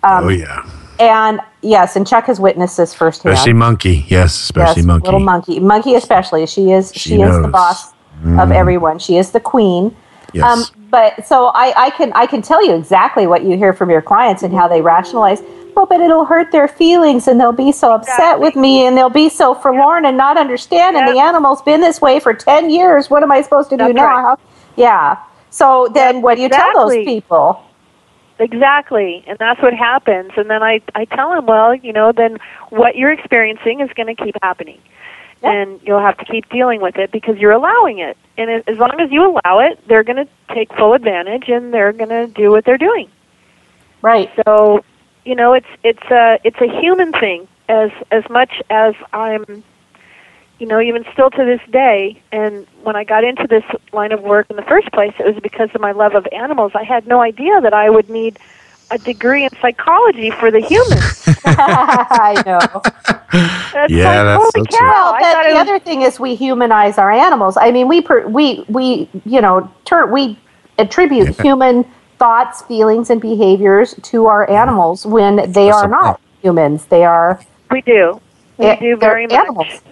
[0.02, 0.68] Um, oh yeah,
[1.00, 3.34] And yes, and Chuck has witnessed this firsthand.
[3.34, 4.04] especially monkey.
[4.08, 5.04] Yes, especially yes, monkey.
[5.06, 5.60] Little monkey.
[5.60, 6.46] Monkey especially.
[6.46, 7.52] She is she, She is the knows.
[7.52, 7.94] boss of
[8.24, 8.52] Mhm.
[8.54, 8.98] everyone.
[8.98, 9.94] She is the queen.
[10.32, 10.44] Yes.
[10.44, 13.90] Um, but so I, I can I can tell you exactly what you hear from
[13.90, 15.42] your clients and how they rationalize.
[15.76, 19.08] Well, but it'll hurt their feelings and they'll be so upset with me and they'll
[19.08, 20.96] be so forlorn and not understand.
[20.96, 23.08] And the animal's been this way for ten years.
[23.08, 24.06] What am I supposed to do That's now?
[24.06, 24.20] right.
[24.22, 24.38] How-
[24.74, 25.16] Yeah.
[25.50, 27.62] So then, what do you tell those people?
[28.38, 30.30] Exactly, and that's what happens.
[30.36, 32.38] And then I I tell them, well, you know, then
[32.70, 34.80] what you're experiencing is going to keep happening,
[35.42, 38.16] and you'll have to keep dealing with it because you're allowing it.
[38.36, 41.74] And as as long as you allow it, they're going to take full advantage and
[41.74, 43.10] they're going to do what they're doing.
[44.02, 44.30] Right.
[44.44, 44.84] So,
[45.24, 49.64] you know, it's it's a it's a human thing as as much as I'm
[50.58, 54.22] you know, even still to this day, and when I got into this line of
[54.22, 56.72] work in the first place, it was because of my love of animals.
[56.74, 58.38] I had no idea that I would need
[58.90, 61.30] a degree in psychology for the humans.
[61.44, 62.82] I know.
[63.72, 64.76] That's Yeah, like, that's holy so cow!
[64.76, 65.02] true.
[65.02, 67.56] Well, I that, thought the was other thing is we humanize our animals.
[67.56, 70.38] I mean, we per, we we you know turn we
[70.78, 71.84] attribute human
[72.18, 76.86] thoughts, feelings, and behaviors to our animals when they are not humans.
[76.86, 77.40] They are
[77.70, 78.20] we do.
[78.58, 79.46] We eh, do very much.
[79.48, 79.82] animals.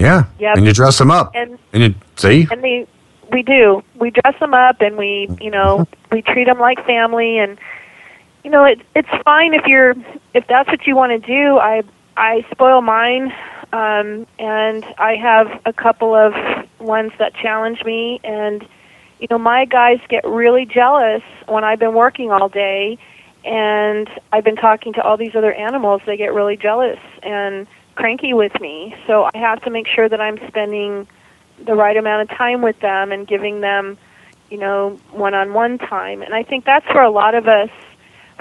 [0.00, 0.24] Yeah.
[0.38, 0.56] Yep.
[0.56, 1.32] And you dress them up.
[1.34, 2.86] And And you see, and they
[3.32, 7.38] we do we dress them up and we you know we treat them like family
[7.38, 7.58] and
[8.44, 9.94] you know it it's fine if you're
[10.34, 11.82] if that's what you want to do i
[12.16, 13.32] i spoil mine
[13.72, 16.32] um and i have a couple of
[16.80, 18.66] ones that challenge me and
[19.20, 22.98] you know my guys get really jealous when i've been working all day
[23.44, 28.32] and i've been talking to all these other animals they get really jealous and cranky
[28.34, 31.06] with me so i have to make sure that i'm spending
[31.64, 33.98] the right amount of time with them and giving them,
[34.50, 36.22] you know, one-on-one time.
[36.22, 37.68] And I think that's where a lot of us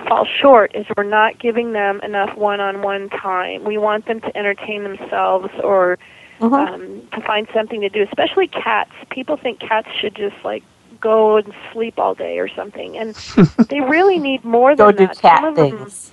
[0.07, 3.65] fall short is we're not giving them enough one-on-one time.
[3.65, 5.97] We want them to entertain themselves or
[6.39, 8.91] um, to find something to do, especially cats.
[9.09, 10.63] People think cats should just like
[11.01, 13.13] go and sleep all day or something, and
[13.69, 15.19] they really need more Go than do that.
[15.21, 16.11] cat some of them, things.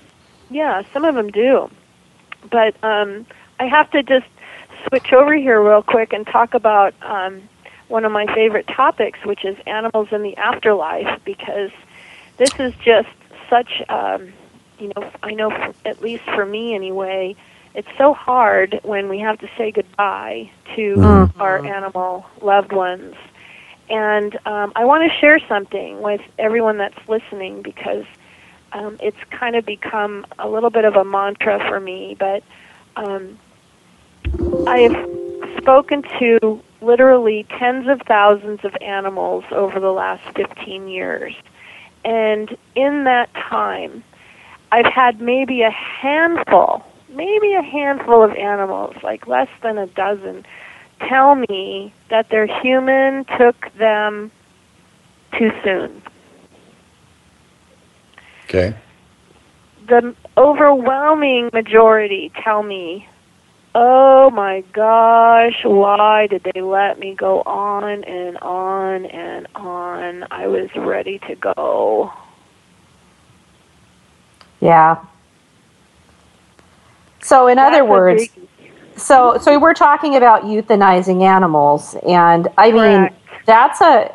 [0.51, 1.71] yeah, some of them do.
[2.51, 3.27] But um,
[3.61, 4.27] I have to just
[4.89, 7.43] switch over here real quick and talk about um,
[7.89, 11.71] one of my favorite topics, which is animals in the afterlife, because
[12.39, 13.09] this is just
[13.49, 14.33] such, um,
[14.79, 17.35] you know, I know f at least for me anyway,
[17.75, 21.31] it's so hard when we have to say goodbye to Mhm.
[21.41, 23.15] our animal loved ones.
[23.89, 28.05] And um, I want to share something with everyone that's listening because
[28.73, 32.17] um, it's kind of become a little bit of a mantra for me.
[32.19, 32.43] But
[32.97, 33.39] um,
[34.67, 34.97] I've
[35.59, 41.35] spoken to literally tens of thousands of animals over the last 15 years.
[42.05, 44.05] And in that time,
[44.71, 50.45] I've had maybe a handful, maybe a handful of animals, like less than a dozen,
[51.09, 54.31] tell me that their human took them
[55.39, 56.03] too soon.
[58.49, 58.75] Okay.
[59.89, 63.09] The overwhelming majority tell me,
[63.75, 70.27] oh my gosh, why did they let me go on and on and on?
[70.31, 72.13] I was ready to go.
[74.61, 75.05] Yeah.
[77.21, 78.29] So, in other That's a words,
[78.97, 83.11] so so we're talking about euthanizing animals, and I mean
[83.45, 84.11] that's a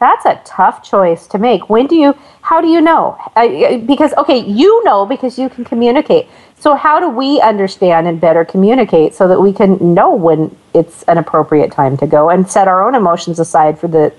[0.00, 1.68] that's a tough choice to make.
[1.68, 2.16] When do you?
[2.42, 3.18] How do you know?
[3.36, 6.28] I, because okay, you know because you can communicate.
[6.58, 11.02] So how do we understand and better communicate so that we can know when it's
[11.04, 14.12] an appropriate time to go and set our own emotions aside for the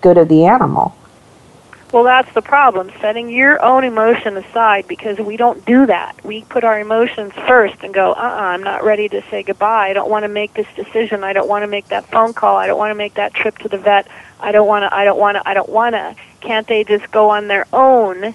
[0.00, 0.96] good of the animal?
[1.92, 6.22] Well, that's the problem, setting your own emotion aside because we don't do that.
[6.24, 9.90] We put our emotions first and go, uh uh-uh, I'm not ready to say goodbye.
[9.90, 11.22] I don't want to make this decision.
[11.22, 12.56] I don't want to make that phone call.
[12.56, 14.08] I don't want to make that trip to the vet.
[14.40, 16.16] I don't want to, I don't want to, I don't want to.
[16.40, 18.34] Can't they just go on their own?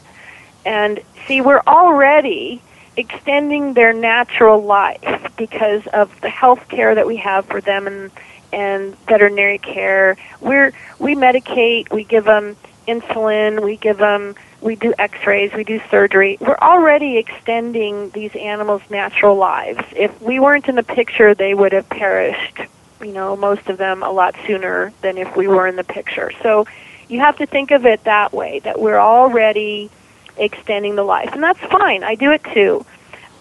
[0.65, 2.61] And see, we're already
[2.95, 8.11] extending their natural life because of the health care that we have for them and
[8.53, 10.17] and veterinary care.
[10.39, 12.55] We're we medicate, we give them
[12.87, 16.37] insulin, we give them we do x-rays, we do surgery.
[16.39, 19.83] We're already extending these animals' natural lives.
[19.95, 22.59] If we weren't in the picture, they would have perished,
[23.01, 26.31] you know, most of them a lot sooner than if we were in the picture.
[26.43, 26.67] So
[27.09, 29.89] you have to think of it that way that we're already
[30.37, 31.33] extending the life.
[31.33, 32.03] And that's fine.
[32.03, 32.85] I do it too.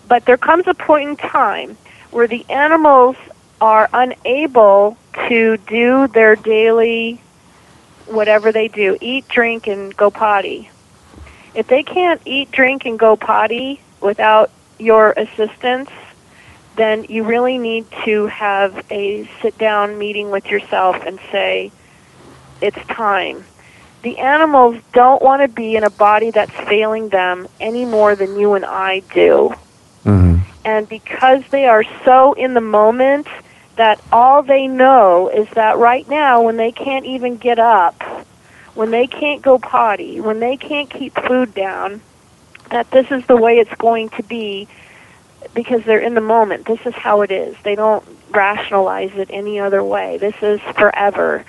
[0.09, 1.77] But there comes a point in time
[2.11, 3.17] where the animals
[3.61, 4.97] are unable
[5.29, 7.21] to do their daily
[8.11, 10.71] whatever they do eat, drink, and go potty.
[11.55, 15.91] If they can't eat, drink, and go potty without your assistance,
[16.77, 21.73] then you really need to have a sit down meeting with yourself and say,
[22.61, 23.45] it's time.
[24.03, 28.39] The animals don't want to be in a body that's failing them any more than
[28.39, 29.55] you and I do.
[30.05, 30.39] Mm-hmm.
[30.65, 33.27] And because they are so in the moment
[33.77, 38.03] that all they know is that right now, when they can't even get up,
[38.75, 42.01] when they can't go potty, when they can't keep food down,
[42.71, 44.69] that this is the way it's going to be
[45.55, 46.67] because they're in the moment.
[46.67, 47.57] This is how it is.
[47.63, 50.19] They don't rationalize it any other way.
[50.19, 51.45] This is forever.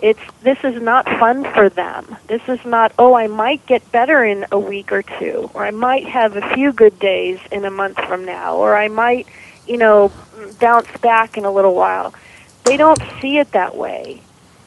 [0.00, 2.16] It's this is not fun for them.
[2.26, 5.70] This is not, oh, I might get better in a week or two, or I
[5.70, 9.26] might have a few good days in a month from now, or I might,
[9.66, 10.12] you know,
[10.60, 12.14] bounce back in a little while.
[12.64, 14.20] They don't see it that way.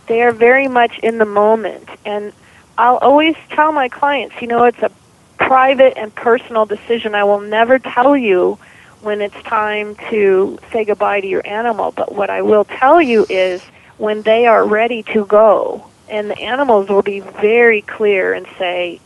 [0.08, 1.88] They are very much in the moment.
[2.06, 2.34] And
[2.78, 4.92] I'll always tell my clients, you know, it's a
[5.38, 7.16] private and personal decision.
[7.16, 8.58] I will never tell you
[9.02, 13.26] when it's time to say goodbye to your animal, but what I will tell you
[13.30, 13.62] is
[13.98, 19.00] when they are ready to go, and the animals will be very clear and say,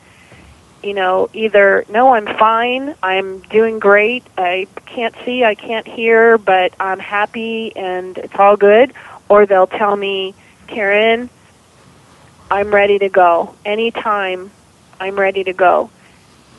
[0.84, 6.38] you know, either no, I'm fine, I'm doing great, I can't see, I can't hear,
[6.38, 8.94] but I'm happy and it's all good,
[9.30, 10.36] or they'll tell me,
[10.68, 11.30] Karen,
[12.52, 13.56] I'm ready to go.
[13.66, 14.52] Anytime,
[15.00, 15.90] I'm ready to go.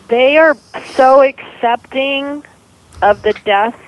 [0.09, 0.57] They are
[0.95, 2.45] so accepting
[3.03, 3.79] of the death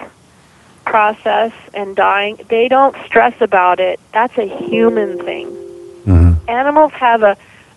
[0.85, 2.39] process and dying.
[2.49, 3.99] They don't stress about it.
[4.13, 5.49] That's a human thing.
[5.49, 6.49] Mm-hmm.
[6.49, 7.37] Animals have a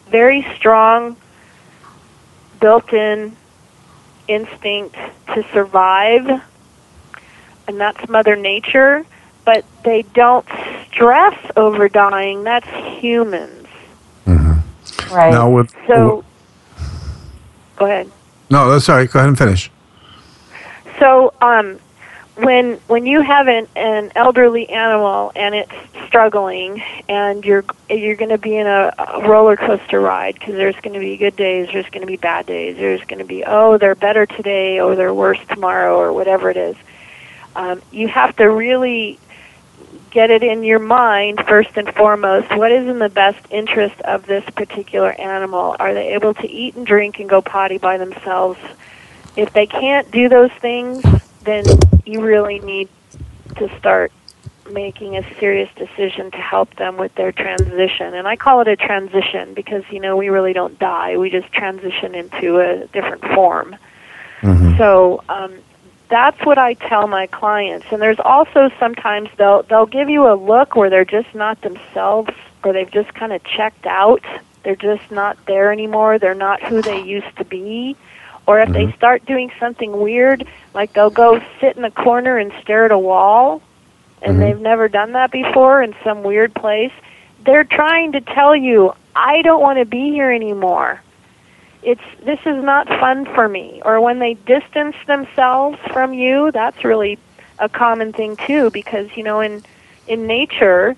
[0.10, 1.18] very strong
[2.60, 3.36] built in
[4.28, 4.96] instinct
[5.34, 6.42] to survive,
[7.68, 9.06] and that's Mother Nature,
[9.46, 10.46] but they don't
[10.92, 12.44] stress over dying.
[12.44, 12.68] That's
[13.02, 13.56] humans.
[15.12, 15.32] Right.
[15.32, 16.24] Now with So,
[17.78, 18.12] go ahead.
[18.52, 19.08] no, that's sorry.
[19.08, 19.72] Go ahead and finish.
[21.00, 21.80] So, um,
[22.44, 25.72] when when you have an, an elderly animal and it's
[26.08, 30.76] struggling, and you're you're going to be in a, a roller coaster ride because there's
[30.78, 33.44] going to be good days, there's going to be bad days, there's going to be
[33.46, 36.76] oh they're better today or they're worse tomorrow or whatever it is.
[37.56, 39.20] Um, you have to really
[40.12, 44.26] get it in your mind first and foremost what is in the best interest of
[44.26, 48.60] this particular animal are they able to eat and drink and go potty by themselves
[49.36, 51.04] if they can't do those things
[51.44, 51.64] then
[52.10, 52.90] you really need
[53.58, 54.12] to start
[54.72, 58.76] making a serious decision to help them with their transition and i call it a
[58.76, 63.76] transition because you know we really don't die we just transition into a different form
[64.78, 65.54] so um,
[66.10, 67.86] that's what I tell my clients.
[67.92, 72.32] And there's also sometimes they'll they'll give you a look where they're just not themselves,
[72.64, 74.24] or they've just kind of checked out.
[74.64, 76.20] They're just not there anymore.
[76.20, 77.96] They're not who they used to be.
[78.50, 80.44] Or if they start doing something weird,
[80.74, 83.62] like they'll go sit in a corner and stare at a wall,
[84.24, 86.92] and they've never done that before in some weird place,
[87.46, 91.00] they're trying to tell you, I don't want to be here anymore.
[91.84, 93.84] It's this is not fun for me.
[93.86, 97.20] Or when they distance themselves from you that's really
[97.60, 99.64] a common thing too because you know in
[100.08, 100.96] in nature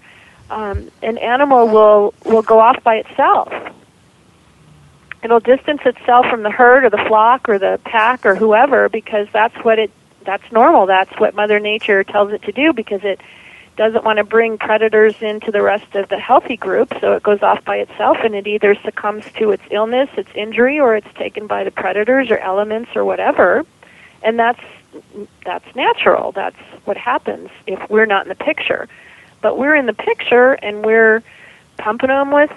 [0.50, 3.52] um, an animal will will go off by itself
[5.24, 9.28] it'll distance itself from the herd or the flock or the pack or whoever because
[9.32, 9.92] that's what it
[10.26, 13.20] that's normal that's what mother nature tells it to do because it
[13.78, 17.42] doesn't want to bring predators into the rest of the healthy group, so it goes
[17.42, 21.48] off by itself and it either succumbs to its illness, its injury, or it's taken
[21.48, 23.66] by the predators or elements or whatever.
[24.22, 24.62] And that's
[25.46, 26.32] that's natural.
[26.34, 28.90] That's what happens if we're not in the picture.
[29.42, 31.24] But we're in the picture and we're
[31.78, 32.52] pumping them with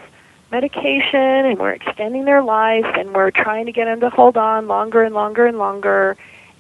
[0.55, 4.69] medication and we're extending their life and we're trying to get them to hold on
[4.69, 6.17] longer and longer and longer.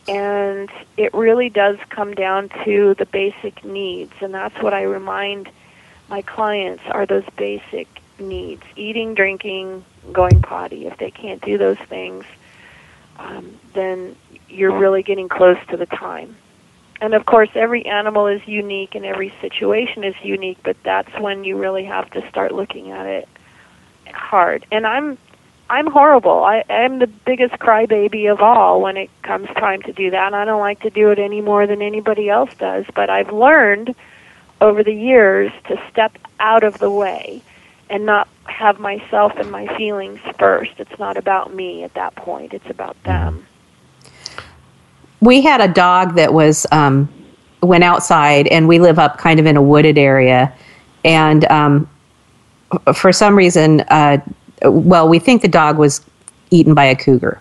[0.08, 5.48] And it really does come down to the basic needs and that's what i remind
[6.10, 7.86] my clients are those basic
[8.18, 8.62] needs.
[8.76, 10.86] Eating drinking going potty.
[10.86, 12.24] If they can't do those things
[13.16, 14.16] um, then
[14.48, 16.36] you're really getting close to the time.
[17.00, 21.44] And of course every animal is unique and every situation is unique but that's when
[21.44, 23.28] you really have to start looking at it
[24.14, 25.18] hard and i'm
[25.70, 26.44] I'm horrible.
[26.44, 30.26] I i'm the biggest crybaby of all when it comes time to do that.
[30.26, 32.84] And I don't like to do it any more than anybody else does.
[32.94, 33.94] But I've learned
[34.60, 37.42] over the years to step out of the way
[37.90, 40.72] and not have myself and my feelings first.
[40.78, 42.52] It's not about me at that point.
[42.52, 43.46] It's about them.
[45.20, 47.08] we had a dog that was um,
[47.62, 50.52] went outside and we live up kind of in a wooded area
[51.04, 51.88] and um,
[52.94, 54.18] for some reason uh,
[54.64, 56.04] well we think the dog was
[56.50, 57.40] eaten by a cougar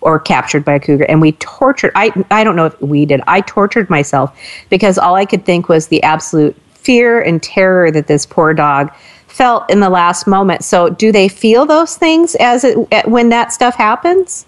[0.00, 3.20] or captured by a cougar and we tortured I, I don't know if we did
[3.26, 4.36] i tortured myself
[4.70, 8.94] because all i could think was the absolute fear and terror that this poor dog
[9.26, 13.52] felt in the last moment so do they feel those things as it when that
[13.52, 14.46] stuff happens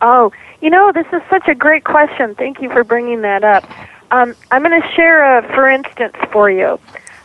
[0.00, 2.34] Oh, you know, this is such a great question.
[2.34, 3.64] Thank you for bringing that up.
[4.10, 6.78] Um, I'm going to share a for instance for you.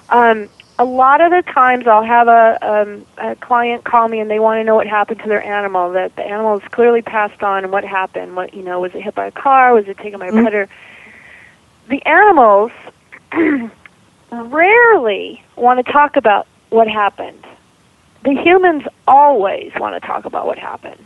[0.10, 0.49] Um,
[0.82, 4.40] a lot of the times I'll have a, um, a client call me and they
[4.40, 5.91] want to know what happened to their animal.
[5.91, 8.36] That the animal is clearly passed on and what happened.
[8.36, 9.76] What you know, was it hit by a car?
[9.76, 10.68] Was it taken by a predator?
[11.88, 12.72] The animals
[14.32, 17.45] rarely want to talk about what happened.
[18.24, 21.06] The humans always want to talk about what happened.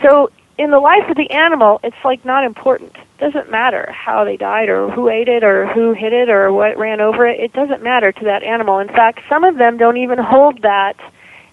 [0.00, 2.96] So in the life of the animal, it's like not important.
[3.18, 6.76] Doesn't matter how they died or who ate it or who hit it or what
[6.76, 7.38] ran over it.
[7.38, 8.80] It doesn't matter to that animal.
[8.80, 10.96] In fact, some of them don't even hold that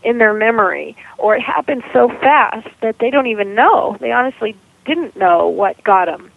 [0.03, 3.95] in their memory or it happened so fast that they don't even know.
[3.99, 4.55] They honestly
[4.85, 6.31] didn't know what got them.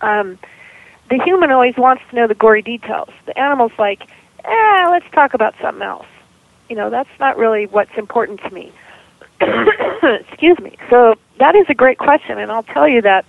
[0.00, 0.38] Um,
[1.10, 3.10] the human always wants to know the gory details.
[3.26, 4.02] The animal's like,
[4.44, 6.06] eh, let's talk about something else.
[6.68, 8.72] You know, that's not really what's important to me.
[10.30, 10.76] Excuse me.
[10.90, 13.24] So that is a great question, and I'll tell you that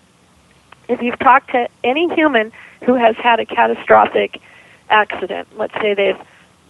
[0.88, 2.52] if you've talked to any human
[2.84, 4.40] who has had a catastrophic
[4.90, 6.20] accident, let's say they've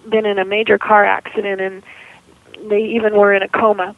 [0.09, 1.83] been in a major car accident and
[2.69, 3.95] they even were in a coma,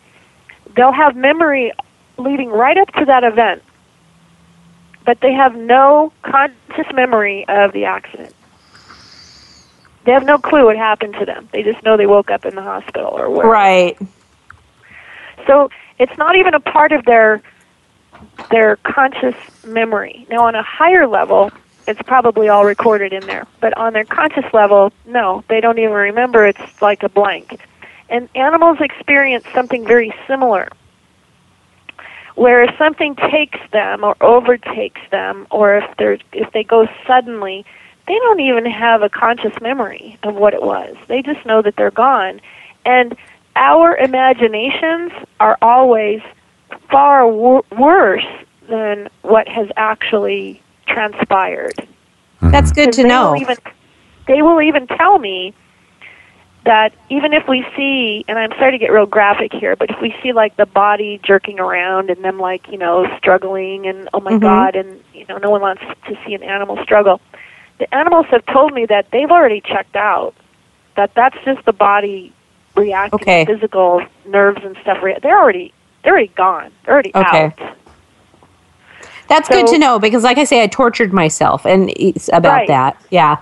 [0.76, 1.72] they'll have memory
[2.18, 3.62] leading right up to that event,
[5.06, 8.34] but they have no conscious memory of the accident.
[10.06, 11.50] They have no clue what happened to them.
[11.52, 13.46] They just know they woke up in the hospital or where.
[13.46, 13.98] right
[15.48, 17.42] So it's not even a part of their
[18.52, 20.26] their conscious memory.
[20.30, 21.52] Now on a higher level,
[21.88, 23.48] it's probably all recorded in there.
[23.62, 26.46] But on their conscious level, no, they don't even remember.
[26.46, 27.60] It's like a blank.
[28.10, 30.70] And animals experience something very similar.
[32.36, 37.66] Where if something takes them or overtakes them or if they're if they go suddenly,
[38.08, 40.96] they don't even have a conscious memory of what it was.
[41.08, 42.42] They just know that they're gone.
[42.86, 43.16] And
[43.58, 46.22] our imaginations are always
[46.92, 48.26] far wor- worse
[48.70, 51.88] than what has actually transpired.
[52.52, 53.58] that's good Because to they know don't Even,
[54.28, 55.54] they will even tell me
[56.66, 60.02] that even if we see, and I'm sorry to get real graphic here, but if
[60.02, 64.20] we see like the body jerking around and them like you know struggling and oh
[64.20, 64.42] my Mhm.
[64.42, 67.22] god, and you know no one wants to see an animal struggle.
[67.80, 70.34] The animals have told me that they've already checked out.
[70.96, 72.34] That that's just the body
[72.78, 73.46] reacting, Okay.
[73.46, 75.00] physical nerves and stuff.
[75.22, 75.74] They're already
[76.04, 76.72] they're already gone.
[76.86, 77.46] They're already Okay.
[77.46, 77.78] out.
[79.28, 82.68] That's good to know because, like I say, I tortured myself and it's about Right.
[82.68, 82.98] that.
[83.10, 83.38] Yeah.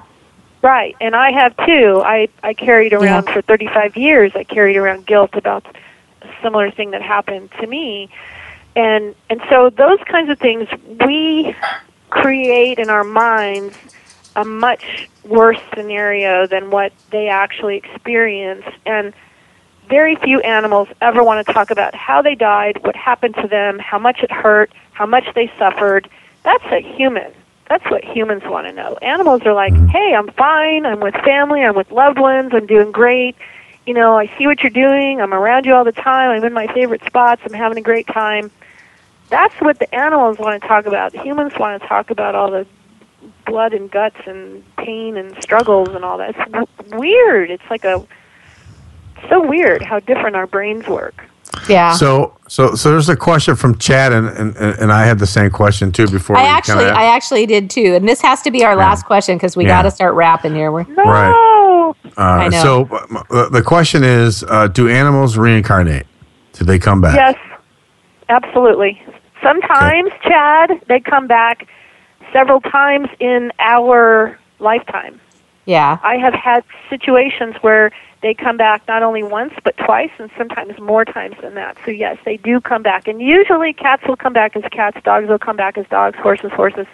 [0.64, 2.02] Right, and I have too.
[2.03, 3.34] I I carried around Yeah.
[3.34, 4.32] for 35 years.
[4.36, 5.64] I carried around guilt about
[6.24, 8.10] a similar thing that happened to me,
[8.76, 10.68] and and so those kinds of things
[11.06, 11.56] we
[12.10, 13.76] create in our minds
[14.36, 19.14] a much worse scenario than what they actually experience, and
[19.90, 23.80] very few animals ever want to talk about how they died, what happened to them,
[23.80, 26.10] how much it hurt, how much they suffered.
[26.44, 27.32] That's a human.
[27.70, 28.98] That's what humans want to know.
[29.02, 29.90] Animals are like, mm.
[29.90, 30.86] hey, I'm fine.
[30.86, 31.64] I'm with family.
[31.64, 32.52] I'm with loved ones.
[32.53, 33.36] I'm doing great.
[33.86, 35.22] You know, I see what you're doing.
[35.22, 36.30] I'm around you all the time.
[36.32, 37.41] I'm in my favorite spots.
[37.45, 38.52] I'm having a great time.
[39.30, 41.16] That's what the animals want to talk about.
[41.16, 42.68] Humans want to talk about all the
[43.45, 46.36] blood and guts and pain and struggles and all that.
[46.36, 47.49] It's w- weird.
[47.49, 48.06] It's like a
[49.30, 51.24] so weird how different our brains work.
[51.70, 51.94] Yeah.
[51.94, 55.50] So, so, so there's a question from Chad, and, and, and I had the same
[55.52, 56.38] question too before.
[56.38, 59.38] I actually, kinda- I actually did too, and this has to be our last question
[59.38, 59.70] because we Yeah.
[59.70, 60.72] got to start wrapping here.
[60.72, 61.94] We're, Right.
[62.18, 62.62] I Uh, know.
[62.62, 62.90] so
[63.30, 66.08] uh, the question is, uh, do animals reincarnate?
[66.54, 67.16] Do they come back?
[67.16, 67.36] Yes,
[68.30, 69.02] absolutely.
[69.44, 71.68] Sometimes, Chad, they come back
[72.34, 75.20] several times in our lifetime.
[75.66, 75.98] Yeah.
[76.04, 77.92] I have had situations where
[78.26, 81.77] they come back not only once but twice and sometimes more times than that.
[81.85, 83.07] So yes, they do come back.
[83.07, 86.52] And usually cats will come back as cats, dogs will come back as dogs, horses
[86.52, 86.88] horses,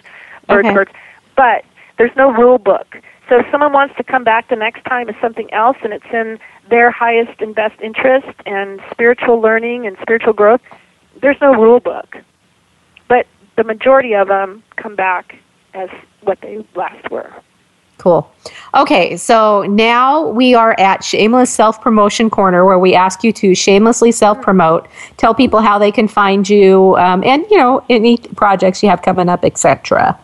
[0.46, 0.74] birds Okay.
[0.74, 0.90] birds.
[1.34, 1.64] But
[1.96, 2.98] there's no rule book.
[3.30, 6.04] So if someone wants to come back the next time as something else and it's
[6.12, 6.38] in
[6.68, 10.60] their highest and best interest and spiritual learning and spiritual growth,
[11.22, 12.18] there's no rule book.
[13.08, 13.26] But
[13.56, 15.38] the majority of them come back
[15.72, 15.88] as
[16.20, 17.32] what they last were.
[18.02, 18.28] Cool.
[18.74, 23.54] Okay, so now we are at Shameless Self Promotion Corner, where we ask you to
[23.54, 24.88] shamelessly self promote,
[25.18, 29.02] tell people how they can find you, um, and you know any projects you have
[29.02, 30.18] coming up, etc.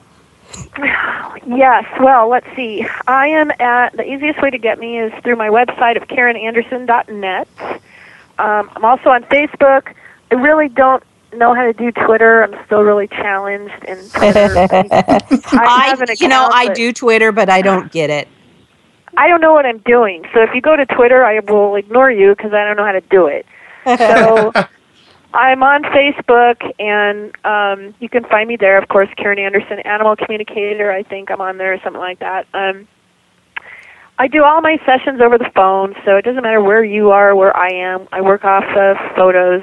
[1.46, 2.84] Yes, well, let's see.
[3.06, 7.48] I am at the easiest way to get me is through my website of KarenAnderson.net.
[8.40, 9.94] Um, I'm also on Facebook.
[10.32, 12.44] I really don't know how to do Twitter.
[12.44, 14.68] I'm still really challenged in Twitter.
[15.52, 18.28] I have an you know, I do Twitter, but I don't get it.
[19.16, 20.24] I don't know what I'm doing.
[20.32, 22.92] So if you go to Twitter, I will ignore you because I don't know how
[22.92, 23.46] to do it.
[23.84, 24.52] So
[25.34, 28.78] I'm on Facebook, and um, you can find me there.
[28.78, 30.90] Of course, Karen Anderson, Animal Communicator.
[30.90, 32.46] I think I'm on there or something like that.
[32.54, 32.88] Um,
[34.18, 37.30] I do all my sessions over the phone, so it doesn't matter where you are,
[37.30, 38.08] or where I am.
[38.10, 39.62] I work off of photos,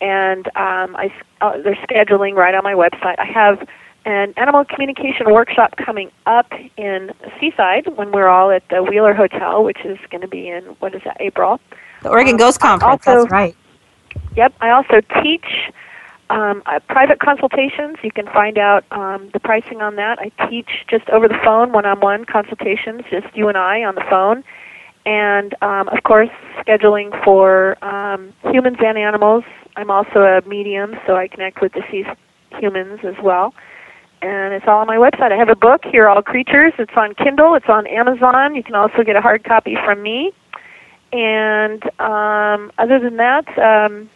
[0.00, 3.18] and um, I uh, they're scheduling right on my website.
[3.18, 3.66] I have
[4.06, 9.62] an animal communication workshop coming up in Seaside when we're all at the Wheeler Hotel,
[9.62, 11.60] which is going to be in what is that April.
[12.02, 13.06] The Oregon Um, Ghost Conference.
[13.06, 13.54] also- that's right.
[14.36, 14.54] Yep.
[14.60, 15.44] I also teach
[16.30, 17.96] um, uh, private consultations.
[18.02, 20.18] You can find out um, the pricing on that.
[20.18, 24.44] I teach just over the phone, one-on-one consultations, just you and I on the phone,
[25.04, 26.30] and um, of course
[26.66, 29.44] scheduling for um, humans and animals.
[29.76, 32.10] I'm also a medium, so I connect with deceased
[32.58, 33.54] humans as well.
[34.22, 35.32] And it's all on my website.
[35.32, 36.72] I have a book, Hear All Creatures.
[36.78, 37.54] It's on Kindle.
[37.54, 38.54] It's on Amazon.
[38.54, 40.32] You can also get a hard copy from me.
[41.12, 44.10] And um, other than that, um,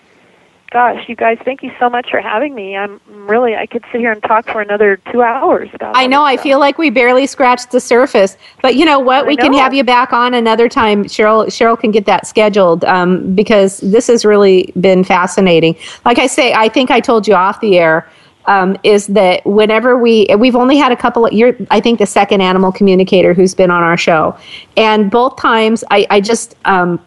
[0.74, 2.76] gosh, you guys, thank you so much for having me.
[2.76, 5.68] I'm really, I could sit here and talk for another two hours.
[5.80, 6.24] I know.
[6.24, 9.24] I feel like we barely scratched the surface, but you know what?
[9.24, 11.04] I We can have you back on another time.
[11.04, 15.76] Cheryl, Cheryl can get that scheduled um, because this has really been fascinating.
[16.04, 18.10] Like I say, I think I told you off the air.
[18.46, 22.04] Um, is that whenever we we've only had a couple of you're I think the
[22.04, 24.36] second animal communicator who's been on our show,
[24.76, 27.00] and both times I I just um,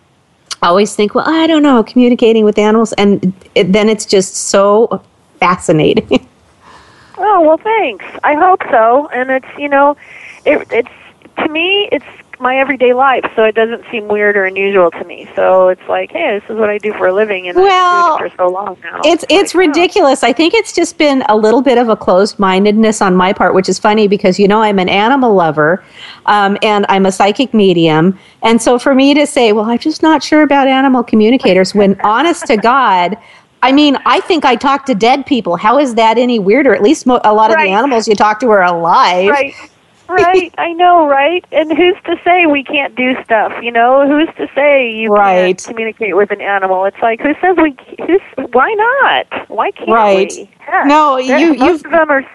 [0.61, 5.01] always think well I don't know communicating with animals and it, then it's just so
[5.39, 6.27] fascinating.
[7.19, 8.05] Oh well, thanks.
[8.23, 9.07] I hope so.
[9.07, 9.97] And it's you know,
[10.45, 10.89] it, it's
[11.37, 12.05] to me, it's
[12.39, 15.27] my everyday life, so it doesn't seem weird or unusual to me.
[15.35, 17.65] So it's like, hey, this is what I do for a living, and Well,
[18.13, 19.01] I've been doing it for so long now.
[19.03, 20.23] It's it's ridiculous.
[20.23, 23.53] I think it's just been a little bit of a closed mindedness on my part,
[23.55, 25.83] which is funny because you know I'm an animal lover,
[26.27, 30.03] um, and I'm a psychic medium, and so for me to say, well, I'm just
[30.03, 33.17] not sure about animal communicators, when honest to God.
[33.63, 35.57] I mean, I think I talk to dead people.
[35.57, 36.75] How is that any weirder?
[36.75, 37.65] At least mo- a lot of Right.
[37.65, 39.29] the animals you talk to are alive.
[39.29, 39.55] Right.
[40.09, 40.53] Right.
[40.57, 41.43] I know, right?
[41.51, 43.53] And who's to say we can't do stuff?
[43.61, 45.57] You know, who's to say you Right.
[45.57, 46.85] can't communicate with an animal?
[46.85, 47.75] It's like who says we?
[48.05, 48.21] Who's
[48.53, 49.49] why not?
[49.49, 50.31] Why can't Right.
[50.35, 50.49] we?
[50.59, 52.25] Heck, No, you- most of them are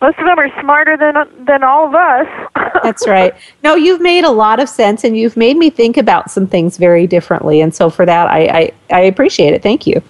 [0.00, 1.14] most of them are smarter than
[1.44, 2.26] than all of us.
[2.82, 3.32] That's right.
[3.62, 6.76] No, you've made a lot of sense, and you've made me think about some things
[6.76, 7.60] very differently.
[7.60, 9.62] And so, for that, I I, I appreciate it.
[9.62, 10.02] Thank you.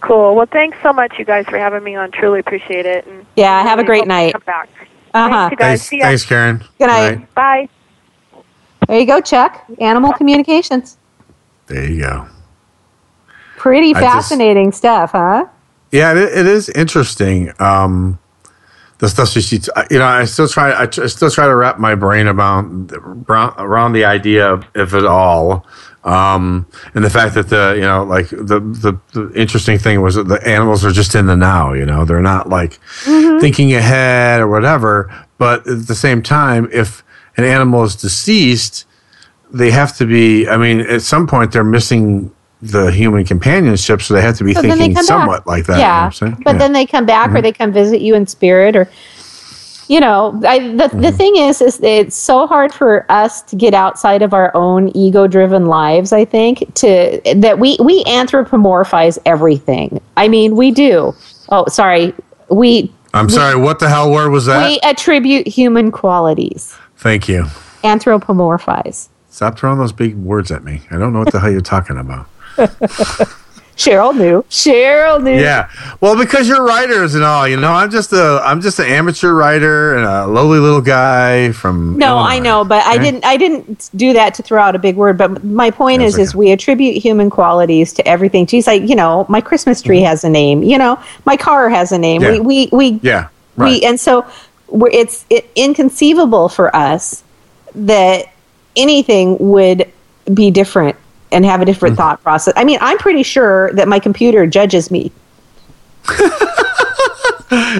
[0.00, 0.36] Cool.
[0.36, 2.12] Well, thanks so much, you guys, for having me on.
[2.12, 3.04] Truly appreciate it.
[3.06, 4.34] And Yeah, have a great night.
[4.34, 4.68] Come back.
[5.16, 5.48] Uh huh.
[5.48, 5.68] Thanks, you guys.
[5.68, 6.04] Thanks, See ya.
[6.04, 6.64] thanks, Karen.
[6.78, 7.34] Good night.
[7.34, 7.68] Bye.
[8.86, 9.64] There you go, Chuck.
[9.80, 10.98] Animal communications.
[11.66, 12.28] There you go.
[13.56, 15.46] Pretty I just- fascinating stuff, huh?
[15.92, 17.52] Yeah, it, it is interesting.
[17.60, 18.18] Um,
[18.98, 19.60] the stuff she,
[19.90, 22.64] you know, I still try, I, I still try to wrap my brain about
[22.94, 25.66] around, around the idea of, of it all,
[26.06, 30.14] um, and the fact that the, you know, like the, the the interesting thing was
[30.14, 31.72] that the animals are just in the now.
[31.72, 35.12] You know, they're not like thinking ahead or whatever.
[35.36, 37.02] But at the same time, if
[37.36, 38.86] an animal is deceased,
[39.52, 40.48] they have to be.
[40.48, 44.54] I mean, at some point, they're missing the human companionship, so they have to be
[44.54, 45.46] So thinking somewhat back.
[45.46, 45.72] like that.
[45.76, 46.58] you know Yeah, what I'm but Yeah.
[46.58, 47.42] then they come back, or Mhm.
[47.42, 48.88] they come visit you in spirit, or
[49.88, 51.00] you know, I, the Mm-hmm.
[51.00, 54.90] the thing is, is it's so hard for us to get outside of our own
[54.96, 56.12] ego-driven lives.
[56.12, 60.00] I think to that we we anthropomorphize everything.
[60.16, 61.14] I mean, we do.
[61.50, 62.14] Oh, sorry,
[62.48, 63.54] we I'm sorry.
[63.54, 64.66] What the hell word was that?
[64.66, 67.46] we attribute human qualities, Thank you.
[67.84, 69.08] anthropomorphize.
[69.30, 70.80] Stop throwing those big words at me.
[70.90, 72.26] I don't know what the hell you're talking about.
[73.76, 74.42] Cheryl knew.
[74.48, 75.38] Cheryl knew.
[75.38, 75.68] Yeah.
[76.00, 79.34] Well, because you're writers and all, you know, I'm just a I'm just an amateur
[79.34, 83.24] writer and a lowly little guy from No, Illinois, I know, but I didn't.
[83.26, 85.18] I didn't do that to throw out a big word.
[85.18, 88.46] But my point That's is, is we attribute human qualities to everything.
[88.46, 90.62] Geez, like you know, my Christmas tree has a name.
[90.62, 92.22] You know, my car has a name.
[92.22, 92.34] Mm-hmm.
[92.34, 92.40] Yeah.
[92.40, 93.28] We we we Yeah.
[93.56, 94.26] we, and so
[94.68, 97.22] we're, it's it, inconceivable for us
[97.74, 98.32] that
[98.74, 99.92] anything would
[100.32, 100.96] be different
[101.32, 102.02] and have a different Mm-hmm.
[102.02, 102.54] thought process.
[102.56, 105.10] I mean, I'm pretty sure that my computer judges me.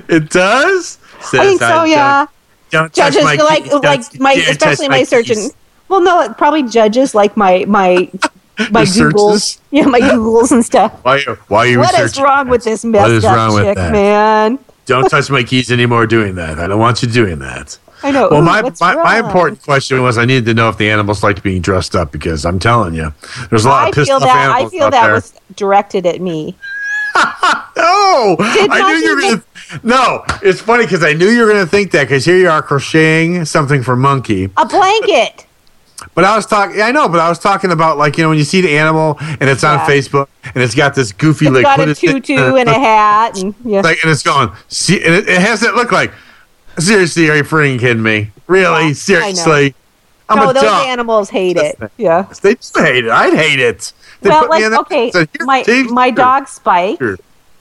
[0.09, 0.98] it does?
[1.32, 1.85] I think so.
[1.85, 2.27] Yeah.
[2.70, 3.70] Don't touch judges my like keys.
[3.73, 5.52] Don't like my especially my my search and
[5.89, 8.10] well no it probably judges like my my
[8.70, 9.60] my Your googles searches?
[9.70, 13.02] yeah my googles and stuff Why, why are you what is wrong with this messed
[13.02, 13.93] What is up wrong with chick that?
[13.93, 16.59] man Don't touch my keys anymore doing that.
[16.59, 17.78] I don't want you doing that.
[18.02, 20.77] I know Well, Ooh, my, my, my important question was I needed to know if
[20.78, 23.12] the animals liked being dressed up because I'm telling you,
[23.51, 25.14] there's a lot i of pissed feel off that i feel out that there.
[25.14, 26.56] was directed at me
[27.77, 29.43] No, Did I knew you were gonna.
[29.82, 32.62] No, it's funny because I knew you were gonna think that because here you are
[32.62, 34.44] crocheting something for monkey.
[34.56, 35.47] a blanket
[36.14, 36.81] But I was talking.
[36.81, 39.16] I know, but I was talking about like you know when you see the animal
[39.20, 42.55] and it's on Facebook and it's got this goofy it's like got a tutu uh,
[42.56, 44.51] and a hat and yeah like and it's going.
[44.68, 46.12] See, and it, it has that look like.
[46.78, 48.31] Seriously, are you freaking kidding me?
[48.47, 48.94] Really?
[48.94, 49.74] Seriously?
[50.28, 50.86] I'm no a those duck.
[50.89, 53.11] animals hate it yeah They do hate it.
[53.11, 53.93] I'd hate it.
[54.23, 57.16] They well like okay "Here, my Dave, my dog spike Here.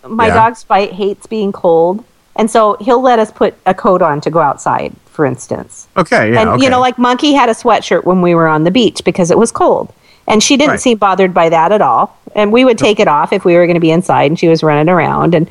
[0.08, 0.34] my Yeah.
[0.34, 2.04] dog Spike hates being cold,
[2.36, 5.88] and so he'll let us put a coat on to go outside, for instance.
[5.96, 6.64] Okay, yeah, and okay.
[6.64, 9.38] you know, like Monkey had a sweatshirt when we were on the beach because it
[9.38, 9.94] was cold,
[10.28, 10.80] and she didn't Right.
[10.80, 12.18] seem bothered by that at all.
[12.36, 14.48] And we would take it off if we were going to be inside, and she
[14.48, 15.48] was running around, and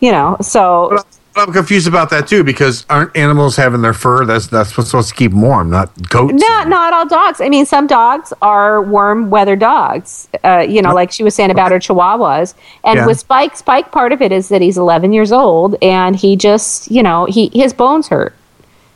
[0.00, 0.98] you know, so
[1.34, 4.24] I'm confused about that too because aren't animals having their fur?
[4.26, 6.34] That's that's what's supposed to keep them warm, not coats.
[6.34, 7.40] not not all dogs.
[7.40, 10.28] I mean, some dogs are warm weather dogs.
[10.44, 12.54] Uh, you know, like she was saying about her Chihuahuas.
[12.84, 13.06] And Yeah.
[13.06, 16.90] with Spike, Spike, part of it is that he's 11 years old, and he just,
[16.90, 18.34] you know, he his bones hurt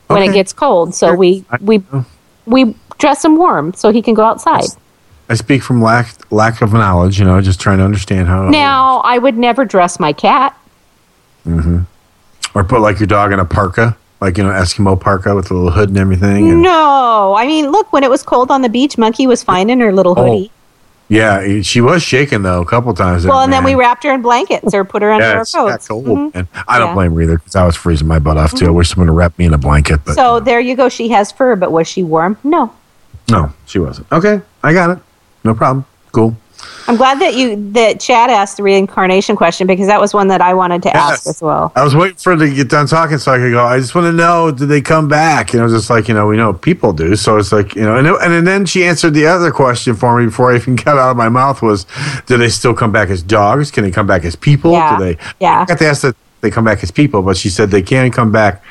[0.08, 0.94] when it gets cold.
[0.94, 1.82] So we we
[2.44, 4.64] we dress him warm so he can go outside.
[5.28, 7.18] I speak from lack lack of knowledge.
[7.18, 8.48] You know, just trying to understand how.
[8.50, 10.54] Now, I would never dress my cat.
[11.44, 11.80] hmm
[12.56, 15.54] Or put like your dog in a parka, like you know Eskimo parka with a
[15.54, 16.48] little hood and everything.
[16.50, 19.68] And, No, I mean, look, when it was cold on the beach, Monkey was fine
[19.68, 20.50] in her little Oh, hoodie.
[21.08, 23.26] Yeah, she was shaking though a couple times.
[23.26, 25.86] well, and then we wrapped her in blankets or put her under yeah, our coats.
[25.86, 26.34] cold, Mhm.
[26.34, 26.48] man.
[26.66, 26.94] I don't Yeah.
[26.94, 28.64] blame her either because I was freezing my butt off too.
[28.64, 28.74] I Mhm.
[28.74, 30.88] wish someone would wrap me in a blanket, but so there you go.
[30.88, 32.38] She has fur, but was she warm?
[32.42, 32.70] No.
[33.28, 34.06] no, she wasn't.
[34.10, 34.98] Okay, I got it.
[35.44, 35.84] No problem.
[36.12, 36.34] Cool.
[36.88, 40.40] I'm glad that you that Chad asked the reincarnation question because that was one that
[40.40, 41.72] I wanted to ask as well.
[41.74, 43.64] I was waiting for her to get done talking so I could go.
[43.64, 45.52] I just want to know, did they come back?
[45.52, 47.16] You know, just like you know, we know people do.
[47.16, 50.26] So it's like you know, and and then she answered the other question for me
[50.26, 51.86] before I even got out of my mouth was,
[52.26, 53.70] do they still come back as dogs?
[53.70, 54.72] Can they come back as people?
[54.72, 54.96] Yeah.
[54.96, 55.18] Do they?
[55.40, 55.62] Yeah.
[55.62, 58.12] I got to ask that they come back as people, but she said they can
[58.12, 58.62] come back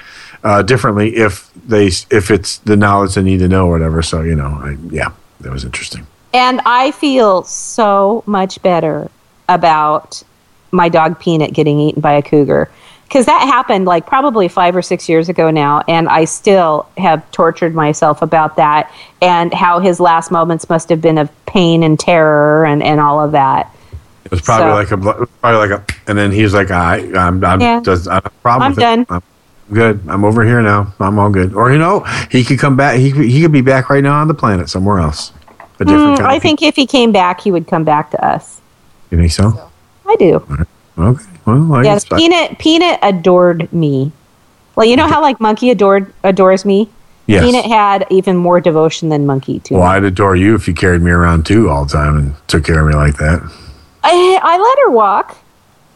[0.43, 4.01] uh, differently if they if it's the knowledge they need to know or whatever.
[4.01, 5.11] So you know, I, yeah,
[5.41, 6.07] that was interesting.
[6.35, 9.09] And I feel so much better
[9.47, 10.21] about
[10.71, 12.69] my dog Peanut getting eaten by a cougar
[13.07, 17.29] because that happened like probably five or six years ago now, and I still have
[17.31, 18.91] tortured myself about that
[19.21, 23.23] and how his last moments must have been of pain and terror and, and all
[23.23, 23.73] of that.
[24.25, 26.69] It was probably So- like a bl- probably like a, and then he was like,
[26.69, 27.79] I, I'm, I'm, Yeah.
[27.79, 28.99] just, I have a problem I'm with done.
[29.01, 29.07] It.
[29.09, 29.23] I'm
[29.71, 30.01] good.
[30.09, 30.93] I'm over here now.
[30.99, 31.53] I'm all good.
[31.53, 32.97] Or you know, he could come back.
[32.99, 35.31] He he could be back right now on the planet somewhere else.
[35.79, 38.61] A different Mm, I think if he came back, he would come back to us.
[39.11, 39.69] You think so?
[40.07, 40.35] I do.
[40.97, 41.23] Okay.
[41.45, 44.11] Well, I Yes, I- Peanut Peanut adored me.
[44.75, 46.89] Well, you know how like Monkey adored adores me.
[47.27, 47.43] Yes.
[47.43, 49.83] Peanut had even more devotion than Monkey to well.
[49.83, 52.81] I'd adore you if you carried me around too all the time and took care
[52.81, 53.41] of me like that.
[54.03, 55.35] I, I let her walk.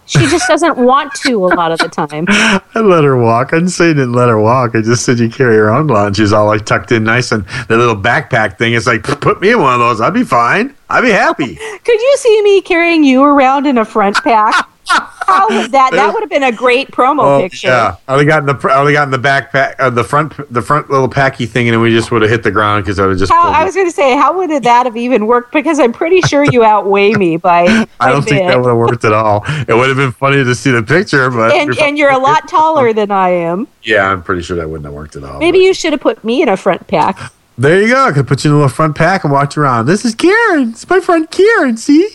[0.09, 2.25] She just doesn't want to a lot of the time.
[2.29, 3.53] I let her walk.
[3.53, 4.75] I didn't say you didn't let her walk.
[4.75, 6.07] I just said you carry her a.
[6.07, 7.31] And she's all like tucked in nice.
[7.31, 10.01] And the little backpack thing is like, put me in one of those.
[10.01, 10.75] I'd be fine.
[10.89, 11.55] I'd be happy.
[11.83, 14.68] Could you see me carrying you around in a front pack?
[14.89, 15.91] How would that?
[15.91, 17.67] That would have been a great promo picture.
[17.67, 17.95] Oh, yeah.
[18.07, 20.61] I would have gotten the I would have gotten the backpack, uh, the front, the
[20.61, 23.11] front little packy thing, and we just would have hit the ground because I would
[23.11, 23.31] have just.
[23.31, 25.53] How, I was going to say, how would that have even worked?
[25.53, 27.65] Because I'm pretty sure you outweigh me by.
[27.99, 28.47] I don't a think bit.
[28.47, 29.43] that would have worked at all.
[29.47, 32.47] It would have been funny to see the picture, but And, and you're a lot
[32.47, 33.67] taller than I am.
[33.83, 35.39] yeah, I'm pretty sure that wouldn't have worked at all.
[35.39, 37.31] Maybe you should have put me in a front pack.
[37.57, 38.05] There you go.
[38.05, 39.85] I could put you in a little front pack and watch around.
[39.85, 40.69] This is Karen.
[40.69, 41.75] It's my friend Karen.
[41.77, 42.09] See.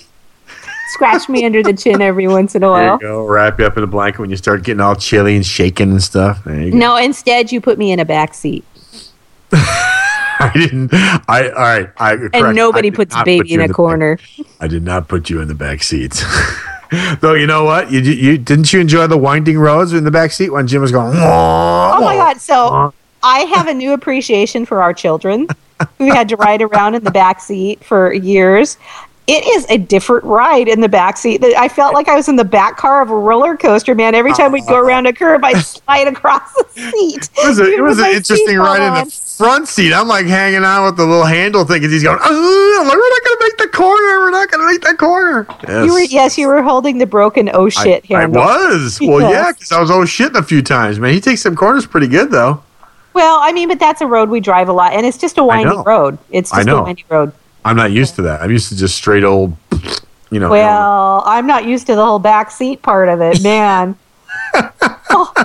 [0.88, 2.94] Scratch me under the chin every once in a There while.
[2.94, 3.26] you go.
[3.26, 6.02] Wrap you up in a blanket when you start getting all chilly and shaking and
[6.02, 6.44] stuff.
[6.44, 6.76] There you go.
[6.76, 8.64] No, instead you put me in a back seat.
[9.52, 10.90] I didn't.
[10.92, 11.90] I all right.
[11.96, 12.34] I correct.
[12.36, 14.18] And nobody I puts baby put in a the back- corner.
[14.60, 16.22] I did not put you in the back seat.
[17.20, 20.30] Though you know what, you, you didn't you enjoy the winding roads in the back
[20.32, 21.16] seat when Jim was going?
[21.16, 22.40] Oh my god!
[22.40, 22.92] So
[23.22, 25.48] I have a new appreciation for our children
[25.98, 28.76] who had to ride around in the back seat for years.
[29.26, 31.42] It is a different ride in the back seat.
[31.42, 34.14] I felt like I was in the back car of a roller coaster, man.
[34.14, 37.30] Every oh, time we'd go around a curve, I'd slide across the seat.
[37.38, 39.94] It was, a, it was an interesting ride in the front seat.
[39.94, 43.24] I'm like hanging out with the little handle thing because he's going, "Oh, we're not
[43.24, 44.18] going to make the corner.
[44.18, 45.46] We're not going to make that corner.
[45.66, 45.86] Yes.
[45.86, 48.42] You were yes, you were holding the broken oh shit I, I handle.
[48.42, 48.98] was.
[49.00, 51.14] Well, yeah, because I was oh always shitting a few times, man.
[51.14, 52.62] He takes some corners pretty good, though.
[53.14, 55.44] Well, I mean, but that's a road we drive a lot, and it's just a
[55.44, 56.18] winding road.
[56.30, 57.32] It's just a windy road.
[57.64, 58.42] I'm not used to that.
[58.42, 59.56] I'm used to just straight old,
[60.30, 60.50] you know.
[60.50, 63.96] Well, I'm not used to the whole back seat part of it, man.
[64.54, 65.44] Uh,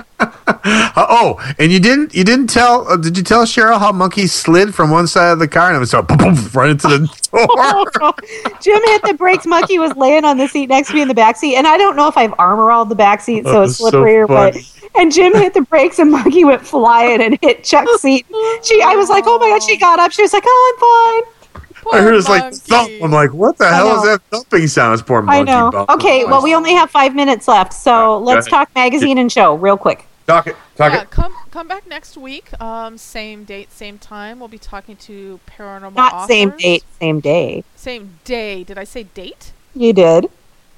[0.64, 4.74] oh, and you didn't you didn't tell uh, did you tell Cheryl how Monkey slid
[4.74, 6.98] from one side of the car and it was so boom, boom, right into the
[7.30, 8.12] door?
[8.60, 9.46] Jim hit the brakes.
[9.46, 11.78] Monkey was laying on the seat next to me in the back seat, and I
[11.78, 14.26] don't know if I've armor all the back seat, so Oh, it's so slippery or
[14.26, 14.56] what.
[14.96, 18.26] And Jim hit the brakes, and Monkey went flying and hit Chuck's seat.
[18.62, 20.12] She, I was like, "Oh my god!" She got up.
[20.12, 21.39] She was like, "Oh, I'm fine."
[21.92, 22.90] I heard it's like thump.
[23.02, 24.94] I'm like, what the I hell is that thumping sound?
[24.94, 25.52] It's poor monkey.
[25.52, 25.70] I know.
[25.70, 25.86] bum.
[25.90, 29.76] Okay, well, we only have five minutes left, so let's talk magazine and show real
[29.76, 30.06] quick.
[30.26, 30.56] Talk it.
[30.76, 31.10] Talk yeah, it.
[31.10, 32.58] come come back next week.
[32.60, 34.38] Um, same date, same time.
[34.38, 37.64] We'll be talking to paranormal Not same date, same day.
[37.74, 38.62] Same day.
[38.62, 39.52] Did I say date?
[39.74, 40.26] You did.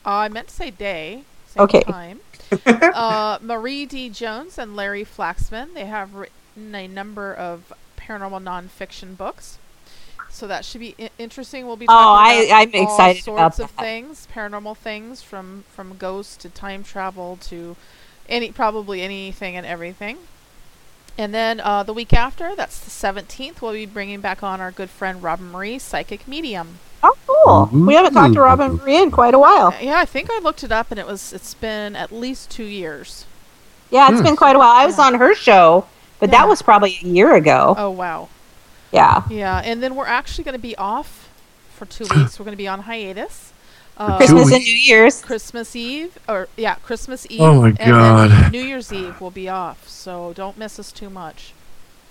[0.07, 1.25] Uh, I meant to say day.
[1.49, 1.83] Same Okay.
[1.83, 2.21] time.
[2.67, 4.09] uh, Marie D.
[4.09, 5.75] Jones and Larry Flaxman.
[5.75, 9.59] They have written a number of paranormal nonfiction books.
[10.43, 11.69] So that should be I- interesting.
[11.69, 13.83] We'll be Oh, talking I- about I'm all excited sorts about of that.
[13.85, 17.77] things, paranormal things, from from ghosts to time travel to
[18.29, 20.19] any probably anything and everything.
[21.17, 24.73] And then uh, the week after, that's the 17th, we'll be bringing back on our
[24.73, 26.79] good friend Robin Marie, psychic medium.
[27.05, 27.15] Oh,
[27.71, 27.81] cool.
[27.87, 29.73] We haven't talked to Robin Marie in quite a while.
[29.81, 32.65] Yeah, I think I looked it up, and it was it's been at least two
[32.65, 33.27] years.
[33.91, 34.25] Yeah, it's Hmm.
[34.25, 34.73] been quite a while.
[34.73, 35.87] I was on her show,
[36.19, 37.77] but that was probably a year ago.
[37.79, 38.29] Oh wow.
[38.93, 39.23] Yeah.
[39.31, 41.29] Yeah, and then we're actually going to be off
[41.75, 42.39] for two weeks.
[42.39, 43.53] We're going to be on hiatus.
[43.97, 45.21] Uh, Christmas and New Year's.
[45.21, 47.41] Christmas Eve, or yeah, Christmas Eve.
[47.41, 48.53] Oh my and then God.
[48.53, 51.53] New Year's Eve will be off, so don't miss us too much.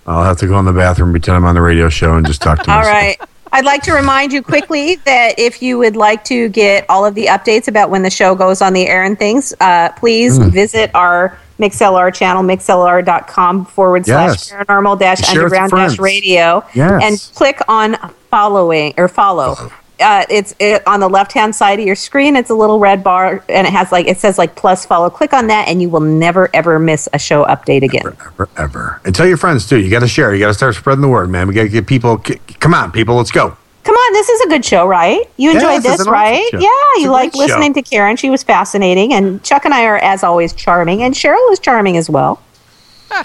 [0.06, 2.40] I'll have to go in the bathroom, pretend I'm on the radio show, and just
[2.42, 2.94] talk to All myself.
[2.94, 3.20] right.
[3.54, 7.14] I'd like to remind you quickly that if you would like to get all of
[7.14, 10.50] the updates about when the show goes on the air and things, uh, please Mm.
[10.50, 14.52] visit our MixLR channel, mixlr.com forward slash Yes.
[14.52, 16.64] paranormal dash Share with your underground dash radio.
[16.74, 17.02] Yes.
[17.02, 17.96] And click on
[18.30, 19.70] following or follow.
[20.00, 22.34] Uh, it's it, on the left hand side of your screen.
[22.34, 25.08] It's a little red bar, and it has like it says like plus follow.
[25.10, 28.10] Click on that, and you will never ever miss a show update again.
[28.36, 29.00] Forever.
[29.04, 29.78] And tell your friends, too.
[29.78, 30.34] You got to share.
[30.34, 31.46] You got to start spreading the word, man.
[31.46, 32.18] We got to get people.
[32.58, 33.14] Come on, people.
[33.14, 33.56] Let's go.
[33.84, 35.28] Come on, this is a good show, right?
[35.36, 36.48] You enjoyed it's this, awesome right?
[36.50, 36.58] show.
[36.58, 36.68] Yeah,
[37.02, 37.54] you like great show.
[37.54, 38.16] listening to Karen.
[38.16, 41.96] She was fascinating, and Chuck and I are, as always, charming, and Cheryl is charming
[41.96, 42.40] as well.
[43.10, 43.24] I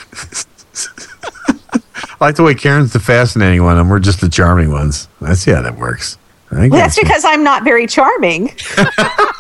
[2.20, 5.08] like the way Karen's the fascinating one, and we're just the charming ones.
[5.22, 6.18] I see how that works.
[6.50, 8.56] I Well, that's because I'm not very charming.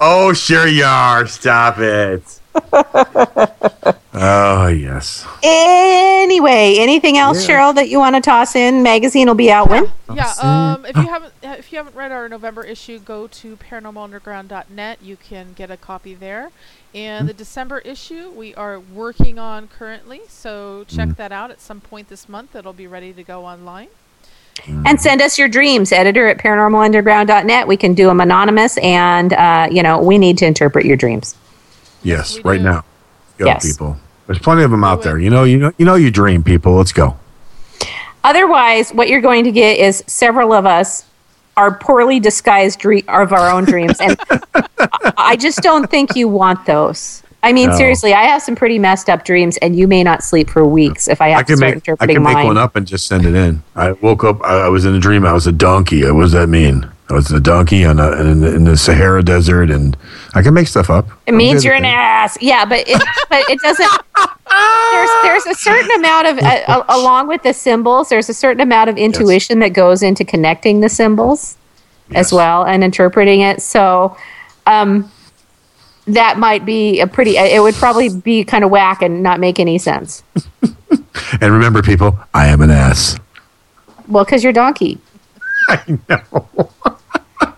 [0.00, 1.26] Oh, sure you are.
[1.26, 2.40] Stop it.
[4.16, 5.26] Oh yes.
[5.42, 7.56] Anyway, anything else, Yeah.
[7.58, 8.82] Cheryl, that you want to toss in?
[8.84, 9.90] Magazine will be out when?
[10.14, 14.98] Yeah, um, if you haven't if you haven't read our November issue, go to paranormalunderground.net.
[15.02, 16.50] You can get a copy there.
[16.94, 21.80] And the December issue we are working on currently, so check that out at some
[21.80, 22.54] point this month.
[22.54, 23.88] It'll be ready to go online.
[24.68, 27.66] And send us your dreams, editor at paranormalunderground.net.
[27.66, 31.34] We can do them anonymous, and, uh, you know, we need to interpret your dreams.
[32.04, 32.64] Yes, right do.
[32.64, 32.84] now.
[33.38, 33.66] Go, Yes.
[33.66, 33.96] people.
[34.26, 35.18] There's plenty of them out there.
[35.18, 36.74] You know, you know, you know, you dream, people.
[36.74, 37.16] Let's go.
[38.22, 41.04] Otherwise, what you're going to get is several of us
[41.56, 46.26] are poorly disguised dre- of our own dreams, and I- I just don't think you
[46.28, 47.22] want those.
[47.42, 47.76] I mean, No.
[47.76, 51.06] seriously, I have some pretty messed up dreams, and you may not sleep for weeks
[51.08, 52.46] if I have I to can start make I interpreting can make mine.
[52.46, 53.62] one up and just send it in.
[53.76, 54.40] I woke up.
[54.42, 55.26] I, I was in a dream.
[55.26, 56.10] I was a donkey.
[56.10, 56.88] What does that mean?
[57.10, 59.96] I was a donkey on a, in, the, in the Sahara Desert, and
[60.34, 61.06] I can make stuff up.
[61.26, 62.38] It means you're an ass.
[62.40, 63.90] Yeah, but it, but it doesn't.
[64.92, 68.08] There's there's a certain amount of uh, uh, along with the symbols.
[68.08, 71.56] There's a certain amount of intuition that goes into connecting the symbols
[72.14, 73.60] as well and interpreting it.
[73.60, 74.16] So,
[74.66, 75.10] um,
[76.06, 77.36] that might be a pretty.
[77.36, 80.22] It would probably be kind of whack and not make any sense.
[81.40, 83.18] And remember, people, I am an ass.
[84.08, 84.98] Well, because you're donkey.
[85.68, 86.70] I know.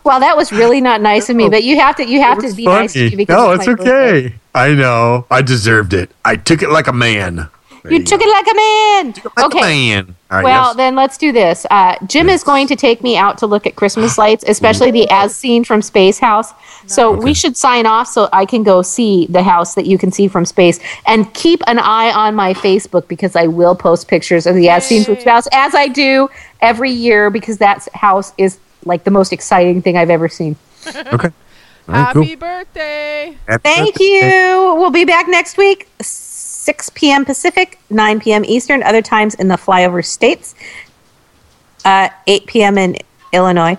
[0.06, 1.48] Well, that was really not nice of me.
[1.48, 3.66] But you have to you have to be nice to me because no, it's it's
[3.66, 4.26] my birthday.
[4.26, 4.34] okay.
[4.54, 5.26] I know.
[5.30, 6.10] I deserved it.
[6.24, 7.48] I took it like a man.
[7.90, 9.32] You took it like a man.
[9.36, 9.58] Like okay.
[9.58, 10.14] a man.
[10.28, 10.76] All right, well, yes.
[10.76, 11.66] then let's do this.
[11.70, 15.08] Uh, Jim is going to take me out to look at Christmas lights, especially the
[15.08, 16.52] as seen from Space House.
[16.86, 20.10] So we should sign off so I can go see the house that you can
[20.10, 24.46] see from space and keep an eye on my Facebook because I will post pictures
[24.46, 25.20] of the as seen from Yay.
[25.20, 26.28] space as I do
[26.60, 30.56] every year because that house is like the most exciting thing I've ever seen.
[30.86, 31.06] okay.
[31.88, 32.36] All right, Happy cool.
[32.36, 33.36] birthday!
[33.46, 34.04] Happy Thank birthday.
[34.04, 34.74] you.
[34.76, 37.24] We'll be back next week, 6 p.m.
[37.24, 38.44] Pacific, 9 p.m.
[38.44, 40.54] Eastern, other times in the flyover states,
[41.84, 42.76] uh, 8 p.m.
[42.78, 42.96] in
[43.32, 43.78] Illinois.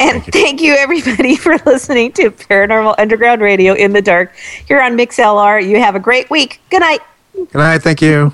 [0.00, 0.74] And thank you.
[0.74, 4.34] everybody, for listening to Paranormal Underground Radio in the Dark
[4.66, 5.66] here on MixLR.
[5.66, 6.60] You have a great week.
[6.70, 7.00] Good night.
[7.34, 7.82] Good night.
[7.82, 8.32] Thank you.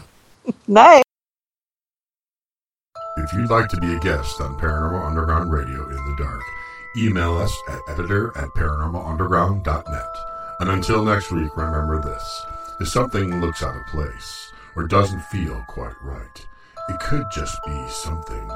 [0.68, 1.02] Night.
[3.23, 6.41] If you'd like to be a guest on Paranormal Underground Radio in the Dark,
[6.97, 10.17] email us at editor at paranormalunderground.net.
[10.61, 12.47] And until next week, remember this.
[12.81, 16.47] If something looks out of place or doesn't feel quite right,
[16.89, 18.51] it could just be something